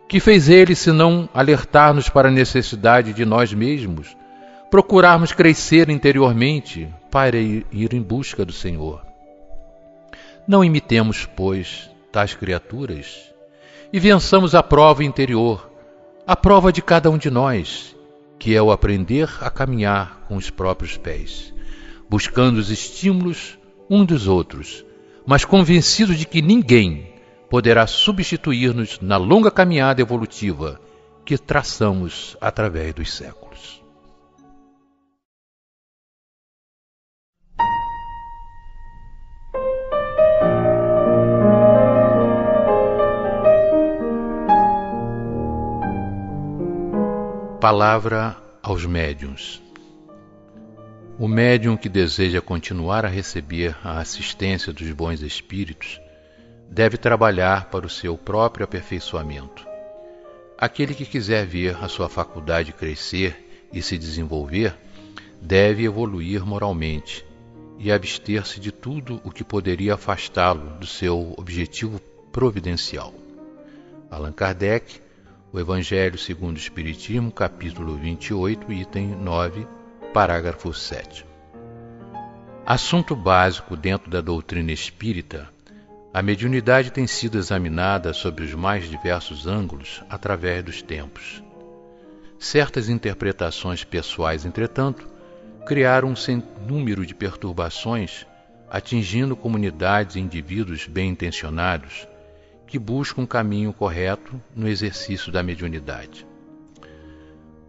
que 0.09 0.21
fez 0.21 0.49
ele 0.49 0.75
senão 0.75 1.29
alertar-nos 1.35 2.09
para 2.09 2.29
a 2.29 2.33
necessidade 2.33 3.13
de 3.13 3.25
nós 3.25 3.53
mesmos 3.53 4.17
procurarmos 4.71 5.33
crescer 5.33 5.89
interiormente 5.91 6.89
para 7.11 7.37
ir 7.37 7.95
em 7.95 8.03
busca 8.03 8.45
do 8.45 8.53
Senhor. 8.53 9.05
Não 10.47 10.65
imitemos, 10.65 11.27
pois, 11.37 11.91
tais 12.11 12.35
criaturas 12.35 13.33
e 13.93 14.01
vençamos 14.01 14.55
a 14.55 14.63
prova 14.63 15.05
interior 15.05 15.71
a 16.27 16.35
prova 16.35 16.73
de 16.73 16.83
cada 16.83 17.09
um 17.09 17.17
de 17.17 17.31
nós, 17.31 17.95
que 18.37 18.57
é 18.57 18.61
o 18.61 18.73
aprender 18.73 19.31
a 19.41 19.49
caminhar 19.49 20.25
com 20.27 20.35
os 20.37 20.51
próprios 20.51 20.97
pés, 20.97 21.55
buscando 22.11 22.57
os 22.57 22.69
estímulos 22.69 23.57
uns 23.89 24.07
dos 24.07 24.27
outros, 24.27 24.85
mas 25.25 25.45
convencido 25.45 26.17
de 26.17 26.27
que 26.27 26.43
ninguém, 26.43 27.15
poderá 27.49 27.87
substituir-nos 27.87 28.99
na 29.01 29.17
longa 29.17 29.53
caminhada 29.53 30.01
evolutiva 30.01 30.81
que 31.25 31.39
traçamos 31.39 32.37
através 32.41 32.93
dos 32.93 33.13
séculos. 33.13 33.76
Palavra 47.69 48.37
aos 48.63 48.87
médiuns. 48.87 49.61
O 51.19 51.27
médium 51.27 51.77
que 51.77 51.89
deseja 51.89 52.41
continuar 52.41 53.05
a 53.05 53.09
receber 53.09 53.77
a 53.83 53.99
assistência 53.99 54.73
dos 54.73 54.89
bons 54.93 55.21
espíritos 55.21 56.01
deve 56.71 56.97
trabalhar 56.97 57.69
para 57.69 57.85
o 57.85 57.91
seu 57.91 58.17
próprio 58.17 58.63
aperfeiçoamento. 58.63 59.67
Aquele 60.57 60.95
que 60.95 61.05
quiser 61.05 61.45
ver 61.45 61.77
a 61.83 61.89
sua 61.89 62.09
faculdade 62.09 62.73
crescer 62.73 63.67
e 63.73 63.83
se 63.83 63.99
desenvolver 63.99 64.73
deve 65.43 65.83
evoluir 65.83 66.47
moralmente 66.47 67.27
e 67.81 67.91
abster-se 67.91 68.61
de 68.61 68.71
tudo 68.71 69.21
o 69.25 69.33
que 69.33 69.43
poderia 69.43 69.95
afastá-lo 69.95 70.79
do 70.79 70.87
seu 70.87 71.35
objetivo 71.37 71.99
providencial. 72.31 73.13
Allan 74.09 74.31
Kardec, 74.33 75.01
O 75.57 75.59
Evangelho 75.59 76.19
segundo 76.19 76.57
o 76.57 76.61
Espiritismo, 76.61 77.33
capítulo 77.33 77.97
28, 77.97 78.71
item 78.75 79.17
9, 79.17 79.67
Parágrafo 80.13 80.71
7. 80.71 81.25
Assunto 82.67 83.17
básico 83.17 83.75
dentro 83.75 84.11
da 84.11 84.21
doutrina 84.21 84.71
espírita, 84.71 85.49
a 86.13 86.21
mediunidade 86.21 86.91
tem 86.93 87.07
sido 87.07 87.39
examinada 87.39 88.13
sobre 88.13 88.45
os 88.45 88.53
mais 88.53 88.87
diversos 88.87 89.47
ângulos 89.47 90.05
através 90.11 90.63
dos 90.63 90.83
tempos. 90.83 91.43
Certas 92.39 92.91
interpretações 92.91 93.83
pessoais, 93.83 94.45
entretanto, 94.45 95.09
criaram 95.67 96.09
um 96.09 96.17
sem 96.17 96.43
número 96.69 97.07
de 97.07 97.15
perturbações, 97.15 98.27
atingindo 98.71 99.35
comunidades 99.35 100.17
e 100.17 100.21
indivíduos 100.21 100.87
bem 100.87 101.09
intencionados 101.09 102.07
que 102.67 102.79
buscam 102.79 103.23
um 103.23 103.27
caminho 103.27 103.73
correto 103.73 104.41
no 104.55 104.69
exercício 104.69 105.31
da 105.31 105.43
mediunidade. 105.43 106.27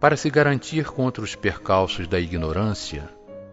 Para 0.00 0.16
se 0.16 0.30
garantir 0.30 0.86
contra 0.86 1.22
os 1.22 1.34
percalços 1.34 2.06
da 2.06 2.20
ignorância, 2.20 3.08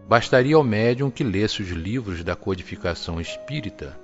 bastaria 0.08 0.56
ao 0.56 0.62
médium 0.62 1.10
que 1.10 1.24
lesse 1.24 1.62
os 1.62 1.70
livros 1.70 2.22
da 2.22 2.36
codificação 2.36 3.20
espírita 3.20 3.98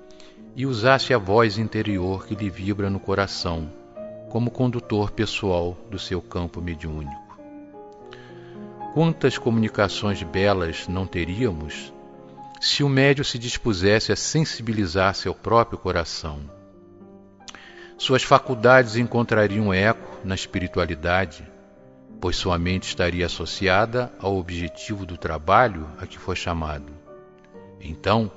e 0.56 0.66
usasse 0.66 1.14
a 1.14 1.18
voz 1.18 1.58
interior 1.58 2.26
que 2.26 2.34
lhe 2.34 2.50
vibra 2.50 2.90
no 2.90 3.00
coração, 3.00 3.70
como 4.28 4.50
condutor 4.50 5.10
pessoal 5.10 5.76
do 5.90 5.98
seu 5.98 6.20
campo 6.20 6.60
mediúnico. 6.60 7.38
Quantas 8.92 9.38
comunicações 9.38 10.22
belas 10.22 10.86
não 10.88 11.06
teríamos 11.06 11.92
se 12.60 12.84
o 12.84 12.88
médium 12.88 13.24
se 13.24 13.38
dispusesse 13.38 14.12
a 14.12 14.16
sensibilizar 14.16 15.14
seu 15.14 15.34
próprio 15.34 15.78
coração? 15.78 16.40
Suas 18.02 18.24
faculdades 18.24 18.96
encontrariam 18.96 19.72
eco 19.72 20.18
na 20.24 20.34
espiritualidade 20.34 21.48
pois 22.20 22.34
sua 22.34 22.58
mente 22.58 22.88
estaria 22.88 23.24
associada 23.26 24.12
ao 24.18 24.36
objetivo 24.36 25.06
do 25.06 25.16
trabalho 25.16 25.86
a 26.00 26.04
que 26.04 26.18
foi 26.18 26.34
chamado. 26.34 26.92
Então, 27.80 28.28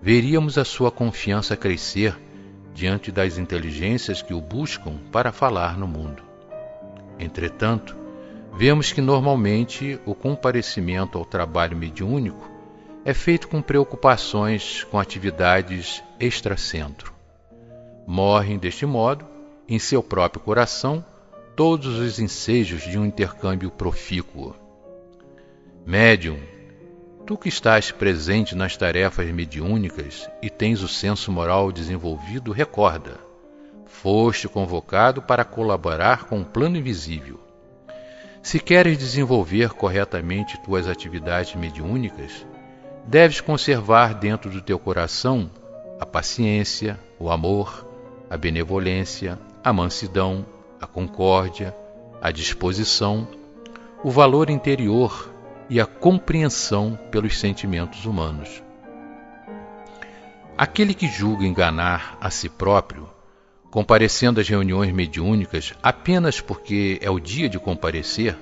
veríamos 0.00 0.56
a 0.56 0.64
sua 0.64 0.90
confiança 0.90 1.54
crescer 1.54 2.18
diante 2.72 3.12
das 3.12 3.36
inteligências 3.36 4.22
que 4.22 4.32
o 4.32 4.40
buscam 4.40 4.96
para 5.12 5.30
falar 5.30 5.76
no 5.76 5.86
mundo. 5.86 6.22
Entretanto, 7.18 7.94
vemos 8.54 8.92
que 8.92 9.02
normalmente 9.02 10.00
o 10.06 10.14
comparecimento 10.14 11.18
ao 11.18 11.26
trabalho 11.26 11.76
mediúnico 11.76 12.50
é 13.04 13.12
feito 13.12 13.46
com 13.46 13.60
preocupações 13.60 14.84
com 14.84 14.98
atividades 14.98 16.02
extracentro. 16.18 17.21
Morrem 18.12 18.58
deste 18.58 18.84
modo, 18.84 19.24
em 19.66 19.78
seu 19.78 20.02
próprio 20.02 20.42
coração, 20.42 21.02
todos 21.56 21.98
os 21.98 22.18
ensejos 22.18 22.82
de 22.82 22.98
um 22.98 23.06
intercâmbio 23.06 23.70
profícuo. 23.70 24.54
Médium, 25.86 26.38
tu 27.24 27.38
que 27.38 27.48
estás 27.48 27.90
presente 27.90 28.54
nas 28.54 28.76
tarefas 28.76 29.26
mediúnicas 29.32 30.28
e 30.42 30.50
tens 30.50 30.82
o 30.82 30.88
senso 30.88 31.32
moral 31.32 31.72
desenvolvido, 31.72 32.52
recorda: 32.52 33.18
foste 33.86 34.46
convocado 34.46 35.22
para 35.22 35.42
colaborar 35.42 36.24
com 36.24 36.42
o 36.42 36.44
plano 36.44 36.76
invisível. 36.76 37.40
Se 38.42 38.60
queres 38.60 38.98
desenvolver 38.98 39.70
corretamente 39.70 40.60
tuas 40.60 40.86
atividades 40.86 41.54
mediúnicas, 41.54 42.46
deves 43.06 43.40
conservar 43.40 44.12
dentro 44.12 44.50
do 44.50 44.60
teu 44.60 44.78
coração 44.78 45.50
a 45.98 46.04
paciência, 46.04 47.00
o 47.18 47.30
amor, 47.30 47.90
a 48.32 48.36
benevolência, 48.38 49.38
a 49.62 49.74
mansidão, 49.74 50.46
a 50.80 50.86
concórdia, 50.86 51.76
a 52.18 52.30
disposição, 52.30 53.28
o 54.02 54.10
valor 54.10 54.48
interior 54.48 55.30
e 55.68 55.78
a 55.78 55.84
compreensão 55.84 56.98
pelos 57.10 57.38
sentimentos 57.38 58.06
humanos. 58.06 58.62
Aquele 60.56 60.94
que 60.94 61.08
julga 61.08 61.44
enganar 61.44 62.16
a 62.22 62.30
si 62.30 62.48
próprio, 62.48 63.06
comparecendo 63.70 64.40
às 64.40 64.48
reuniões 64.48 64.94
mediúnicas 64.94 65.74
apenas 65.82 66.40
porque 66.40 66.98
é 67.02 67.10
o 67.10 67.20
dia 67.20 67.50
de 67.50 67.58
comparecer, 67.58 68.34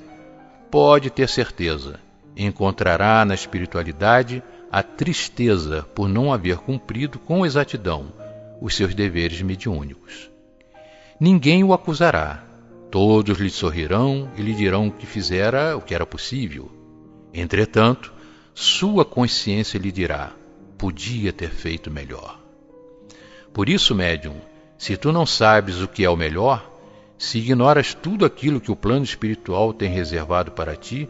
pode 0.71 1.11
ter 1.11 1.29
certeza, 1.29 1.99
encontrará 2.37 3.25
na 3.25 3.35
espiritualidade 3.35 4.41
a 4.71 4.85
tristeza 4.85 5.83
por 5.97 6.09
não 6.09 6.33
haver 6.33 6.59
cumprido 6.59 7.19
com 7.19 7.45
exatidão 7.45 8.20
os 8.61 8.77
seus 8.77 8.95
deveres 8.95 9.41
mediúnicos. 9.43 10.31
Ninguém 11.19 11.65
o 11.65 11.73
acusará. 11.73 12.45
Todos 12.91 13.39
lhe 13.39 13.51
sorrirão 13.51 14.31
e 14.37 14.43
lhe 14.43 14.53
dirão 14.53 14.91
que 14.91 15.07
fizera 15.07 15.77
o 15.77 15.81
que 15.81 15.95
era 15.95 16.05
possível. 16.05 16.71
Entretanto, 17.33 18.13
sua 18.55 19.05
consciência 19.05 19.79
lhe 19.79 19.93
dirá: 19.93 20.33
podia 20.77 21.33
ter 21.33 21.51
feito 21.51 21.91
melhor. 21.91 22.39
Por 23.53 23.69
isso, 23.69 23.95
médium, 23.95 24.35
se 24.77 24.97
tu 24.97 25.13
não 25.13 25.25
sabes 25.25 25.81
o 25.81 25.89
que 25.89 26.05
é 26.05 26.11
o 26.11 26.17
melhor, 26.17 26.69
se 27.19 27.39
ignoras 27.39 27.93
tudo 27.93 28.25
aquilo 28.25 28.61
que 28.61 28.73
o 28.73 28.77
plano 28.77 29.05
espiritual 29.05 29.73
tem 29.73 29.91
reservado 29.91 30.53
para 30.53 30.75
ti, 30.75 31.09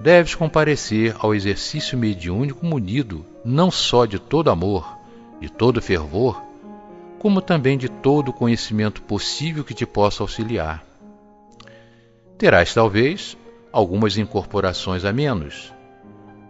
deves 0.00 0.34
comparecer 0.34 1.16
ao 1.18 1.34
exercício 1.34 1.98
mediúnico 1.98 2.64
munido 2.64 3.24
não 3.44 3.70
só 3.70 4.06
de 4.06 4.18
todo 4.18 4.50
amor, 4.50 4.96
de 5.40 5.48
todo 5.48 5.82
fervor, 5.82 6.45
como 7.26 7.42
também 7.42 7.76
de 7.76 7.88
todo 7.88 8.28
o 8.28 8.32
conhecimento 8.32 9.02
possível 9.02 9.64
que 9.64 9.74
te 9.74 9.84
possa 9.84 10.22
auxiliar. 10.22 10.86
Terás, 12.38 12.72
talvez, 12.72 13.36
algumas 13.72 14.16
incorporações 14.16 15.04
a 15.04 15.12
menos. 15.12 15.72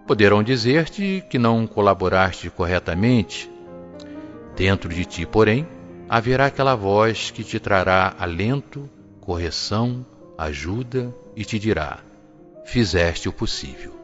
Poderão 0.07 0.43
dizer-te 0.43 1.25
que 1.31 1.39
não 1.39 1.67
colaboraste 1.67 2.51
corretamente. 2.51 3.51
Dentro 4.55 4.91
de 4.91 5.07
ti, 5.07 5.25
porém, 5.25 5.67
haverá 6.11 6.45
aquela 6.45 6.75
voz 6.75 7.31
que 7.31 7.43
te 7.43 7.59
trará 7.59 8.15
alento, 8.19 8.87
correção, 9.19 10.05
ajuda 10.37 11.11
e 11.35 11.43
te 11.43 11.59
dirá: 11.59 12.01
Fizeste 12.67 13.31
o 13.31 13.33
possível. 13.33 13.95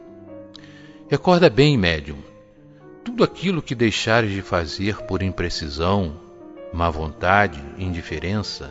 Recorda 1.11 1.51
bem, 1.51 1.77
médium, 1.77 2.17
tudo 3.05 3.23
aquilo 3.23 3.61
que 3.61 3.75
deixares 3.75 4.31
de 4.31 4.41
fazer 4.41 5.03
por 5.03 5.23
imprecisão, 5.23 6.32
má 6.73 6.89
vontade, 6.89 7.63
indiferença, 7.79 8.71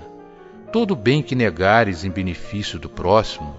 todo 0.71 0.95
bem 0.95 1.21
que 1.21 1.35
negares 1.35 2.03
em 2.03 2.09
benefício 2.09 2.79
do 2.79 2.89
próximo, 2.89 3.55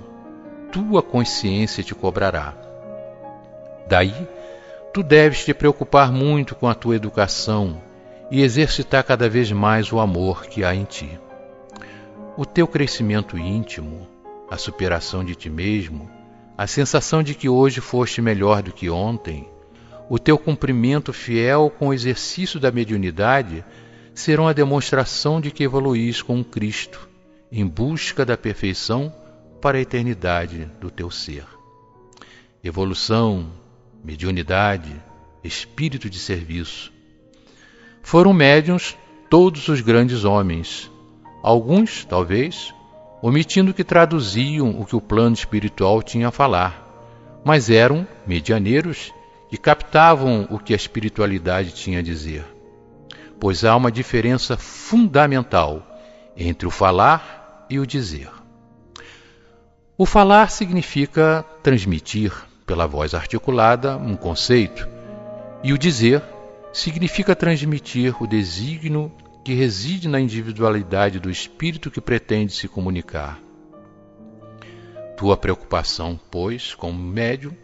tua 0.73 1.03
consciência 1.03 1.83
te 1.83 1.95
cobrará. 1.95 2.55
Daí, 3.89 4.15
tu 4.93 5.03
deves 5.03 5.45
te 5.45 5.55
preocupar 5.55 6.11
muito 6.11 6.55
com 6.55 6.69
a 6.69 6.75
tua 6.75 6.97
educação 6.97 7.81
e 8.31 8.43
exercitar 8.43 9.05
cada 9.05 9.29
vez 9.29 9.53
mais 9.53 9.93
o 9.93 10.01
amor 10.01 10.47
que 10.47 10.65
há 10.65 10.75
em 10.75 10.85
ti. 10.85 11.21
O 12.37 12.47
teu 12.47 12.67
crescimento 12.67 13.39
íntimo, 13.39 14.09
a 14.51 14.57
superação 14.57 15.23
de 15.25 15.35
ti 15.35 15.51
mesmo, 15.51 16.11
a 16.57 16.67
sensação 16.67 17.23
de 17.23 17.35
que 17.35 17.49
hoje 17.49 17.81
foste 17.81 18.23
melhor 18.23 18.63
do 18.63 18.73
que 18.73 18.89
ontem, 18.89 19.49
o 20.09 20.19
teu 20.19 20.39
cumprimento 20.39 21.13
fiel 21.13 21.73
com 21.79 21.89
o 21.89 21.95
exercício 21.95 22.59
da 22.59 22.73
mediunidade 22.73 23.65
serão 24.15 24.47
a 24.47 24.53
demonstração 24.53 25.41
de 25.41 25.51
que 25.51 25.65
evoluís 25.65 26.23
com 26.23 26.43
Cristo, 26.45 27.09
em 27.51 27.67
busca 27.67 28.25
da 28.25 28.37
perfeição 28.37 29.13
para 29.61 29.79
a 29.79 29.81
eternidade 29.81 30.69
do 30.81 30.91
teu 30.91 31.11
ser. 31.11 31.45
Evolução, 32.63 33.47
mediunidade, 34.05 34.93
espírito 35.43 36.09
de 36.11 36.19
serviço. 36.19 36.93
Foram 38.03 38.33
médiuns 38.33 38.97
todos 39.31 39.69
os 39.69 39.81
grandes 39.81 40.25
homens, 40.25 40.91
alguns, 41.43 42.05
talvez, 42.05 42.75
omitindo 43.23 43.73
que 43.73 43.85
traduziam 43.85 44.81
o 44.81 44.85
que 44.85 44.97
o 44.97 45.01
plano 45.01 45.35
espiritual 45.35 46.03
tinha 46.03 46.29
a 46.29 46.33
falar, 46.33 47.41
mas 47.45 47.71
eram 47.71 48.07
medianeiros 48.27 49.13
e 49.51 49.57
captavam 49.57 50.47
o 50.51 50.59
que 50.59 50.73
a 50.73 50.77
espiritualidade 50.77 51.73
tinha 51.73 52.01
a 52.01 52.03
dizer. 52.03 52.52
Pois 53.43 53.65
há 53.65 53.75
uma 53.75 53.91
diferença 53.91 54.57
fundamental 54.57 55.85
entre 56.37 56.65
o 56.65 56.71
falar 56.71 57.67
e 57.69 57.81
o 57.81 57.85
dizer. 57.85 58.31
O 59.99 60.07
falar 60.07 60.49
significa 60.49 61.45
transmitir, 61.61 62.33
pela 62.65 62.87
voz 62.87 63.15
articulada, 63.15 63.97
um 63.97 64.15
conceito, 64.15 64.89
e 65.61 65.73
o 65.73 65.77
dizer 65.77 66.23
significa 66.73 67.35
transmitir 67.35 68.15
o 68.23 68.29
desígnio 68.29 69.11
que 69.45 69.55
reside 69.55 70.07
na 70.07 70.21
individualidade 70.21 71.19
do 71.19 71.29
espírito 71.29 71.91
que 71.91 72.01
pretende 72.01 72.53
se 72.53 72.69
comunicar. 72.69 73.41
Tua 75.17 75.37
preocupação, 75.37 76.17
pois, 76.31 76.77
como 76.77 76.97
médium, 76.97 77.57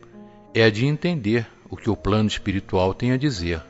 é 0.52 0.64
a 0.64 0.70
de 0.70 0.86
entender 0.86 1.46
o 1.70 1.76
que 1.76 1.88
o 1.88 1.94
plano 1.94 2.26
espiritual 2.26 2.92
tem 2.92 3.12
a 3.12 3.16
dizer, 3.16 3.62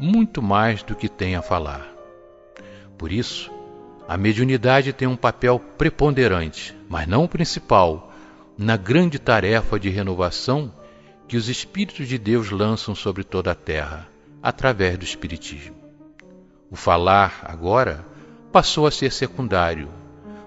muito 0.00 0.40
mais 0.40 0.82
do 0.82 0.96
que 0.96 1.08
tem 1.08 1.36
a 1.36 1.42
falar. 1.42 1.86
Por 2.96 3.12
isso, 3.12 3.50
a 4.08 4.16
mediunidade 4.16 4.92
tem 4.92 5.06
um 5.06 5.16
papel 5.16 5.60
preponderante, 5.76 6.74
mas 6.88 7.06
não 7.06 7.24
o 7.24 7.28
principal, 7.28 8.12
na 8.56 8.76
grande 8.76 9.18
tarefa 9.18 9.78
de 9.78 9.90
renovação 9.90 10.72
que 11.28 11.36
os 11.36 11.48
Espíritos 11.48 12.08
de 12.08 12.18
Deus 12.18 12.50
lançam 12.50 12.94
sobre 12.94 13.22
toda 13.22 13.52
a 13.52 13.54
terra, 13.54 14.08
através 14.42 14.98
do 14.98 15.04
Espiritismo. 15.04 15.76
O 16.70 16.76
falar, 16.76 17.40
agora, 17.44 18.04
passou 18.50 18.86
a 18.86 18.90
ser 18.90 19.12
secundário, 19.12 19.88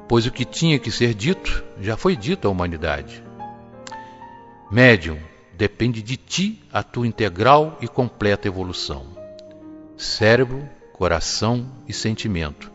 pois 0.09 0.25
o 0.25 0.31
que 0.31 0.45
tinha 0.45 0.79
que 0.79 0.91
ser 0.91 1.13
dito 1.13 1.63
já 1.79 1.95
foi 1.95 2.15
dito 2.15 2.47
à 2.47 2.51
humanidade. 2.51 3.23
Médium, 4.71 5.19
depende 5.53 6.01
de 6.01 6.17
ti 6.17 6.61
a 6.73 6.81
tua 6.81 7.07
integral 7.07 7.77
e 7.81 7.87
completa 7.87 8.47
evolução. 8.47 9.12
Cérebro, 10.03 10.69
coração 10.91 11.65
e 11.87 11.93
sentimento, 11.93 12.69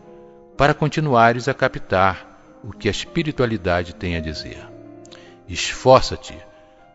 para 0.57 0.73
continuares 0.73 1.47
a 1.47 1.53
captar 1.53 2.59
o 2.63 2.73
que 2.73 2.87
a 2.87 2.91
espiritualidade 2.91 3.93
tem 3.93 4.15
a 4.15 4.19
dizer. 4.19 4.67
Esforça-te 5.47 6.35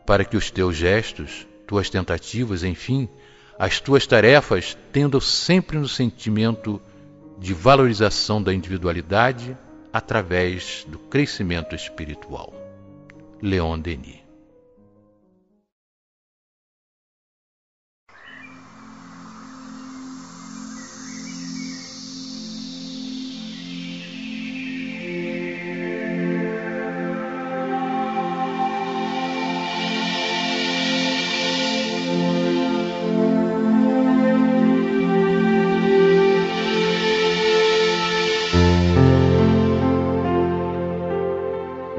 para 0.05 0.24
que 0.24 0.37
os 0.37 0.51
teus 0.51 0.76
gestos, 0.76 1.47
tuas 1.68 1.89
tentativas, 1.89 2.64
enfim, 2.64 3.09
as 3.57 3.78
tuas 3.78 4.07
tarefas 4.09 4.76
tendam 4.93 5.20
sempre 5.20 5.78
no 5.78 5.89
sentimento 5.89 6.82
de 7.39 7.55
valorização 7.55 8.43
da 8.43 8.53
individualidade 8.53 9.57
através 9.93 10.85
do 10.89 10.99
crescimento 10.99 11.76
espiritual. 11.76 12.53
Leon 13.41 13.78
Denis 13.78 14.24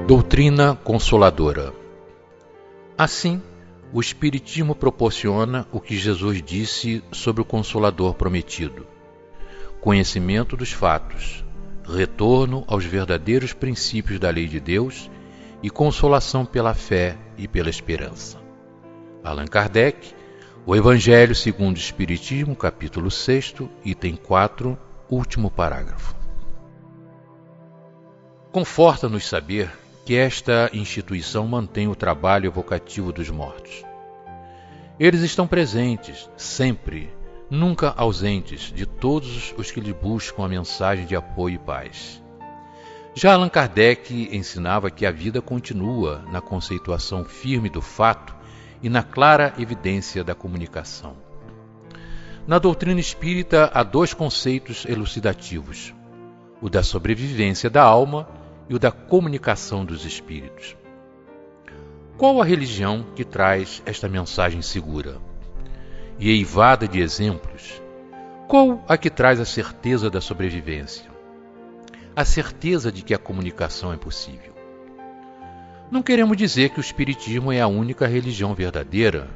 Doutrina 0.07 0.75
Consoladora 0.75 1.73
Assim, 2.95 3.41
o 3.91 3.99
Espiritismo 3.99 4.75
proporciona 4.75 5.67
o 5.71 5.79
que 5.79 5.97
Jesus 5.97 6.43
disse 6.43 7.03
sobre 7.11 7.41
o 7.41 7.45
Consolador 7.45 8.13
prometido: 8.13 8.85
conhecimento 9.81 10.55
dos 10.55 10.71
fatos, 10.71 11.43
retorno 11.83 12.63
aos 12.67 12.85
verdadeiros 12.85 13.51
princípios 13.51 14.19
da 14.19 14.29
lei 14.29 14.47
de 14.47 14.59
Deus 14.59 15.09
e 15.63 15.71
consolação 15.71 16.45
pela 16.45 16.75
fé 16.75 17.17
e 17.35 17.47
pela 17.47 17.71
esperança. 17.71 18.37
Allan 19.23 19.47
Kardec, 19.47 20.13
O 20.67 20.75
Evangelho 20.75 21.33
segundo 21.33 21.77
o 21.77 21.79
Espiritismo, 21.79 22.55
capítulo 22.55 23.09
6, 23.09 23.55
item 23.83 24.15
4, 24.17 24.77
último 25.09 25.49
parágrafo. 25.49 26.13
Conforta-nos 28.51 29.27
saber 29.27 29.71
que 30.05 30.15
esta 30.15 30.69
instituição 30.71 31.47
mantém 31.47 31.87
o 31.87 31.95
trabalho 31.95 32.45
evocativo 32.45 33.11
dos 33.11 33.27
mortos. 33.31 33.83
Eles 34.99 35.21
estão 35.21 35.47
presentes, 35.47 36.29
sempre, 36.37 37.09
nunca 37.49 37.91
ausentes 37.97 38.71
de 38.71 38.85
todos 38.85 39.53
os 39.57 39.71
que 39.71 39.81
lhe 39.81 39.91
buscam 39.91 40.45
a 40.45 40.47
mensagem 40.47 41.07
de 41.07 41.15
apoio 41.15 41.55
e 41.55 41.57
paz. 41.57 42.23
Já 43.15 43.33
Allan 43.33 43.49
Kardec 43.49 44.29
ensinava 44.31 44.91
que 44.91 45.07
a 45.07 45.11
vida 45.11 45.41
continua 45.41 46.23
na 46.31 46.39
conceituação 46.39 47.25
firme 47.25 47.67
do 47.67 47.81
fato 47.81 48.35
e 48.83 48.89
na 48.89 49.01
clara 49.01 49.53
evidência 49.57 50.23
da 50.23 50.35
comunicação. 50.35 51.17
Na 52.45 52.59
doutrina 52.59 52.99
espírita 52.99 53.71
há 53.73 53.81
dois 53.81 54.13
conceitos 54.13 54.85
elucidativos: 54.85 55.95
o 56.61 56.69
da 56.69 56.83
sobrevivência 56.83 57.71
da 57.71 57.81
alma 57.81 58.44
e 58.69 58.75
o 58.75 58.79
da 58.79 58.91
comunicação 58.91 59.85
dos 59.85 60.05
espíritos. 60.05 60.75
Qual 62.17 62.41
a 62.41 62.45
religião 62.45 63.05
que 63.15 63.23
traz 63.23 63.83
esta 63.85 64.07
mensagem 64.07 64.61
segura? 64.61 65.17
E 66.17 66.29
eivada 66.29 66.87
de 66.87 67.01
exemplos, 67.01 67.81
qual 68.47 68.83
a 68.87 68.97
que 68.97 69.09
traz 69.09 69.39
a 69.39 69.45
certeza 69.45 70.09
da 70.09 70.21
sobrevivência? 70.21 71.11
A 72.15 72.23
certeza 72.23 72.91
de 72.91 73.01
que 73.01 73.13
a 73.13 73.17
comunicação 73.17 73.91
é 73.91 73.97
possível. 73.97 74.53
Não 75.91 76.01
queremos 76.01 76.37
dizer 76.37 76.69
que 76.69 76.79
o 76.79 76.81
Espiritismo 76.81 77.51
é 77.51 77.59
a 77.59 77.67
única 77.67 78.07
religião 78.07 78.55
verdadeira, 78.55 79.29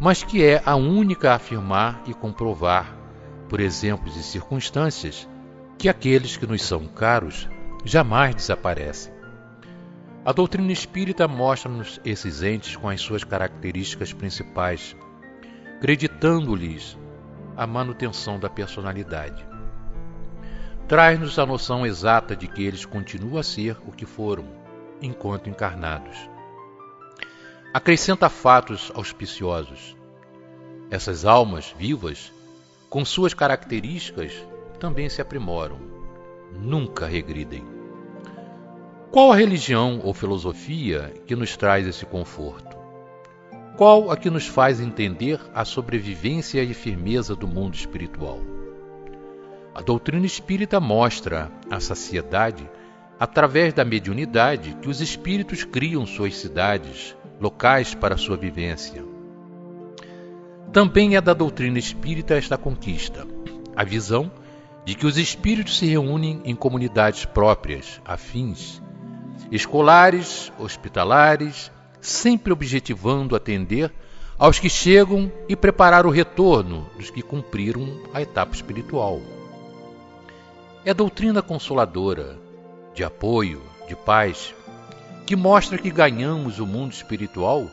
mas 0.00 0.22
que 0.22 0.42
é 0.42 0.62
a 0.64 0.74
única 0.74 1.32
a 1.32 1.34
afirmar 1.34 2.02
e 2.06 2.14
comprovar, 2.14 2.96
por 3.48 3.60
exemplos 3.60 4.16
e 4.16 4.22
circunstâncias, 4.22 5.28
que 5.78 5.88
aqueles 5.88 6.36
que 6.36 6.46
nos 6.46 6.62
são 6.62 6.86
caros 6.86 7.48
jamais 7.84 8.34
desaparecem. 8.34 9.12
A 10.24 10.32
doutrina 10.32 10.72
espírita 10.72 11.28
mostra-nos 11.28 12.00
esses 12.02 12.42
entes 12.42 12.76
com 12.76 12.88
as 12.88 13.00
suas 13.00 13.22
características 13.24 14.12
principais, 14.12 14.96
acreditando-lhes 15.76 16.96
a 17.54 17.66
manutenção 17.66 18.38
da 18.38 18.48
personalidade. 18.48 19.46
Traz-nos 20.88 21.38
a 21.38 21.44
noção 21.44 21.84
exata 21.86 22.34
de 22.34 22.48
que 22.48 22.64
eles 22.64 22.86
continuam 22.86 23.38
a 23.38 23.42
ser 23.42 23.76
o 23.86 23.92
que 23.92 24.06
foram, 24.06 24.46
enquanto 25.02 25.50
encarnados. 25.50 26.16
Acrescenta 27.72 28.30
fatos 28.30 28.90
auspiciosos. 28.94 29.94
Essas 30.90 31.24
almas 31.24 31.74
vivas, 31.76 32.32
com 32.88 33.04
suas 33.04 33.34
características, 33.34 34.32
também 34.78 35.08
se 35.08 35.20
aprimoram, 35.20 35.78
nunca 36.52 37.06
regridem. 37.06 37.73
Qual 39.14 39.30
a 39.30 39.36
religião 39.36 40.00
ou 40.02 40.12
filosofia 40.12 41.14
que 41.24 41.36
nos 41.36 41.56
traz 41.56 41.86
esse 41.86 42.04
conforto? 42.04 42.76
Qual 43.76 44.10
a 44.10 44.16
que 44.16 44.28
nos 44.28 44.48
faz 44.48 44.80
entender 44.80 45.40
a 45.54 45.64
sobrevivência 45.64 46.60
e 46.64 46.74
firmeza 46.74 47.36
do 47.36 47.46
mundo 47.46 47.74
espiritual? 47.74 48.40
A 49.72 49.80
doutrina 49.80 50.26
espírita 50.26 50.80
mostra 50.80 51.48
à 51.70 51.78
saciedade, 51.78 52.68
através 53.16 53.72
da 53.72 53.84
mediunidade, 53.84 54.76
que 54.82 54.88
os 54.88 55.00
espíritos 55.00 55.62
criam 55.62 56.04
suas 56.04 56.36
cidades, 56.36 57.16
locais 57.40 57.94
para 57.94 58.16
sua 58.16 58.36
vivência. 58.36 59.04
Também 60.72 61.14
é 61.14 61.20
da 61.20 61.34
doutrina 61.34 61.78
espírita 61.78 62.34
esta 62.34 62.58
conquista, 62.58 63.24
a 63.76 63.84
visão 63.84 64.28
de 64.84 64.96
que 64.96 65.06
os 65.06 65.16
espíritos 65.18 65.78
se 65.78 65.86
reúnem 65.86 66.42
em 66.44 66.56
comunidades 66.56 67.24
próprias, 67.24 68.00
afins, 68.04 68.82
escolares, 69.50 70.52
hospitalares, 70.58 71.70
sempre 72.00 72.52
objetivando 72.52 73.36
atender 73.36 73.92
aos 74.38 74.58
que 74.58 74.68
chegam 74.68 75.30
e 75.48 75.54
preparar 75.54 76.06
o 76.06 76.10
retorno 76.10 76.86
dos 76.96 77.10
que 77.10 77.22
cumpriram 77.22 78.02
a 78.12 78.20
etapa 78.20 78.54
espiritual. 78.54 79.20
É 80.84 80.92
doutrina 80.92 81.40
consoladora, 81.40 82.38
de 82.94 83.02
apoio, 83.02 83.62
de 83.88 83.96
paz, 83.96 84.54
que 85.26 85.34
mostra 85.34 85.78
que 85.78 85.90
ganhamos 85.90 86.58
o 86.58 86.66
mundo 86.66 86.92
espiritual 86.92 87.66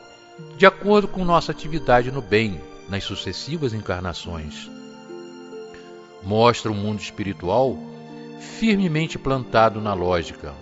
de 0.56 0.66
acordo 0.66 1.06
com 1.06 1.24
nossa 1.24 1.52
atividade 1.52 2.10
no 2.10 2.22
bem 2.22 2.60
nas 2.88 3.04
sucessivas 3.04 3.72
encarnações. 3.72 4.70
mostra 6.22 6.70
o 6.70 6.74
mundo 6.74 7.00
espiritual 7.00 7.76
firmemente 8.58 9.18
plantado 9.18 9.80
na 9.80 9.92
lógica. 9.92 10.54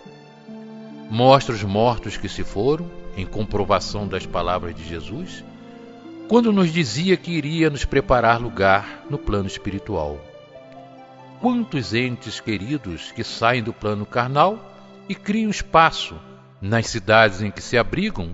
Mostra 1.10 1.52
os 1.52 1.64
mortos 1.64 2.16
que 2.16 2.28
se 2.28 2.44
foram, 2.44 2.88
em 3.16 3.26
comprovação 3.26 4.06
das 4.06 4.24
palavras 4.24 4.72
de 4.76 4.84
Jesus, 4.84 5.44
quando 6.28 6.52
nos 6.52 6.72
dizia 6.72 7.16
que 7.16 7.32
iria 7.32 7.68
nos 7.68 7.84
preparar 7.84 8.40
lugar 8.40 9.04
no 9.10 9.18
plano 9.18 9.48
espiritual. 9.48 10.20
Quantos 11.40 11.92
entes 11.92 12.38
queridos 12.38 13.10
que 13.10 13.24
saem 13.24 13.60
do 13.60 13.72
plano 13.72 14.06
carnal 14.06 14.56
e 15.08 15.14
criam 15.16 15.50
espaço 15.50 16.14
nas 16.60 16.86
cidades 16.86 17.42
em 17.42 17.50
que 17.50 17.60
se 17.60 17.76
abrigam 17.76 18.30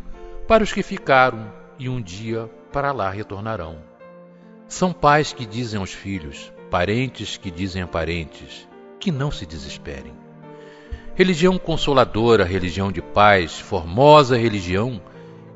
para 0.46 0.62
os 0.62 0.70
que 0.70 0.82
ficaram 0.82 1.50
e 1.78 1.88
um 1.88 2.02
dia 2.02 2.50
para 2.70 2.92
lá 2.92 3.08
retornarão. 3.08 3.78
São 4.68 4.92
pais 4.92 5.32
que 5.32 5.46
dizem 5.46 5.80
aos 5.80 5.92
filhos, 5.92 6.52
parentes 6.70 7.38
que 7.38 7.50
dizem 7.50 7.80
a 7.80 7.86
parentes, 7.86 8.68
que 9.00 9.10
não 9.10 9.30
se 9.30 9.46
desesperem. 9.46 10.25
Religião 11.16 11.56
consoladora, 11.56 12.44
religião 12.44 12.92
de 12.92 13.00
paz, 13.00 13.58
formosa 13.58 14.36
religião 14.36 15.00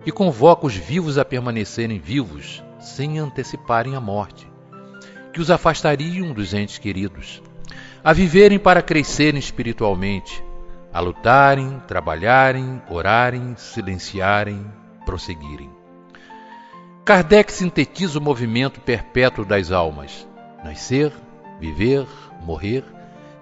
que 0.03 0.11
convoca 0.11 0.67
os 0.67 0.75
vivos 0.75 1.19
a 1.19 1.25
permanecerem 1.25 1.99
vivos 1.99 2.65
sem 2.79 3.19
anteciparem 3.19 3.95
a 3.95 4.01
morte, 4.01 4.51
que 5.35 5.39
os 5.39 5.51
afastariam 5.51 6.33
dos 6.33 6.55
entes 6.55 6.79
queridos, 6.79 7.43
a 8.03 8.11
viverem 8.15 8.59
para 8.59 8.81
crescerem 8.81 9.39
espiritualmente, 9.39 10.43
a 10.91 10.99
lutarem, 10.99 11.79
trabalharem, 11.87 12.81
orarem, 12.89 13.55
silenciarem, 13.55 14.65
prosseguirem. 15.05 15.69
Kardec 17.05 17.53
sintetiza 17.53 18.19
o 18.19 18.23
movimento 18.23 18.81
perpétuo 18.81 19.45
das 19.45 19.71
almas: 19.71 20.27
nascer, 20.65 21.13
viver, 21.61 22.07
morrer, 22.41 22.83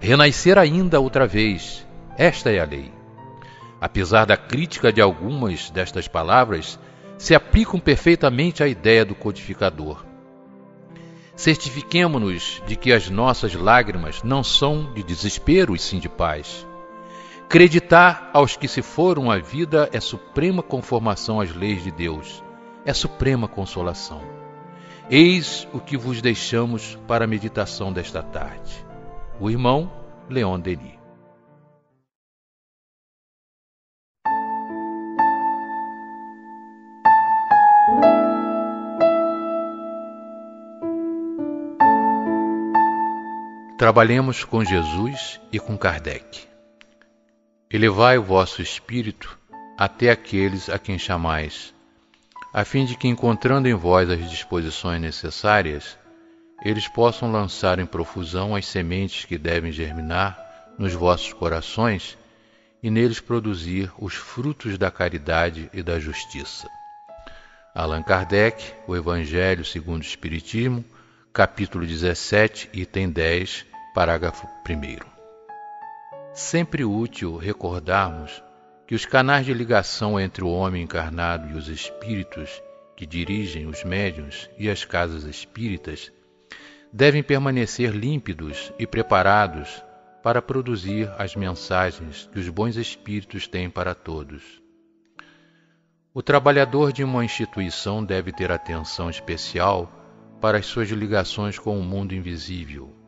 renascer 0.01 0.57
ainda 0.57 0.99
outra 0.99 1.25
vez. 1.25 1.87
Esta 2.19 2.51
é 2.51 2.59
a 2.59 2.65
lei. 2.65 2.91
Apesar 3.79 4.25
da 4.25 4.35
crítica 4.35 4.91
de 4.91 4.99
algumas 4.99 5.69
destas 5.69 6.05
palavras, 6.05 6.77
se 7.17 7.33
aplicam 7.33 7.79
perfeitamente 7.79 8.61
à 8.61 8.67
ideia 8.67 9.05
do 9.05 9.15
codificador. 9.15 10.03
Certifiquemo-nos 11.33 12.61
de 12.67 12.75
que 12.75 12.91
as 12.91 13.09
nossas 13.09 13.53
lágrimas 13.53 14.21
não 14.21 14.43
são 14.43 14.93
de 14.93 15.01
desespero 15.01 15.73
e 15.73 15.79
sim 15.79 15.97
de 15.97 16.09
paz. 16.09 16.67
Acreditar 17.45 18.29
aos 18.33 18.57
que 18.57 18.67
se 18.67 18.81
foram 18.81 19.31
à 19.31 19.37
vida 19.37 19.89
é 19.93 20.01
suprema 20.01 20.61
conformação 20.61 21.39
às 21.39 21.55
leis 21.55 21.81
de 21.85 21.89
Deus, 21.89 22.43
é 22.85 22.93
suprema 22.93 23.47
consolação. 23.47 24.21
Eis 25.09 25.65
o 25.71 25.79
que 25.79 25.95
vos 25.95 26.21
deixamos 26.21 26.99
para 27.07 27.23
a 27.23 27.27
meditação 27.27 27.93
desta 27.93 28.21
tarde. 28.21 28.85
O 29.39 29.49
irmão 29.49 29.89
Leon 30.29 30.59
Denis. 30.59 30.98
Trabalhemos 43.79 44.43
com 44.43 44.61
Jesus 44.61 45.39
e 45.53 45.57
com 45.57 45.77
Kardec. 45.77 46.45
Elevai 47.71 48.17
o 48.17 48.23
vosso 48.23 48.61
espírito 48.61 49.39
até 49.77 50.11
aqueles 50.11 50.67
a 50.67 50.77
quem 50.77 50.99
chamais, 50.99 51.73
a 52.53 52.65
fim 52.65 52.83
de 52.83 52.97
que, 52.97 53.07
encontrando 53.07 53.69
em 53.69 53.73
vós 53.73 54.09
as 54.09 54.29
disposições 54.29 54.99
necessárias, 54.99 55.97
eles 56.61 56.89
possam 56.89 57.31
lançar 57.31 57.79
em 57.79 57.85
profusão 57.85 58.53
as 58.53 58.65
sementes 58.65 59.23
que 59.23 59.37
devem 59.37 59.71
germinar 59.71 60.37
nos 60.77 60.93
vossos 60.93 61.31
corações 61.31 62.17
e 62.83 62.89
neles 62.91 63.21
produzir 63.21 63.89
os 63.97 64.13
frutos 64.13 64.77
da 64.77 64.91
caridade 64.91 65.69
e 65.71 65.81
da 65.81 65.97
justiça. 65.97 66.67
Allan 67.73 68.03
Kardec, 68.03 68.73
O 68.85 68.93
Evangelho 68.93 69.63
segundo 69.63 70.01
o 70.01 70.05
Espiritismo, 70.05 70.83
capítulo 71.31 71.85
17, 71.85 72.71
item 72.73 73.09
10, 73.09 73.68
parágrafo 73.93 74.47
1 74.69 74.99
sempre 76.31 76.85
útil 76.85 77.37
recordarmos 77.37 78.43
que 78.85 78.93
os 78.93 79.03
canais 79.03 79.47
de 79.47 79.53
ligação 79.53 80.19
entre 80.19 80.43
o 80.43 80.49
homem 80.49 80.83
encarnado 80.83 81.49
e 81.49 81.57
os 81.57 81.67
espíritos 81.67 82.61
que 82.95 83.05
dirigem 83.05 83.65
os 83.65 83.83
médiuns 83.83 84.47
e 84.59 84.69
as 84.69 84.85
casas 84.85 85.23
espíritas 85.23 86.11
devem 86.93 87.23
permanecer 87.23 87.91
límpidos 87.91 88.71
e 88.77 88.85
preparados 88.85 89.83
para 90.21 90.41
produzir 90.41 91.11
as 91.17 91.35
mensagens 91.35 92.29
que 92.31 92.39
os 92.39 92.47
bons 92.47 92.75
espíritos 92.75 93.47
têm 93.47 93.71
para 93.71 93.95
todos. 93.95 94.61
O 96.13 96.21
trabalhador 96.21 96.93
de 96.93 97.03
uma 97.03 97.25
instituição 97.25 98.03
deve 98.05 98.31
ter 98.31 98.51
atenção 98.51 99.09
especial 99.09 99.91
para 100.39 100.59
as 100.59 100.67
suas 100.67 100.89
ligações 100.89 101.57
com 101.57 101.79
o 101.79 101.83
mundo 101.83 102.13
invisível 102.13 102.98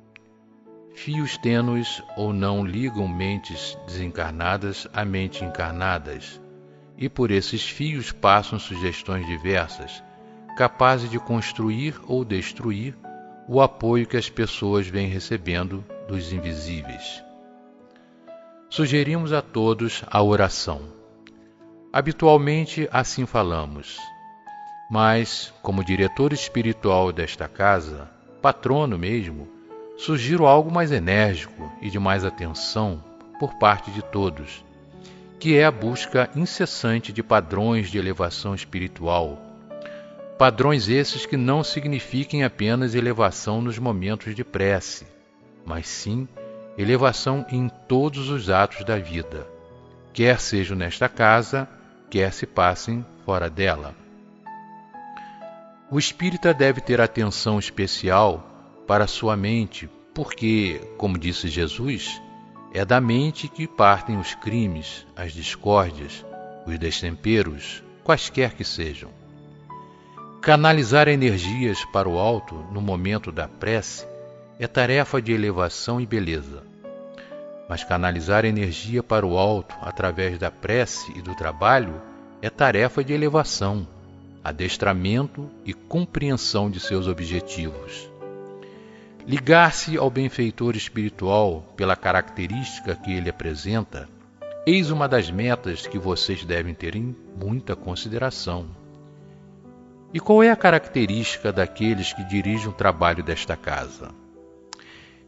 Fios 0.93 1.37
tênues 1.37 2.03
ou 2.15 2.33
não 2.33 2.65
ligam 2.65 3.07
mentes 3.07 3.77
desencarnadas 3.87 4.87
a 4.93 5.03
mentes 5.05 5.41
encarnadas, 5.41 6.39
e 6.97 7.09
por 7.09 7.31
esses 7.31 7.67
fios 7.67 8.11
passam 8.11 8.59
sugestões 8.59 9.25
diversas, 9.25 10.03
capazes 10.55 11.09
de 11.09 11.17
construir 11.17 11.99
ou 12.07 12.23
destruir 12.23 12.95
o 13.47 13.61
apoio 13.61 14.05
que 14.05 14.17
as 14.17 14.29
pessoas 14.29 14.87
vêm 14.87 15.07
recebendo 15.07 15.83
dos 16.07 16.31
invisíveis. 16.31 17.23
Sugerimos 18.69 19.33
a 19.33 19.41
todos 19.41 20.03
a 20.09 20.21
oração. 20.21 20.81
Habitualmente 21.91 22.87
assim 22.91 23.25
falamos, 23.25 23.97
mas, 24.89 25.53
como 25.61 25.83
diretor 25.83 26.31
espiritual 26.31 27.11
desta 27.11 27.47
casa, 27.47 28.09
patrono 28.41 28.97
mesmo, 28.97 29.60
sugiro 30.01 30.47
algo 30.47 30.71
mais 30.71 30.91
enérgico 30.91 31.71
e 31.79 31.87
de 31.87 31.99
mais 31.99 32.25
atenção 32.25 33.03
por 33.39 33.53
parte 33.59 33.91
de 33.91 34.01
todos, 34.01 34.65
que 35.39 35.55
é 35.55 35.63
a 35.63 35.69
busca 35.69 36.27
incessante 36.35 37.13
de 37.13 37.21
padrões 37.21 37.91
de 37.91 37.99
elevação 37.99 38.55
espiritual. 38.55 39.39
Padrões 40.39 40.89
esses 40.89 41.27
que 41.27 41.37
não 41.37 41.63
signifiquem 41.63 42.43
apenas 42.43 42.95
elevação 42.95 43.61
nos 43.61 43.77
momentos 43.77 44.33
de 44.33 44.43
prece, 44.43 45.05
mas 45.63 45.87
sim 45.87 46.27
elevação 46.79 47.45
em 47.51 47.69
todos 47.87 48.27
os 48.29 48.49
atos 48.49 48.83
da 48.83 48.97
vida, 48.97 49.47
quer 50.11 50.39
sejam 50.39 50.75
nesta 50.75 51.07
casa, 51.07 51.69
quer 52.09 52.33
se 52.33 52.47
passem 52.47 53.05
fora 53.23 53.51
dela. 53.51 53.93
O 55.91 55.99
espírita 55.99 56.55
deve 56.55 56.81
ter 56.81 56.99
atenção 56.99 57.59
especial 57.59 58.47
para 58.91 59.07
sua 59.07 59.37
mente, 59.37 59.89
porque, 60.13 60.81
como 60.97 61.17
disse 61.17 61.47
Jesus, 61.47 62.21
é 62.73 62.83
da 62.83 62.99
mente 62.99 63.47
que 63.47 63.65
partem 63.65 64.19
os 64.19 64.35
crimes, 64.35 65.07
as 65.15 65.31
discórdias, 65.31 66.25
os 66.67 66.77
destemperos, 66.77 67.81
quaisquer 68.03 68.53
que 68.53 68.65
sejam. 68.65 69.09
Canalizar 70.41 71.07
energias 71.07 71.85
para 71.85 72.09
o 72.09 72.19
alto 72.19 72.53
no 72.73 72.81
momento 72.81 73.31
da 73.31 73.47
prece 73.47 74.05
é 74.59 74.67
tarefa 74.67 75.21
de 75.21 75.31
elevação 75.31 76.01
e 76.01 76.05
beleza. 76.05 76.61
Mas 77.69 77.85
canalizar 77.85 78.43
energia 78.43 79.01
para 79.01 79.25
o 79.25 79.37
alto 79.37 79.73
através 79.79 80.37
da 80.37 80.51
prece 80.51 81.13
e 81.15 81.21
do 81.21 81.33
trabalho 81.33 82.01
é 82.41 82.49
tarefa 82.49 83.01
de 83.01 83.13
elevação, 83.13 83.87
adestramento 84.43 85.49
e 85.63 85.73
compreensão 85.73 86.69
de 86.69 86.81
seus 86.81 87.07
objetivos. 87.07 88.10
Ligar-se 89.27 89.97
ao 89.97 90.09
benfeitor 90.09 90.75
espiritual 90.75 91.61
pela 91.75 91.95
característica 91.95 92.95
que 92.95 93.13
ele 93.13 93.29
apresenta, 93.29 94.09
eis 94.65 94.89
uma 94.89 95.07
das 95.07 95.29
metas 95.29 95.85
que 95.85 95.99
vocês 95.99 96.43
devem 96.43 96.73
ter 96.73 96.95
em 96.95 97.15
muita 97.37 97.75
consideração. 97.75 98.67
E 100.13 100.19
qual 100.19 100.43
é 100.43 100.49
a 100.49 100.55
característica 100.55 101.53
daqueles 101.53 102.13
que 102.13 102.23
dirigem 102.23 102.67
o 102.67 102.73
trabalho 102.73 103.23
desta 103.23 103.55
casa? 103.55 104.09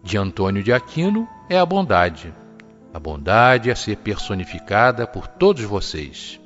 De 0.02 0.18
Antônio 0.18 0.64
de 0.64 0.74
Aquino 0.74 1.28
é 1.48 1.58
a 1.58 1.66
bondade. 1.66 2.34
A 2.94 3.00
bondade 3.00 3.72
a 3.72 3.76
ser 3.76 3.98
personificada 3.98 5.08
por 5.08 5.28
todos 5.28 5.64
vocês. 5.64 6.40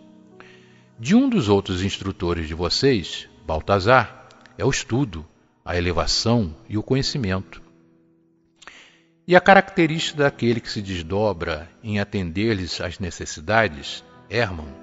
De 1.00 1.16
um 1.16 1.30
dos 1.30 1.50
outros 1.50 1.82
instrutores 1.82 2.48
de 2.48 2.54
vocês, 2.54 3.28
Baltazar, 3.46 4.28
é 4.58 4.66
o 4.66 4.70
estudo, 4.70 5.26
a 5.68 5.76
elevação 5.78 6.56
e 6.70 6.78
o 6.78 6.82
conhecimento. 6.82 7.62
E 9.28 9.36
a 9.36 9.42
característica 9.42 10.24
daquele 10.24 10.62
que 10.62 10.72
se 10.72 10.82
desdobra 10.82 11.70
em 11.84 12.00
atender-lhes 12.00 12.80
às 12.80 13.00
necessidades, 13.00 14.02
Hermann, 14.30 14.74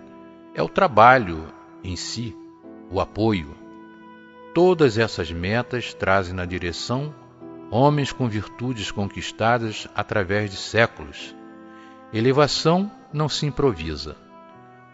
é 0.54 0.62
o 0.62 0.68
trabalho 0.68 1.50
em 1.82 1.96
si, 1.96 2.36
o 2.90 3.00
apoio. 3.00 3.56
Todas 4.52 4.98
essas 4.98 5.32
metas 5.32 5.94
trazem 5.94 6.34
na 6.34 6.44
direção 6.44 7.14
homens 7.70 8.12
com 8.12 8.28
virtudes 8.28 8.90
conquistadas 8.90 9.88
através 9.94 10.50
de 10.50 10.58
séculos. 10.58 11.34
Elevação 12.12 12.92
não 13.10 13.26
se 13.26 13.46
improvisa. 13.46 14.16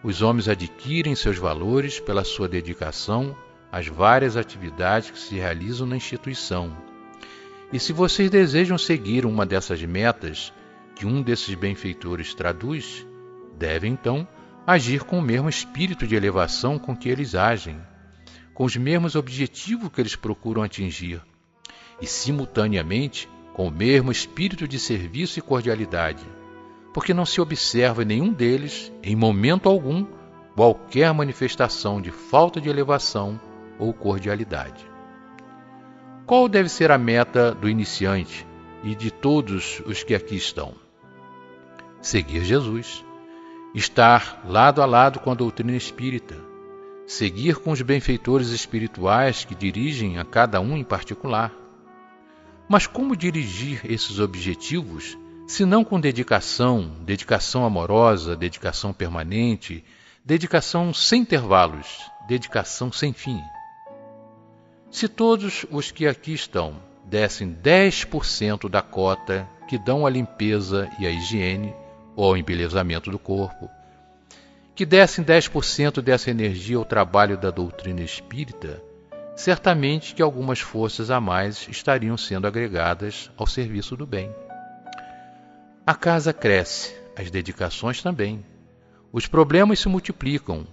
Os 0.01 0.21
homens 0.21 0.47
adquirem 0.47 1.15
seus 1.15 1.37
valores 1.37 1.99
pela 1.99 2.23
sua 2.23 2.47
dedicação 2.47 3.35
às 3.71 3.87
várias 3.87 4.35
atividades 4.35 5.11
que 5.11 5.19
se 5.19 5.35
realizam 5.35 5.87
na 5.87 5.95
instituição. 5.95 6.75
E 7.71 7.79
se 7.79 7.93
vocês 7.93 8.29
desejam 8.29 8.77
seguir 8.77 9.25
uma 9.25 9.45
dessas 9.45 9.81
metas 9.83 10.51
que 10.95 11.05
um 11.05 11.21
desses 11.21 11.55
benfeitores 11.55 12.33
traduz, 12.33 13.07
devem 13.57 13.93
então 13.93 14.27
agir 14.67 15.03
com 15.03 15.19
o 15.19 15.21
mesmo 15.21 15.47
espírito 15.47 16.05
de 16.05 16.15
elevação 16.15 16.77
com 16.77 16.95
que 16.95 17.07
eles 17.07 17.33
agem, 17.33 17.79
com 18.53 18.65
os 18.65 18.75
mesmos 18.75 19.15
objetivos 19.15 19.89
que 19.89 20.01
eles 20.01 20.15
procuram 20.15 20.61
atingir, 20.61 21.21
e 22.01 22.05
simultaneamente 22.05 23.29
com 23.53 23.67
o 23.67 23.71
mesmo 23.71 24.11
espírito 24.11 24.67
de 24.67 24.77
serviço 24.77 25.39
e 25.39 25.41
cordialidade, 25.41 26.25
porque 26.93 27.13
não 27.13 27.25
se 27.25 27.39
observa 27.39 28.03
em 28.03 28.07
nenhum 28.07 28.33
deles, 28.33 28.91
em 29.01 29.15
momento 29.15 29.69
algum, 29.69 30.05
qualquer 30.55 31.13
manifestação 31.13 32.01
de 32.01 32.11
falta 32.11 32.59
de 32.59 32.69
elevação 32.69 33.39
ou 33.81 33.91
cordialidade. 33.91 34.85
Qual 36.27 36.47
deve 36.47 36.69
ser 36.69 36.91
a 36.91 36.99
meta 36.99 37.51
do 37.51 37.67
iniciante 37.67 38.45
e 38.83 38.93
de 38.93 39.09
todos 39.09 39.81
os 39.87 40.03
que 40.03 40.13
aqui 40.13 40.35
estão? 40.35 40.75
Seguir 41.99 42.45
Jesus, 42.45 43.03
estar 43.73 44.43
lado 44.47 44.83
a 44.83 44.85
lado 44.85 45.19
com 45.19 45.31
a 45.31 45.35
doutrina 45.35 45.75
espírita, 45.75 46.35
seguir 47.07 47.55
com 47.55 47.71
os 47.71 47.81
benfeitores 47.81 48.49
espirituais 48.49 49.43
que 49.43 49.55
dirigem 49.55 50.19
a 50.19 50.23
cada 50.23 50.61
um 50.61 50.77
em 50.77 50.83
particular. 50.83 51.51
Mas 52.69 52.85
como 52.85 53.17
dirigir 53.17 53.81
esses 53.83 54.19
objetivos 54.19 55.17
se 55.47 55.65
não 55.65 55.83
com 55.83 55.99
dedicação, 55.99 56.95
dedicação 57.01 57.65
amorosa, 57.65 58.37
dedicação 58.37 58.93
permanente, 58.93 59.83
dedicação 60.23 60.93
sem 60.93 61.23
intervalos, 61.23 61.99
dedicação 62.27 62.91
sem 62.91 63.11
fim? 63.11 63.41
Se 64.91 65.07
todos 65.07 65.65
os 65.71 65.89
que 65.89 66.05
aqui 66.05 66.33
estão 66.33 66.75
dessem 67.05 67.55
10% 67.55 68.69
da 68.69 68.81
cota 68.81 69.47
que 69.65 69.77
dão 69.77 70.05
à 70.05 70.09
limpeza 70.09 70.89
e 70.99 71.07
à 71.07 71.09
higiene, 71.09 71.73
ou 72.13 72.25
ao 72.25 72.37
embelezamento 72.37 73.09
do 73.09 73.17
corpo, 73.17 73.69
que 74.75 74.85
dessem 74.85 75.23
10% 75.23 76.01
dessa 76.01 76.29
energia 76.29 76.75
ao 76.75 76.83
trabalho 76.83 77.37
da 77.37 77.49
doutrina 77.49 78.01
espírita, 78.01 78.83
certamente 79.33 80.13
que 80.13 80.21
algumas 80.21 80.59
forças 80.59 81.09
a 81.09 81.21
mais 81.21 81.69
estariam 81.69 82.17
sendo 82.17 82.45
agregadas 82.45 83.31
ao 83.37 83.47
serviço 83.47 83.95
do 83.95 84.05
bem. 84.05 84.29
A 85.87 85.95
casa 85.95 86.33
cresce, 86.33 86.93
as 87.17 87.31
dedicações 87.31 88.01
também. 88.01 88.43
Os 89.11 89.25
problemas 89.25 89.79
se 89.79 89.87
multiplicam 89.87 90.67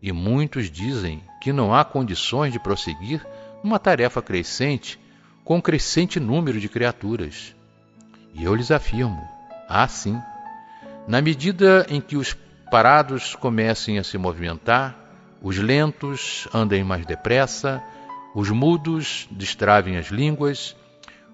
e 0.00 0.12
muitos 0.12 0.70
dizem 0.70 1.24
que 1.40 1.52
não 1.52 1.74
há 1.74 1.84
condições 1.84 2.52
de 2.52 2.60
prosseguir 2.60 3.26
numa 3.64 3.78
tarefa 3.78 4.20
crescente 4.20 5.00
com 5.42 5.60
crescente 5.60 6.20
número 6.20 6.60
de 6.60 6.68
criaturas. 6.68 7.56
E 8.34 8.44
eu 8.44 8.54
lhes 8.54 8.70
afirmo: 8.70 9.26
há 9.66 9.88
sim. 9.88 10.20
Na 11.08 11.22
medida 11.22 11.86
em 11.88 12.00
que 12.00 12.16
os 12.16 12.36
parados 12.70 13.34
comecem 13.34 13.98
a 13.98 14.04
se 14.04 14.18
movimentar, 14.18 14.94
os 15.40 15.56
lentos 15.58 16.46
andem 16.52 16.84
mais 16.84 17.06
depressa, 17.06 17.82
os 18.34 18.50
mudos 18.50 19.26
destravem 19.30 19.96
as 19.96 20.08
línguas, 20.08 20.76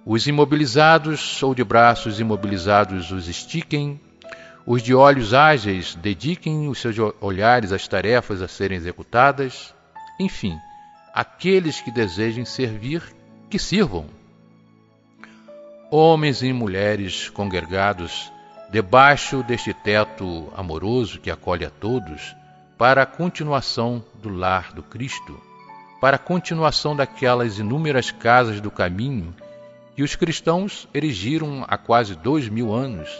os 0.06 0.26
imobilizados 0.26 1.42
ou 1.42 1.54
de 1.54 1.64
braços 1.64 2.20
imobilizados 2.20 3.10
os 3.10 3.28
estiquem, 3.28 4.00
os 4.66 4.82
de 4.82 4.94
olhos 4.94 5.34
ágeis 5.34 5.94
dediquem 5.96 6.68
os 6.68 6.78
seus 6.80 6.96
olhares 7.20 7.72
às 7.72 7.88
tarefas 7.88 8.42
a 8.42 8.48
serem 8.48 8.76
executadas, 8.76 9.74
enfim, 10.18 10.58
aqueles 11.14 11.80
que 11.80 11.90
desejem 11.90 12.44
servir, 12.44 13.02
que 13.48 13.58
sirvam. 13.58 14.06
Homens 15.90 16.42
e 16.42 16.52
mulheres 16.52 17.28
congregados 17.28 18.32
debaixo 18.70 19.42
deste 19.42 19.74
teto 19.74 20.52
amoroso 20.56 21.18
que 21.18 21.30
acolhe 21.30 21.64
a 21.64 21.70
todos, 21.70 22.36
para 22.78 23.02
a 23.02 23.06
continuação 23.06 24.02
do 24.22 24.28
lar 24.28 24.72
do 24.72 24.82
Cristo, 24.82 25.38
para 26.00 26.16
a 26.16 26.18
continuação 26.18 26.94
daquelas 26.96 27.58
inúmeras 27.58 28.10
casas 28.10 28.60
do 28.60 28.70
caminho 28.70 29.34
que 29.94 30.02
os 30.02 30.16
cristãos 30.16 30.88
erigiram 30.94 31.64
há 31.68 31.76
quase 31.76 32.14
dois 32.14 32.48
mil 32.48 32.72
anos, 32.72 33.10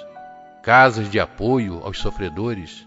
casas 0.63 1.11
de 1.11 1.21
apoio 1.21 1.81
aos 1.85 1.99
sofredores. 1.99 2.87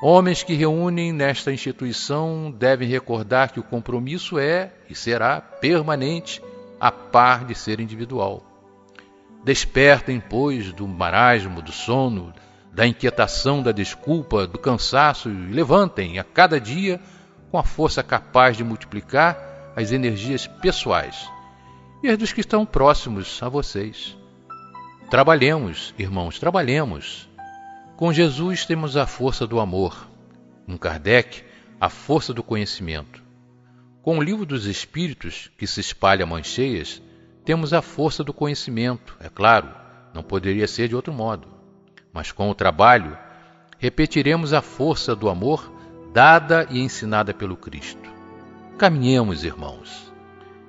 Homens 0.00 0.42
que 0.42 0.52
reúnem 0.52 1.10
nesta 1.10 1.50
instituição 1.50 2.50
devem 2.50 2.86
recordar 2.86 3.50
que 3.50 3.60
o 3.60 3.62
compromisso 3.62 4.38
é 4.38 4.70
e 4.90 4.94
será 4.94 5.40
permanente, 5.40 6.42
a 6.78 6.92
par 6.92 7.46
de 7.46 7.54
ser 7.54 7.80
individual. 7.80 8.42
Despertem, 9.42 10.20
pois, 10.20 10.70
do 10.72 10.86
marasmo, 10.86 11.62
do 11.62 11.72
sono, 11.72 12.34
da 12.70 12.86
inquietação, 12.86 13.62
da 13.62 13.72
desculpa, 13.72 14.46
do 14.46 14.58
cansaço 14.58 15.30
e 15.30 15.32
levantem 15.32 16.18
a 16.18 16.24
cada 16.24 16.60
dia 16.60 17.00
com 17.50 17.56
a 17.56 17.62
força 17.62 18.02
capaz 18.02 18.54
de 18.54 18.62
multiplicar 18.62 19.72
as 19.74 19.92
energias 19.92 20.46
pessoais 20.46 21.26
e 22.02 22.10
as 22.10 22.18
dos 22.18 22.34
que 22.34 22.40
estão 22.40 22.66
próximos 22.66 23.42
a 23.42 23.48
vocês. 23.48 24.14
Trabalhemos, 25.08 25.94
irmãos, 25.98 26.38
trabalhemos. 26.38 27.26
Com 27.96 28.12
Jesus 28.12 28.66
temos 28.66 28.94
a 28.94 29.06
força 29.06 29.46
do 29.46 29.58
amor, 29.58 30.06
com 30.66 30.76
Kardec, 30.76 31.42
a 31.80 31.88
força 31.88 32.34
do 32.34 32.42
conhecimento. 32.42 33.22
Com 34.02 34.18
o 34.18 34.22
livro 34.22 34.44
dos 34.44 34.66
Espíritos, 34.66 35.50
que 35.56 35.66
se 35.66 35.80
espalha 35.80 36.24
a 36.24 36.26
temos 37.42 37.72
a 37.72 37.80
força 37.80 38.22
do 38.22 38.34
conhecimento, 38.34 39.16
é 39.18 39.30
claro, 39.30 39.70
não 40.12 40.22
poderia 40.22 40.68
ser 40.68 40.88
de 40.88 40.94
outro 40.94 41.10
modo. 41.10 41.48
Mas 42.12 42.30
com 42.30 42.50
o 42.50 42.54
trabalho, 42.54 43.16
repetiremos 43.78 44.52
a 44.52 44.60
força 44.60 45.16
do 45.16 45.30
amor 45.30 45.72
dada 46.12 46.66
e 46.68 46.80
ensinada 46.80 47.32
pelo 47.32 47.56
Cristo. 47.56 48.10
Caminhemos, 48.76 49.42
irmãos. 49.42 50.12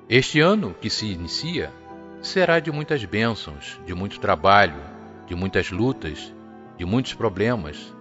Este 0.07 0.39
ano 0.39 0.73
que 0.79 0.89
se 0.89 1.07
inicia 1.07 1.73
será 2.21 2.61
de 2.61 2.71
muitas 2.71 3.03
bênçãos, 3.03 3.77
de 3.85 3.93
muito 3.93 4.17
trabalho, 4.17 4.81
de 5.27 5.35
muitas 5.35 5.71
lutas, 5.71 6.33
de 6.77 6.85
muitos 6.85 7.13
problemas, 7.13 7.93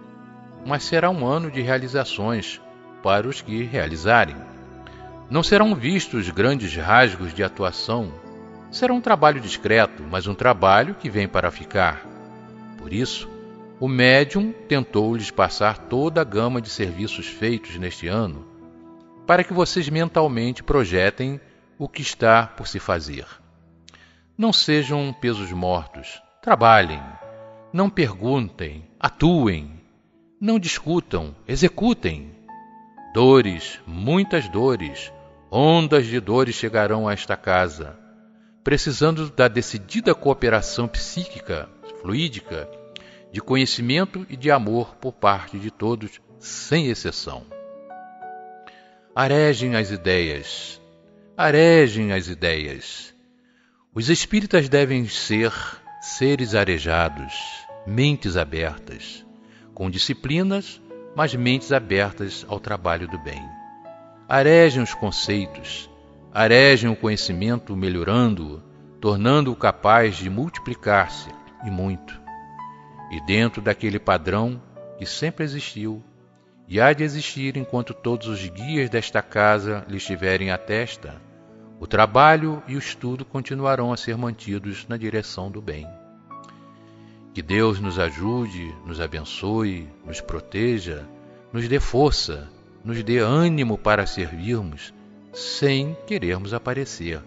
mas 0.65 0.83
será 0.83 1.09
um 1.09 1.25
ano 1.25 1.49
de 1.49 1.61
realizações 1.61 2.61
para 3.01 3.27
os 3.27 3.41
que 3.41 3.63
realizarem. 3.63 4.35
Não 5.29 5.43
serão 5.43 5.75
vistos 5.75 6.29
grandes 6.29 6.75
rasgos 6.75 7.33
de 7.33 7.43
atuação 7.43 8.11
Será 8.69 8.93
um 8.93 8.99
trabalho 8.99 9.39
discreto, 9.39 10.03
mas 10.03 10.27
um 10.27 10.35
trabalho 10.35 10.93
que 10.95 11.09
vem 11.09 11.27
para 11.27 11.49
ficar. 11.49 12.05
Por 12.77 12.91
isso, 12.91 13.29
o 13.79 13.87
médium 13.87 14.51
tentou-lhes 14.51 15.31
passar 15.31 15.77
toda 15.77 16.19
a 16.19 16.23
gama 16.23 16.61
de 16.61 16.69
serviços 16.69 17.27
feitos 17.27 17.77
neste 17.77 18.07
ano, 18.07 18.45
para 19.25 19.43
que 19.43 19.53
vocês 19.53 19.87
mentalmente 19.87 20.63
projetem 20.63 21.39
o 21.77 21.87
que 21.87 22.01
está 22.01 22.45
por 22.45 22.67
se 22.67 22.77
fazer. 22.77 23.25
Não 24.37 24.51
sejam 24.51 25.13
pesos 25.13 25.51
mortos, 25.51 26.21
trabalhem, 26.41 27.01
não 27.71 27.89
perguntem, 27.89 28.85
atuem, 28.99 29.81
não 30.39 30.59
discutam, 30.59 31.35
executem. 31.47 32.35
Dores, 33.13 33.79
muitas 33.85 34.47
dores, 34.49 35.11
ondas 35.51 36.05
de 36.05 36.19
dores 36.19 36.55
chegarão 36.55 37.07
a 37.07 37.13
esta 37.13 37.35
casa 37.35 38.07
precisando 38.67 39.29
da 39.29 39.47
decidida 39.47 40.13
cooperação 40.13 40.89
psíquica, 40.89 41.69
fluídica, 42.01 42.69
de 43.31 43.39
conhecimento 43.39 44.25
e 44.29 44.35
de 44.35 44.51
amor 44.51 44.97
por 44.97 45.13
parte 45.13 45.57
de 45.57 45.71
todos, 45.71 46.19
sem 46.37 46.89
exceção. 46.89 47.45
Arejem 49.15 49.77
as 49.77 49.89
ideias, 49.89 50.81
arejem 51.37 52.11
as 52.11 52.27
ideias. 52.27 53.15
Os 53.95 54.09
espíritas 54.09 54.67
devem 54.67 55.07
ser 55.07 55.53
seres 56.07 56.55
arejados, 56.55 57.67
mentes 57.85 58.37
abertas, 58.37 59.25
com 59.73 59.89
disciplinas, 59.89 60.81
mas 61.13 61.35
mentes 61.35 61.73
abertas 61.73 62.45
ao 62.47 62.61
trabalho 62.61 63.09
do 63.09 63.19
bem. 63.19 63.43
Arejem 64.27 64.81
os 64.81 64.93
conceitos, 64.93 65.89
arejem 66.33 66.89
o 66.89 66.95
conhecimento, 66.95 67.75
melhorando-o, 67.75 68.63
tornando-o 69.01 69.55
capaz 69.55 70.15
de 70.15 70.29
multiplicar-se 70.29 71.29
e 71.65 71.69
muito. 71.69 72.19
E 73.11 73.19
dentro 73.25 73.61
daquele 73.61 73.99
padrão 73.99 74.61
que 74.97 75.05
sempre 75.05 75.43
existiu 75.43 76.01
e 76.69 76.79
há 76.79 76.93
de 76.93 77.03
existir 77.03 77.57
enquanto 77.57 77.93
todos 77.93 78.27
os 78.27 78.47
guias 78.47 78.89
desta 78.89 79.21
casa 79.21 79.85
lhe 79.89 79.97
estiverem 79.97 80.51
à 80.51 80.57
testa, 80.57 81.21
O 81.79 81.85
trabalho 81.85 82.63
e 82.67 82.75
o 82.75 82.79
estudo 82.79 83.23
continuarão 83.23 83.93
a 83.93 83.97
ser 83.97 84.17
mantidos 84.17 84.87
na 84.87 84.97
direção 84.97 85.51
do 85.51 85.61
bem. 85.61 85.87
Que 87.37 87.43
Deus 87.43 87.79
nos 87.79 87.99
ajude, 87.99 88.73
nos 88.83 88.99
abençoe, 88.99 89.87
nos 90.03 90.19
proteja, 90.19 91.07
nos 91.53 91.67
dê 91.67 91.79
força, 91.79 92.49
nos 92.83 93.03
dê 93.03 93.19
ânimo 93.19 93.77
para 93.77 94.07
servirmos 94.07 94.91
sem 95.31 95.95
querermos 96.07 96.51
aparecer, 96.51 97.21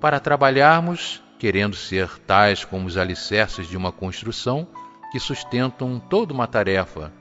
para 0.00 0.20
trabalharmos 0.20 1.20
querendo 1.36 1.74
ser 1.74 2.16
tais 2.20 2.64
como 2.64 2.86
os 2.86 2.96
alicerces 2.96 3.66
de 3.66 3.76
uma 3.76 3.90
construção 3.90 4.68
que 5.10 5.18
sustentam 5.18 5.98
toda 5.98 6.32
uma 6.32 6.46
tarefa, 6.46 7.12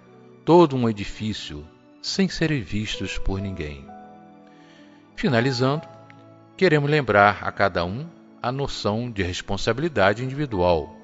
todo 0.46 0.76
um 0.76 0.88
edifício, 0.88 1.66
sem 2.00 2.30
serem 2.30 2.62
vistos 2.62 3.18
por 3.18 3.42
ninguém. 3.42 3.88
Finalizando, 5.16 5.88
queremos 6.56 6.92
lembrar 6.92 7.40
a 7.42 7.52
cada 7.52 7.84
um 7.84 8.06
a 8.40 8.52
noção 8.52 9.10
de 9.10 9.24
responsabilidade 9.24 10.24
individual. 10.24 11.02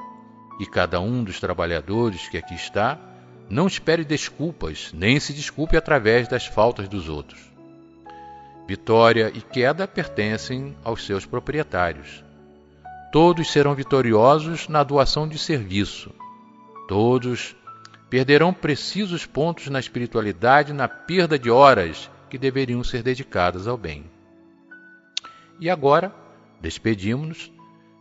E 0.60 0.66
cada 0.66 1.00
um 1.00 1.24
dos 1.24 1.40
trabalhadores 1.40 2.28
que 2.28 2.38
aqui 2.38 2.54
está 2.54 3.00
não 3.50 3.66
espere 3.66 4.04
desculpas, 4.04 4.92
nem 4.94 5.20
se 5.20 5.34
desculpe 5.34 5.76
através 5.76 6.28
das 6.28 6.46
faltas 6.46 6.88
dos 6.88 7.10
outros. 7.10 7.40
Vitória 8.68 9.32
e 9.34 9.42
queda 9.42 9.88
pertencem 9.88 10.78
aos 10.84 11.04
seus 11.04 11.26
proprietários. 11.26 12.24
Todos 13.12 13.52
serão 13.52 13.74
vitoriosos 13.74 14.68
na 14.68 14.84
doação 14.84 15.28
de 15.28 15.40
serviço. 15.40 16.12
Todos 16.88 17.56
perderão 18.10 18.54
precisos 18.54 19.26
pontos 19.26 19.68
na 19.68 19.80
espiritualidade 19.80 20.74
na 20.74 20.88
perda 20.88 21.40
de 21.40 21.50
horas 21.50 22.12
que 22.30 22.38
deveriam 22.38 22.84
ser 22.84 23.02
dedicadas 23.02 23.68
ao 23.68 23.78
bem. 23.78 24.06
E 25.60 25.70
agora, 25.70 26.14
despedimos-nos, 26.62 27.52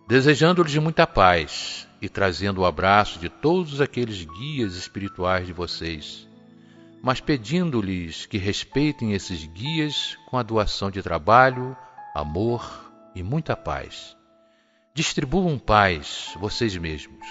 desejando-lhes 0.06 0.76
muita 0.76 1.06
paz 1.06 1.87
e 2.00 2.08
trazendo 2.08 2.60
o 2.60 2.66
abraço 2.66 3.18
de 3.18 3.28
todos 3.28 3.80
aqueles 3.80 4.24
guias 4.24 4.74
espirituais 4.74 5.46
de 5.46 5.52
vocês, 5.52 6.28
mas 7.02 7.20
pedindo-lhes 7.20 8.26
que 8.26 8.38
respeitem 8.38 9.12
esses 9.12 9.44
guias 9.46 10.16
com 10.26 10.36
a 10.36 10.42
doação 10.42 10.90
de 10.90 11.02
trabalho, 11.02 11.76
amor 12.14 12.92
e 13.14 13.22
muita 13.22 13.56
paz. 13.56 14.16
Distribuam 14.94 15.58
paz 15.58 16.34
vocês 16.40 16.76
mesmos. 16.76 17.26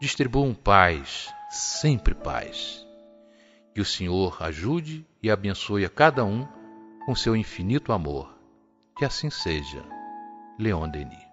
Distribuam 0.00 0.54
paz, 0.54 1.32
sempre 1.50 2.14
paz. 2.14 2.86
Que 3.74 3.80
o 3.80 3.84
Senhor 3.84 4.42
ajude 4.42 5.06
e 5.22 5.30
abençoe 5.30 5.84
a 5.84 5.90
cada 5.90 6.24
um 6.24 6.46
com 7.04 7.14
seu 7.14 7.36
infinito 7.36 7.92
amor 7.92 8.32
que 8.96 9.04
assim 9.04 9.30
seja. 9.30 9.84
Leon 10.58 10.88
Denis. 10.88 11.31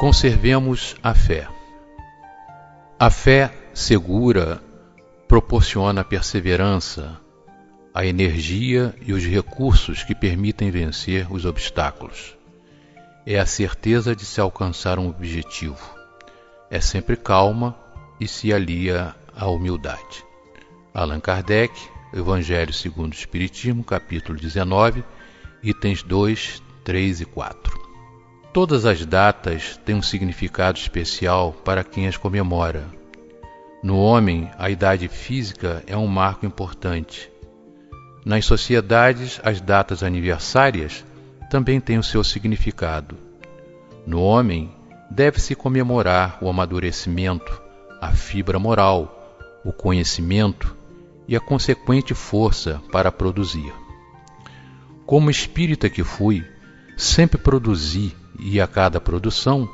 Conservemos 0.00 0.96
a 1.02 1.12
fé. 1.12 1.46
A 2.98 3.10
fé 3.10 3.52
segura 3.74 4.58
proporciona 5.28 6.02
perseverança, 6.02 7.20
a 7.92 8.06
energia 8.06 8.94
e 9.02 9.12
os 9.12 9.22
recursos 9.26 10.02
que 10.02 10.14
permitem 10.14 10.70
vencer 10.70 11.30
os 11.30 11.44
obstáculos. 11.44 12.34
É 13.26 13.38
a 13.38 13.44
certeza 13.44 14.16
de 14.16 14.24
se 14.24 14.40
alcançar 14.40 14.98
um 14.98 15.06
objetivo. 15.06 15.94
É 16.70 16.80
sempre 16.80 17.14
calma 17.14 17.76
e 18.18 18.26
se 18.26 18.54
alia 18.54 19.14
à 19.36 19.48
humildade. 19.48 20.24
Allan 20.94 21.20
Kardec, 21.20 21.78
Evangelho 22.14 22.72
segundo 22.72 23.12
o 23.12 23.16
Espiritismo, 23.16 23.84
capítulo 23.84 24.40
19, 24.40 25.04
itens 25.62 26.02
2, 26.02 26.62
3 26.84 27.20
e 27.20 27.24
4. 27.26 27.89
Todas 28.52 28.84
as 28.84 29.04
datas 29.06 29.78
têm 29.84 29.94
um 29.94 30.02
significado 30.02 30.78
especial 30.78 31.52
para 31.52 31.84
quem 31.84 32.06
as 32.06 32.16
comemora. 32.16 32.84
No 33.82 33.98
homem, 33.98 34.50
a 34.58 34.68
idade 34.68 35.08
física 35.08 35.82
é 35.86 35.96
um 35.96 36.06
marco 36.06 36.44
importante 36.44 37.30
nas 38.24 38.44
sociedades, 38.44 39.40
as 39.42 39.60
datas 39.60 40.02
aniversárias 40.02 41.04
também 41.50 41.80
têm 41.80 41.98
o 41.98 42.02
seu 42.02 42.22
significado. 42.22 43.16
No 44.06 44.20
homem, 44.20 44.70
deve-se 45.10 45.54
comemorar 45.54 46.38
o 46.42 46.48
amadurecimento, 46.48 47.60
a 48.00 48.12
fibra 48.12 48.58
moral, 48.58 49.38
o 49.64 49.72
conhecimento 49.72 50.76
e 51.26 51.34
a 51.34 51.40
consequente 51.40 52.12
força 52.12 52.82
para 52.92 53.10
produzir. 53.10 53.72
Como 55.06 55.30
espírita 55.30 55.88
que 55.88 56.04
fui, 56.04 56.44
sempre 56.96 57.38
produzi 57.38 58.14
e 58.42 58.60
a 58.60 58.66
cada 58.66 59.00
produção 59.00 59.68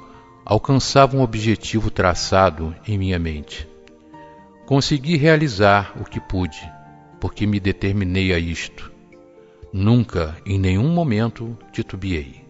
alcançava 0.45 1.17
um 1.17 1.23
objetivo 1.23 1.91
traçado 1.91 2.75
em 2.87 2.97
minha 2.97 3.19
mente. 3.19 3.69
Consegui 4.65 5.17
realizar 5.17 5.93
o 6.01 6.05
que 6.05 6.21
pude 6.21 6.61
porque 7.21 7.47
me 7.47 7.59
determinei 7.59 8.33
a 8.33 8.39
isto. 8.39 8.93
Nunca, 9.73 10.37
em 10.45 10.59
nenhum 10.59 10.89
momento, 10.89 11.57
titubeei. 11.73 12.45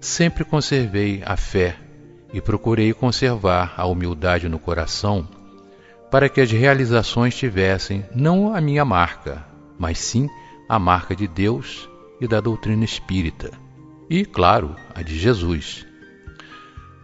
Sempre 0.00 0.44
conservei 0.44 1.22
a 1.24 1.36
fé 1.36 1.76
e 2.32 2.40
procurei 2.40 2.92
conservar 2.92 3.74
a 3.76 3.86
humildade 3.86 4.48
no 4.48 4.58
coração 4.58 5.26
para 6.10 6.28
que 6.28 6.40
as 6.40 6.50
realizações 6.50 7.34
tivessem 7.34 8.04
não 8.14 8.54
a 8.54 8.60
minha 8.60 8.84
marca, 8.84 9.46
mas 9.78 9.98
sim 9.98 10.28
a 10.68 10.78
marca 10.78 11.14
de 11.14 11.26
Deus 11.26 11.88
e 12.20 12.26
da 12.26 12.40
doutrina 12.40 12.84
espírita, 12.84 13.50
e, 14.08 14.24
claro, 14.24 14.76
a 14.94 15.02
de 15.02 15.18
Jesus. 15.18 15.86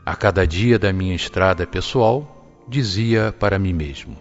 A 0.04 0.14
cada 0.14 0.46
dia 0.46 0.78
da 0.78 0.92
minha 0.92 1.14
estrada 1.14 1.66
pessoal, 1.66 2.64
dizia 2.68 3.34
para 3.38 3.58
mim 3.58 3.72
mesmo: 3.72 4.16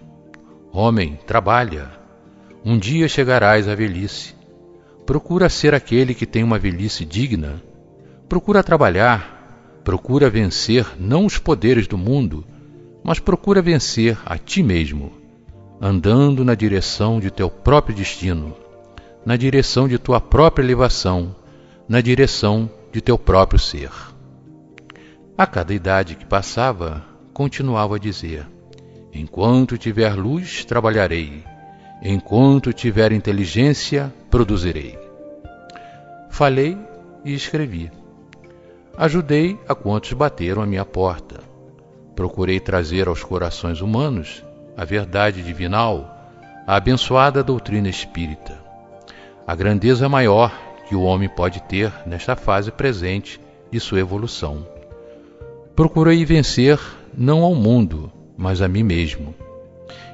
Homem, 0.71 1.19
trabalha, 1.25 1.91
um 2.63 2.77
dia 2.77 3.07
chegarás 3.07 3.67
à 3.67 3.75
velhice. 3.75 4.35
Procura 5.05 5.49
ser 5.49 5.73
aquele 5.73 6.13
que 6.13 6.25
tem 6.25 6.43
uma 6.43 6.59
velhice 6.59 7.05
digna. 7.05 7.61
Procura 8.27 8.63
trabalhar. 8.63 9.37
Procura 9.83 10.29
vencer 10.29 10.85
não 10.99 11.25
os 11.25 11.39
poderes 11.39 11.87
do 11.87 11.97
mundo, 11.97 12.45
mas 13.03 13.17
procura 13.17 13.61
vencer 13.61 14.17
a 14.25 14.37
ti 14.37 14.61
mesmo, 14.61 15.11
andando 15.81 16.45
na 16.45 16.53
direção 16.53 17.19
de 17.19 17.31
teu 17.31 17.49
próprio 17.49 17.95
destino, 17.95 18.55
na 19.25 19.35
direção 19.35 19.87
de 19.87 19.97
tua 19.97 20.21
própria 20.21 20.63
elevação, 20.63 21.35
na 21.89 21.99
direção 21.99 22.69
de 22.91 23.01
teu 23.01 23.17
próprio 23.17 23.59
ser. 23.59 23.91
A 25.37 25.45
cada 25.45 25.73
idade 25.73 26.15
que 26.15 26.25
passava, 26.25 27.03
continuava 27.33 27.95
a 27.97 27.99
dizer: 27.99 28.47
Enquanto 29.11 29.77
tiver 29.77 30.13
luz, 30.13 30.63
trabalharei 30.63 31.43
Enquanto 32.01 32.71
tiver 32.71 33.11
inteligência, 33.11 34.13
produzirei. 34.29 34.97
Falei 36.29 36.77
e 37.25 37.33
escrevi. 37.33 37.91
Ajudei 38.97 39.59
a 39.67 39.75
quantos 39.75 40.13
bateram 40.13 40.61
a 40.61 40.65
minha 40.65 40.85
porta. 40.85 41.41
Procurei 42.15 42.57
trazer 42.57 43.09
aos 43.09 43.21
corações 43.21 43.81
humanos 43.81 44.45
a 44.77 44.85
verdade 44.85 45.43
divinal, 45.43 46.09
a 46.65 46.77
abençoada 46.77 47.43
doutrina 47.43 47.89
espírita. 47.89 48.57
A 49.45 49.53
grandeza 49.53 50.07
maior 50.07 50.53
que 50.89 50.95
o 50.95 51.03
homem 51.03 51.29
pode 51.29 51.61
ter 51.61 51.93
nesta 52.05 52.35
fase 52.35 52.69
presente 52.69 53.39
de 53.71 53.79
sua 53.79 54.01
evolução. 54.01 54.67
Procurei 55.73 56.25
vencer 56.25 56.77
não 57.17 57.43
ao 57.43 57.55
mundo, 57.55 58.11
mas 58.35 58.61
a 58.61 58.67
mim 58.67 58.83
mesmo 58.83 59.33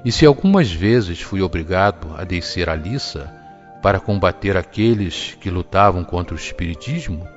e 0.06 0.12
se 0.12 0.24
algumas 0.24 0.72
vezes 0.72 1.20
fui 1.20 1.42
obrigado 1.42 2.14
a 2.16 2.24
descer 2.24 2.70
a 2.70 2.76
liça 2.76 3.34
para 3.82 4.00
combater 4.00 4.56
aqueles 4.56 5.36
que 5.42 5.50
lutavam 5.50 6.04
contra 6.04 6.36
o 6.36 6.38
Espiritismo, 6.38 7.28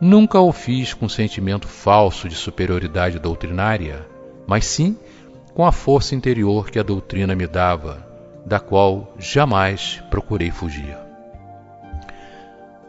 nunca 0.00 0.40
o 0.40 0.50
fiz 0.50 0.94
com 0.94 1.10
sentimento 1.10 1.68
falso 1.68 2.26
de 2.26 2.34
superioridade 2.34 3.18
doutrinária, 3.18 4.06
mas 4.46 4.64
sim 4.64 4.96
com 5.52 5.66
a 5.66 5.72
força 5.72 6.14
interior 6.14 6.70
que 6.70 6.78
a 6.78 6.82
doutrina 6.82 7.34
me 7.34 7.46
dava, 7.46 8.06
da 8.46 8.58
qual 8.58 9.14
jamais 9.18 10.02
procurei 10.10 10.50
fugir. 10.50 11.05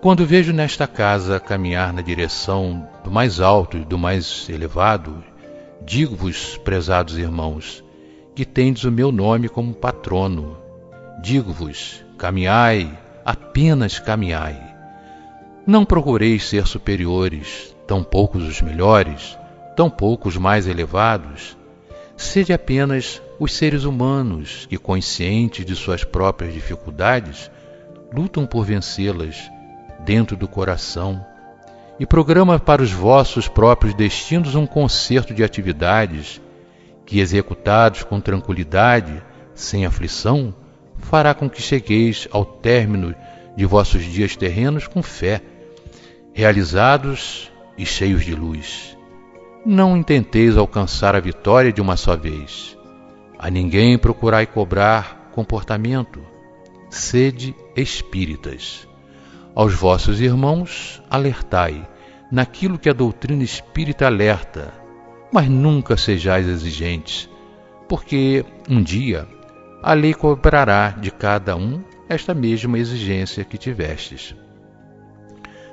Quando 0.08 0.26
vejo 0.26 0.54
nesta 0.54 0.88
casa 0.88 1.38
caminhar 1.38 1.92
na 1.92 2.02
direção 2.02 2.88
do 3.04 3.12
mais 3.12 3.42
alto 3.42 3.76
e 3.76 3.84
do 3.84 3.98
mais 3.98 4.48
elevado, 4.48 5.22
digo-vos, 5.86 6.56
prezados 6.64 7.18
irmãos, 7.18 7.84
que 8.34 8.46
tendes 8.46 8.86
o 8.86 8.92
meu 8.92 9.12
nome 9.12 9.50
como 9.50 9.74
patrono. 9.74 10.58
Digo-vos: 11.22 12.06
caminhai, 12.18 12.98
apenas 13.26 14.00
caminhai. 14.00 14.58
Não 15.66 15.84
procureis 15.84 16.48
ser 16.48 16.66
superiores, 16.68 17.76
tão 17.86 18.02
poucos 18.02 18.44
os 18.44 18.62
melhores, 18.62 19.38
tão 19.76 19.90
poucos 19.90 20.36
os 20.36 20.42
mais 20.42 20.68
elevados. 20.68 21.58
Sede 22.16 22.54
apenas 22.54 23.22
os 23.38 23.52
seres 23.52 23.84
humanos 23.84 24.68
que, 24.70 24.78
conscientes 24.78 25.66
de 25.66 25.76
suas 25.76 26.06
próprias 26.06 26.54
dificuldades, 26.54 27.52
lutam 28.10 28.46
por 28.46 28.64
vencê-las 28.64 29.52
dentro 30.08 30.38
do 30.38 30.48
coração 30.48 31.24
e 32.00 32.06
programa 32.06 32.58
para 32.58 32.82
os 32.82 32.94
vossos 32.94 33.50
próprios 33.50 33.94
destinos 33.94 34.56
um 34.56 34.66
concerto 34.66 35.34
de 35.34 35.44
atividades 35.44 36.40
que, 37.06 37.20
executados 37.20 38.04
com 38.04 38.22
tranquilidade, 38.22 39.22
sem 39.54 39.86
aflição, 39.86 40.56
fará 40.98 41.34
com 41.34 41.50
que 41.50 41.62
chegueis 41.62 42.26
ao 42.32 42.46
término 42.46 43.14
de 43.58 43.66
vossos 43.66 44.06
dias 44.06 44.38
terrenos 44.38 44.88
com 44.88 45.04
fé, 45.04 45.42
realizados 46.34 47.52
e 47.78 47.86
cheios 47.86 48.24
de 48.24 48.34
luz. 48.34 48.98
Não 49.66 49.98
intenteis 49.98 50.56
alcançar 50.56 51.16
a 51.16 51.20
vitória 51.20 51.74
de 51.74 51.82
uma 51.82 51.98
só 51.98 52.16
vez. 52.16 52.78
A 53.38 53.50
ninguém 53.50 53.98
procurai 53.98 54.46
cobrar 54.46 55.32
comportamento. 55.34 56.22
Sede 56.90 57.54
espíritas. 57.76 58.87
Aos 59.58 59.74
vossos 59.74 60.22
irmãos, 60.22 61.02
alertai 61.10 61.90
naquilo 62.32 62.78
que 62.78 62.88
a 62.88 62.94
doutrina 62.94 63.44
espírita 63.44 64.06
alerta, 64.06 64.72
mas 65.34 65.50
nunca 65.50 65.98
sejais 65.98 66.46
exigentes, 66.48 67.28
porque 67.90 68.46
um 68.70 68.84
dia 68.84 69.28
a 69.82 69.94
lei 69.94 70.14
cobrará 70.14 70.90
de 70.90 71.10
cada 71.10 71.56
um 71.56 71.84
esta 72.08 72.36
mesma 72.36 72.78
exigência 72.78 73.44
que 73.44 73.58
tivestes. 73.58 74.36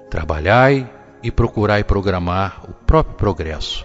Trabalhai 0.08 0.90
e 1.22 1.30
procurai 1.30 1.84
programar 1.84 2.64
o 2.66 2.72
próprio 2.72 3.16
progresso, 3.18 3.84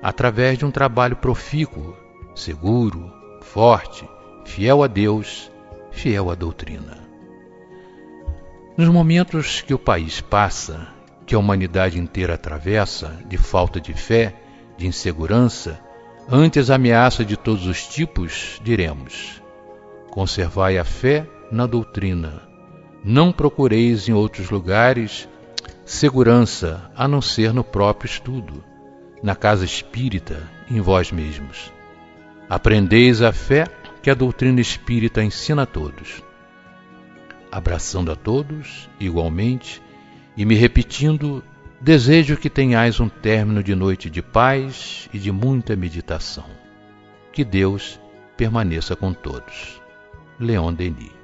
através 0.00 0.58
de 0.58 0.64
um 0.64 0.70
trabalho 0.70 1.16
profícuo, 1.16 1.96
seguro, 2.36 3.12
forte, 3.40 4.08
fiel 4.44 4.84
a 4.84 4.86
Deus, 4.86 5.50
fiel 5.90 6.30
à 6.30 6.36
doutrina. 6.36 7.09
Nos 8.80 8.88
momentos 8.88 9.60
que 9.60 9.74
o 9.74 9.78
país 9.78 10.22
passa, 10.22 10.88
que 11.26 11.34
a 11.34 11.38
humanidade 11.38 11.98
inteira 11.98 12.32
atravessa, 12.32 13.14
de 13.28 13.36
falta 13.36 13.78
de 13.78 13.92
fé, 13.92 14.34
de 14.78 14.86
insegurança, 14.86 15.78
ante 16.26 16.58
as 16.58 16.70
ameaças 16.70 17.26
de 17.26 17.36
todos 17.36 17.66
os 17.66 17.86
tipos, 17.86 18.58
diremos: 18.64 19.42
conservai 20.10 20.78
a 20.78 20.84
fé 20.86 21.26
na 21.52 21.66
doutrina. 21.66 22.40
Não 23.04 23.30
procureis 23.30 24.08
em 24.08 24.14
outros 24.14 24.48
lugares 24.48 25.28
segurança 25.84 26.90
a 26.96 27.06
não 27.06 27.20
ser 27.20 27.52
no 27.52 27.62
próprio 27.62 28.08
estudo, 28.08 28.64
na 29.22 29.36
casa 29.36 29.66
espírita, 29.66 30.48
em 30.70 30.80
vós 30.80 31.12
mesmos. 31.12 31.70
Aprendeis 32.48 33.20
a 33.20 33.30
fé 33.30 33.66
que 34.02 34.08
a 34.08 34.14
doutrina 34.14 34.58
espírita 34.58 35.22
ensina 35.22 35.64
a 35.64 35.66
todos 35.66 36.29
abraçando 37.50 38.10
a 38.10 38.16
todos 38.16 38.88
igualmente 38.98 39.82
e 40.36 40.44
me 40.44 40.54
repetindo: 40.54 41.42
Desejo 41.80 42.36
que 42.36 42.50
tenhais 42.50 43.00
um 43.00 43.08
término 43.08 43.62
de 43.62 43.74
noite 43.74 44.08
de 44.10 44.22
paz 44.22 45.08
e 45.12 45.18
de 45.18 45.30
muita 45.32 45.76
meditação. 45.76 46.46
Que 47.32 47.44
Deus 47.44 48.00
permaneça 48.36 48.96
com 48.96 49.12
todos. 49.12 49.80
Leon 50.38 50.72
Denis 50.72 51.19